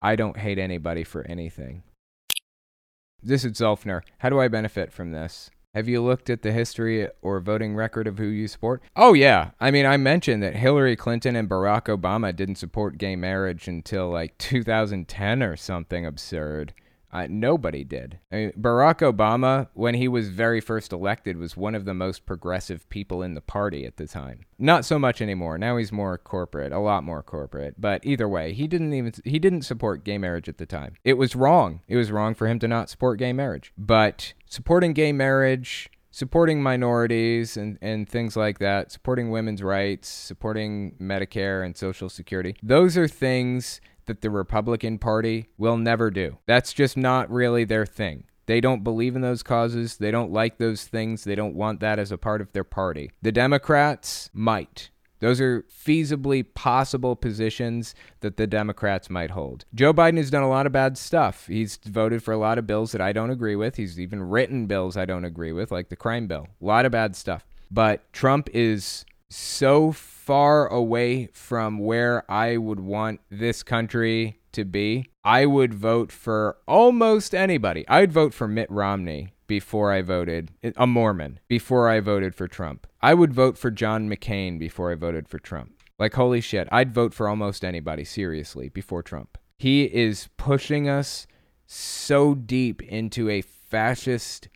I 0.02 0.16
don't 0.16 0.36
hate 0.36 0.58
anybody 0.58 1.04
for 1.04 1.26
anything. 1.26 1.82
This 3.22 3.44
is 3.44 3.52
Zolfner. 3.52 4.02
How 4.18 4.28
do 4.28 4.38
I 4.40 4.48
benefit 4.48 4.92
from 4.92 5.12
this? 5.12 5.50
Have 5.74 5.88
you 5.88 6.02
looked 6.02 6.30
at 6.30 6.42
the 6.42 6.52
history 6.52 7.08
or 7.20 7.40
voting 7.40 7.74
record 7.74 8.06
of 8.06 8.18
who 8.18 8.26
you 8.26 8.48
support? 8.48 8.82
Oh, 8.96 9.12
yeah. 9.12 9.50
I 9.60 9.70
mean, 9.70 9.86
I 9.86 9.96
mentioned 9.96 10.42
that 10.42 10.56
Hillary 10.56 10.96
Clinton 10.96 11.36
and 11.36 11.48
Barack 11.48 11.84
Obama 11.84 12.34
didn't 12.34 12.56
support 12.56 12.98
gay 12.98 13.16
marriage 13.16 13.68
until 13.68 14.08
like 14.08 14.38
2010 14.38 15.42
or 15.42 15.56
something 15.56 16.06
absurd. 16.06 16.72
Uh, 17.10 17.26
nobody 17.28 17.84
did. 17.84 18.18
I 18.30 18.36
mean, 18.36 18.52
Barack 18.52 19.00
Obama, 19.00 19.68
when 19.74 19.94
he 19.94 20.08
was 20.08 20.28
very 20.28 20.60
first 20.60 20.92
elected, 20.92 21.38
was 21.38 21.56
one 21.56 21.74
of 21.74 21.84
the 21.84 21.94
most 21.94 22.26
progressive 22.26 22.88
people 22.90 23.22
in 23.22 23.34
the 23.34 23.40
party 23.40 23.86
at 23.86 23.96
the 23.96 24.06
time. 24.06 24.40
Not 24.58 24.84
so 24.84 24.98
much 24.98 25.22
anymore. 25.22 25.56
Now 25.56 25.76
he's 25.78 25.92
more 25.92 26.18
corporate, 26.18 26.72
a 26.72 26.78
lot 26.78 27.04
more 27.04 27.22
corporate. 27.22 27.80
But 27.80 28.04
either 28.04 28.28
way, 28.28 28.52
he 28.52 28.66
didn't 28.66 28.92
even 28.92 29.12
he 29.24 29.38
didn't 29.38 29.62
support 29.62 30.04
gay 30.04 30.18
marriage 30.18 30.48
at 30.48 30.58
the 30.58 30.66
time. 30.66 30.94
It 31.04 31.14
was 31.14 31.34
wrong. 31.34 31.80
It 31.88 31.96
was 31.96 32.10
wrong 32.10 32.34
for 32.34 32.46
him 32.46 32.58
to 32.58 32.68
not 32.68 32.90
support 32.90 33.18
gay 33.18 33.32
marriage. 33.32 33.72
But 33.78 34.34
supporting 34.46 34.92
gay 34.92 35.12
marriage 35.12 35.90
supporting 36.10 36.60
minorities 36.60 37.56
and, 37.56 37.78
and 37.80 38.08
things 38.08 38.36
like 38.36 38.58
that, 38.58 38.90
supporting 38.90 39.30
women's 39.30 39.62
rights, 39.62 40.08
supporting 40.08 40.96
Medicare 41.00 41.64
and 41.64 41.76
Social 41.76 42.08
Security. 42.08 42.56
Those 42.60 42.96
are 42.96 43.06
things 43.06 43.80
that 44.08 44.20
the 44.20 44.30
Republican 44.30 44.98
Party 44.98 45.48
will 45.56 45.76
never 45.76 46.10
do. 46.10 46.38
That's 46.46 46.72
just 46.72 46.96
not 46.96 47.30
really 47.30 47.64
their 47.64 47.86
thing. 47.86 48.24
They 48.46 48.60
don't 48.60 48.82
believe 48.82 49.14
in 49.14 49.22
those 49.22 49.42
causes. 49.42 49.98
They 49.98 50.10
don't 50.10 50.32
like 50.32 50.58
those 50.58 50.84
things. 50.84 51.24
They 51.24 51.34
don't 51.34 51.54
want 51.54 51.80
that 51.80 51.98
as 51.98 52.10
a 52.10 52.18
part 52.18 52.40
of 52.40 52.50
their 52.52 52.64
party. 52.64 53.10
The 53.22 53.30
Democrats 53.30 54.30
might. 54.32 54.90
Those 55.20 55.40
are 55.40 55.62
feasibly 55.62 56.46
possible 56.54 57.16
positions 57.16 57.94
that 58.20 58.36
the 58.36 58.46
Democrats 58.46 59.10
might 59.10 59.32
hold. 59.32 59.64
Joe 59.74 59.92
Biden 59.92 60.16
has 60.16 60.30
done 60.30 60.44
a 60.44 60.48
lot 60.48 60.66
of 60.66 60.72
bad 60.72 60.96
stuff. 60.96 61.46
He's 61.46 61.76
voted 61.76 62.22
for 62.22 62.32
a 62.32 62.38
lot 62.38 62.56
of 62.56 62.66
bills 62.66 62.92
that 62.92 63.00
I 63.00 63.12
don't 63.12 63.30
agree 63.30 63.56
with. 63.56 63.76
He's 63.76 63.98
even 63.98 64.22
written 64.22 64.66
bills 64.66 64.96
I 64.96 65.04
don't 65.04 65.24
agree 65.24 65.52
with, 65.52 65.70
like 65.70 65.88
the 65.88 65.96
crime 65.96 66.26
bill. 66.26 66.46
A 66.62 66.64
lot 66.64 66.86
of 66.86 66.92
bad 66.92 67.16
stuff. 67.16 67.44
But 67.70 68.10
Trump 68.12 68.48
is 68.54 69.04
so 69.28 69.92
far 70.28 70.68
away 70.68 71.26
from 71.32 71.78
where 71.78 72.30
I 72.30 72.58
would 72.58 72.80
want 72.80 73.18
this 73.30 73.62
country 73.62 74.38
to 74.52 74.62
be. 74.62 75.06
I 75.24 75.46
would 75.46 75.72
vote 75.72 76.12
for 76.12 76.58
almost 76.68 77.34
anybody. 77.34 77.88
I'd 77.88 78.12
vote 78.12 78.34
for 78.34 78.46
Mitt 78.46 78.70
Romney 78.70 79.32
before 79.46 79.90
I 79.90 80.02
voted, 80.02 80.50
a 80.76 80.86
Mormon, 80.86 81.40
before 81.48 81.88
I 81.88 82.00
voted 82.00 82.34
for 82.34 82.46
Trump. 82.46 82.86
I 83.00 83.14
would 83.14 83.32
vote 83.32 83.56
for 83.56 83.70
John 83.70 84.06
McCain 84.06 84.58
before 84.58 84.92
I 84.92 84.96
voted 84.96 85.30
for 85.30 85.38
Trump. 85.38 85.72
Like, 85.98 86.12
holy 86.12 86.42
shit, 86.42 86.68
I'd 86.70 86.92
vote 86.92 87.14
for 87.14 87.26
almost 87.26 87.64
anybody, 87.64 88.04
seriously, 88.04 88.68
before 88.68 89.02
Trump. 89.02 89.38
He 89.56 89.84
is 89.84 90.28
pushing 90.36 90.90
us 90.90 91.26
so 91.64 92.34
deep 92.34 92.82
into 92.82 93.30
a 93.30 93.40
fascist 93.40 94.50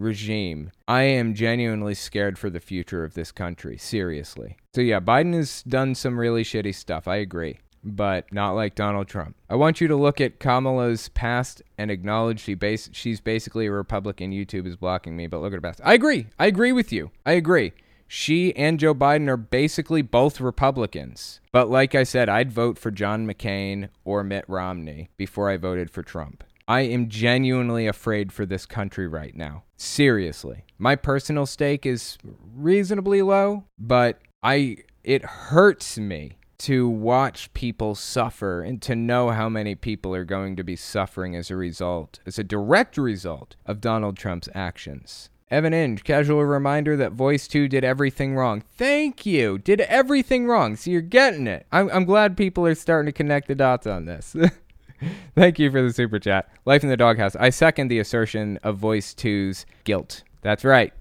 regime. 0.00 0.72
I 0.88 1.02
am 1.02 1.34
genuinely 1.34 1.94
scared 1.94 2.38
for 2.38 2.50
the 2.50 2.60
future 2.60 3.04
of 3.04 3.14
this 3.14 3.30
country, 3.30 3.76
seriously. 3.76 4.56
So, 4.74 4.80
yeah, 4.80 5.00
Biden 5.00 5.34
has 5.34 5.62
done 5.62 5.94
some 5.94 6.18
really 6.18 6.42
shitty 6.42 6.74
stuff. 6.74 7.06
I 7.06 7.16
agree. 7.16 7.58
But 7.82 8.30
not 8.32 8.52
like 8.52 8.74
Donald 8.74 9.08
Trump. 9.08 9.36
I 9.48 9.54
want 9.54 9.80
you 9.80 9.88
to 9.88 9.96
look 9.96 10.20
at 10.20 10.38
Kamala's 10.38 11.08
past 11.10 11.62
and 11.78 11.90
acknowledge 11.90 12.40
she 12.40 12.52
base 12.52 12.90
she's 12.92 13.20
basically 13.20 13.66
a 13.66 13.72
Republican. 13.72 14.32
YouTube 14.32 14.66
is 14.66 14.76
blocking 14.76 15.16
me, 15.16 15.26
but 15.26 15.40
look 15.40 15.52
at 15.52 15.56
her 15.56 15.60
past. 15.62 15.80
I 15.82 15.94
agree. 15.94 16.26
I 16.38 16.46
agree 16.46 16.72
with 16.72 16.92
you. 16.92 17.10
I 17.24 17.32
agree. 17.32 17.72
She 18.06 18.54
and 18.56 18.80
Joe 18.80 18.92
Biden 18.94 19.28
are 19.28 19.36
basically 19.36 20.02
both 20.02 20.40
Republicans. 20.40 21.40
But 21.52 21.70
like 21.70 21.94
I 21.94 22.02
said, 22.02 22.28
I'd 22.28 22.52
vote 22.52 22.76
for 22.76 22.90
John 22.90 23.26
McCain 23.26 23.88
or 24.04 24.24
Mitt 24.24 24.44
Romney 24.48 25.10
before 25.16 25.48
I 25.48 25.56
voted 25.56 25.90
for 25.90 26.02
Trump. 26.02 26.42
I 26.70 26.82
am 26.82 27.08
genuinely 27.08 27.88
afraid 27.88 28.30
for 28.32 28.46
this 28.46 28.64
country 28.64 29.08
right 29.08 29.34
now. 29.34 29.64
Seriously. 29.76 30.62
My 30.78 30.94
personal 30.94 31.44
stake 31.44 31.84
is 31.84 32.16
reasonably 32.54 33.22
low, 33.22 33.64
but 33.76 34.20
I 34.44 34.76
it 35.02 35.24
hurts 35.24 35.98
me 35.98 36.38
to 36.58 36.88
watch 36.88 37.52
people 37.54 37.96
suffer 37.96 38.62
and 38.62 38.80
to 38.82 38.94
know 38.94 39.30
how 39.30 39.48
many 39.48 39.74
people 39.74 40.14
are 40.14 40.24
going 40.24 40.54
to 40.54 40.62
be 40.62 40.76
suffering 40.76 41.34
as 41.34 41.50
a 41.50 41.56
result, 41.56 42.20
as 42.24 42.38
a 42.38 42.44
direct 42.44 42.96
result 42.96 43.56
of 43.66 43.80
Donald 43.80 44.16
Trump's 44.16 44.48
actions. 44.54 45.28
Evan 45.50 45.74
Inge, 45.74 46.04
casual 46.04 46.44
reminder 46.44 46.96
that 46.96 47.10
Voice 47.10 47.48
2 47.48 47.66
did 47.66 47.82
everything 47.82 48.36
wrong. 48.36 48.62
Thank 48.76 49.26
you. 49.26 49.58
Did 49.58 49.80
everything 49.80 50.46
wrong. 50.46 50.76
So 50.76 50.92
you're 50.92 51.00
getting 51.00 51.48
it. 51.48 51.66
I'm, 51.72 51.90
I'm 51.90 52.04
glad 52.04 52.36
people 52.36 52.64
are 52.64 52.76
starting 52.76 53.06
to 53.06 53.16
connect 53.16 53.48
the 53.48 53.56
dots 53.56 53.88
on 53.88 54.04
this. 54.04 54.36
Thank 55.34 55.58
you 55.58 55.70
for 55.70 55.82
the 55.82 55.92
super 55.92 56.18
chat. 56.18 56.48
Life 56.64 56.82
in 56.82 56.88
the 56.88 56.96
Doghouse. 56.96 57.36
I 57.36 57.50
second 57.50 57.88
the 57.88 57.98
assertion 57.98 58.58
of 58.62 58.76
Voice 58.76 59.14
2's 59.14 59.66
guilt. 59.84 60.22
That's 60.42 60.64
right. 60.64 60.92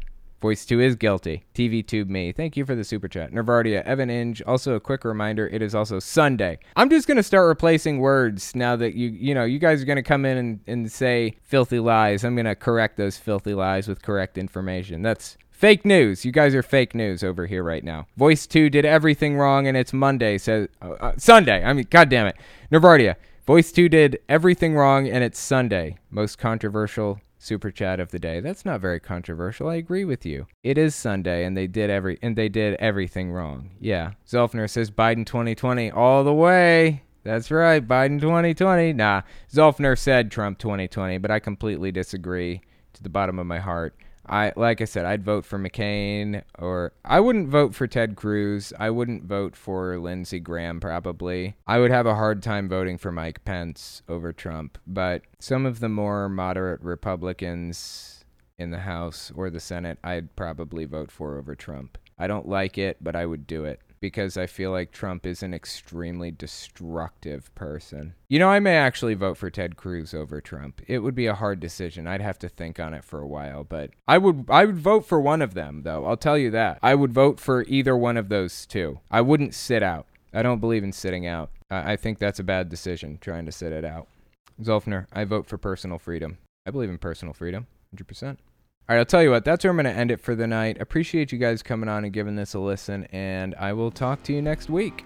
Voice 0.42 0.66
2 0.66 0.80
is 0.80 0.96
guilty. 0.96 1.44
TV 1.54 1.86
Tube 1.86 2.10
me. 2.10 2.32
Thank 2.32 2.56
you 2.56 2.66
for 2.66 2.74
the 2.74 2.86
super 2.86 3.10
chat. 3.10 3.32
Nervardia, 3.32 3.84
Evan 3.84 4.10
Inge. 4.10 4.42
Also 4.44 4.74
a 4.74 4.80
quick 4.80 5.04
reminder, 5.04 5.48
it 5.48 5.62
is 5.62 5.76
also 5.76 6.00
Sunday. 6.00 6.60
I'm 6.78 6.90
just 6.90 7.08
gonna 7.08 7.24
start 7.24 7.48
replacing 7.48 8.00
words 8.00 8.56
now 8.56 8.78
that 8.78 8.96
you 8.96 9.10
you 9.10 9.34
know, 9.34 9.44
you 9.44 9.60
guys 9.60 9.82
are 9.82 9.86
gonna 9.86 10.02
come 10.02 10.24
in 10.24 10.38
and, 10.38 10.60
and 10.66 10.92
say 10.92 11.36
filthy 11.44 11.80
lies. 11.80 12.24
I'm 12.24 12.38
gonna 12.38 12.56
correct 12.56 12.96
those 12.96 13.18
filthy 13.18 13.54
lies 13.54 13.90
with 13.90 14.02
correct 14.02 14.38
information. 14.38 15.02
That's 15.02 15.38
Fake 15.60 15.84
news. 15.84 16.24
You 16.24 16.32
guys 16.32 16.56
are 16.56 16.64
fake 16.64 16.96
news 16.96 17.22
over 17.22 17.46
here 17.46 17.62
right 17.62 17.84
now. 17.84 18.08
Voice 18.16 18.48
2 18.48 18.70
did 18.70 18.86
everything 18.86 19.36
wrong 19.36 19.68
and 19.68 19.76
it's 19.76 19.92
Monday. 19.92 20.38
Says 20.38 20.70
uh, 20.82 20.92
uh, 20.92 21.12
Sunday. 21.18 21.62
I 21.62 21.74
mean, 21.74 21.86
god 21.90 22.08
damn 22.08 22.28
it. 22.28 22.38
Nervardia. 22.72 23.18
Voice 23.50 23.72
2 23.72 23.90
did 23.90 24.20
everything 24.30 24.76
wrong 24.76 25.08
and 25.08 25.24
it's 25.24 25.40
Sunday. 25.40 25.98
Most 26.12 26.38
controversial 26.38 27.20
super 27.40 27.72
chat 27.72 28.00
of 28.00 28.12
the 28.12 28.20
day. 28.20 28.42
That's 28.42 28.64
not 28.64 28.80
very 28.80 29.00
controversial. 29.00 29.70
I 29.70 29.78
agree 29.78 30.06
with 30.06 30.24
you. 30.24 30.46
It 30.62 30.78
is 30.78 30.94
Sunday 30.94 31.44
and 31.46 31.58
they 31.58 31.66
did 31.66 31.90
every 31.90 32.20
and 32.22 32.36
they 32.36 32.48
did 32.48 32.76
everything 32.76 33.32
wrong. 33.32 33.72
Yeah. 33.80 34.12
Zolfner 34.28 34.70
says 34.70 34.92
Biden 34.92 35.26
2020 35.26 35.90
all 35.90 36.24
the 36.24 36.32
way. 36.32 37.02
That's 37.24 37.50
right, 37.50 37.88
Biden 37.88 38.22
2020. 38.22 38.94
Nah, 38.94 39.24
Zolfner 39.52 39.98
said 39.98 40.30
Trump 40.30 40.60
2020, 40.60 41.18
but 41.18 41.32
I 41.32 41.40
completely 41.40 41.92
disagree 41.92 42.62
to 42.94 43.02
the 43.02 43.10
bottom 43.10 43.40
of 43.40 43.48
my 43.48 43.58
heart. 43.58 43.96
I 44.30 44.54
like 44.56 44.82
I 44.82 44.86
said, 44.86 45.06
I'd 45.06 45.26
vote 45.26 45.46
for 45.46 45.58
McCain 45.58 46.44
or 46.58 46.94
I 47.04 47.20
wouldn't 47.20 47.50
vote 47.50 47.74
for 47.74 47.88
Ted 47.88 48.16
Cruz. 48.16 48.72
I 48.80 48.90
wouldn't 48.90 49.24
vote 49.24 49.56
for 49.56 49.98
Lindsey 49.98 50.40
Graham 50.40 50.80
probably. 50.80 51.56
I 51.66 51.80
would 51.80 51.92
have 51.92 52.06
a 52.06 52.16
hard 52.16 52.44
time 52.44 52.70
voting 52.70 52.98
for 52.98 53.12
Mike 53.12 53.44
Pence 53.44 54.04
over 54.08 54.32
Trump, 54.32 54.78
but 54.86 55.24
some 55.40 55.66
of 55.66 55.80
the 55.80 55.90
more 55.90 56.30
moderate 56.30 56.82
Republicans 56.82 58.24
in 58.58 58.72
the 58.72 58.80
House 58.80 59.32
or 59.36 59.50
the 59.50 59.60
Senate, 59.60 59.98
I'd 60.04 60.36
probably 60.36 60.86
vote 60.86 61.12
for 61.12 61.38
over 61.38 61.56
Trump. 61.56 61.98
I 62.18 62.28
don't 62.28 62.48
like 62.48 62.78
it, 62.78 62.98
but 63.02 63.16
I 63.16 63.26
would 63.26 63.48
do 63.48 63.64
it 63.64 63.80
because 64.00 64.38
I 64.38 64.46
feel 64.46 64.72
like 64.72 64.92
Trump 64.92 65.26
is 65.26 65.44
an 65.44 65.54
extremely 65.54 66.32
destructive 66.32 67.54
person. 67.56 68.14
You 68.28 68.40
know, 68.40 68.50
I 68.50 68.60
may 68.60 68.78
actually 68.78 69.14
vote 69.14 69.38
for 69.38 69.50
Ted 69.50 69.76
Cruz 69.76 70.14
over 70.14 70.42
Trump. 70.42 70.82
It 70.88 71.00
would 71.00 71.16
be 71.16 71.28
a 71.28 71.36
hard 71.36 71.60
decision. 71.60 72.08
I'd 72.08 72.22
have 72.22 72.40
to 72.40 72.50
think 72.50 72.80
on 72.80 72.94
it 72.94 73.04
for 73.04 73.20
a 73.20 73.28
while, 73.28 73.64
but 73.64 73.92
I 74.08 74.18
would 74.18 74.46
I 74.50 74.66
would 74.66 74.78
vote 74.78 75.06
for 75.06 75.20
one 75.20 75.42
of 75.42 75.54
them 75.54 75.84
though. 75.84 76.06
I'll 76.06 76.18
tell 76.18 76.38
you 76.38 76.52
that. 76.52 76.80
I 76.82 76.96
would 76.96 77.14
vote 77.14 77.40
for 77.40 77.64
either 77.64 77.96
one 77.96 78.18
of 78.18 78.30
those 78.30 78.66
two. 78.66 79.00
I 79.12 79.22
wouldn't 79.22 79.54
sit 79.54 79.84
out. 79.84 80.08
I 80.34 80.44
don't 80.44 80.60
believe 80.60 80.84
in 80.84 80.92
sitting 80.92 81.26
out. 81.26 81.50
I 81.72 81.96
think 81.96 82.20
that's 82.20 82.40
a 82.40 82.44
bad 82.44 82.70
decision 82.70 83.18
trying 83.22 83.46
to 83.46 83.52
sit 83.52 83.72
it 83.72 83.86
out. 83.86 84.08
Zolfner, 84.62 85.08
I 85.14 85.24
vote 85.24 85.48
for 85.48 85.58
personal 85.58 86.00
freedom. 86.00 86.38
I 86.66 86.72
believe 86.72 86.90
in 86.90 86.98
personal 86.98 87.34
freedom, 87.34 87.68
100%. 87.96 88.38
All 88.90 88.96
right, 88.96 89.02
I'll 89.02 89.06
tell 89.06 89.22
you 89.22 89.30
what, 89.30 89.46
that's 89.46 89.64
where 89.64 89.70
I'm 89.70 89.78
going 89.78 89.86
to 89.86 89.92
end 89.92 90.10
it 90.10 90.20
for 90.20 90.34
the 90.34 90.48
night. 90.48 90.82
Appreciate 90.82 91.32
you 91.32 91.38
guys 91.38 91.62
coming 91.62 91.88
on 91.88 92.06
and 92.06 92.12
giving 92.12 92.36
this 92.36 92.56
a 92.56 92.60
listen, 92.60 93.04
and 93.12 93.54
I 93.54 93.72
will 93.72 93.92
talk 93.92 94.24
to 94.24 94.34
you 94.34 94.42
next 94.42 94.68
week. 94.68 95.06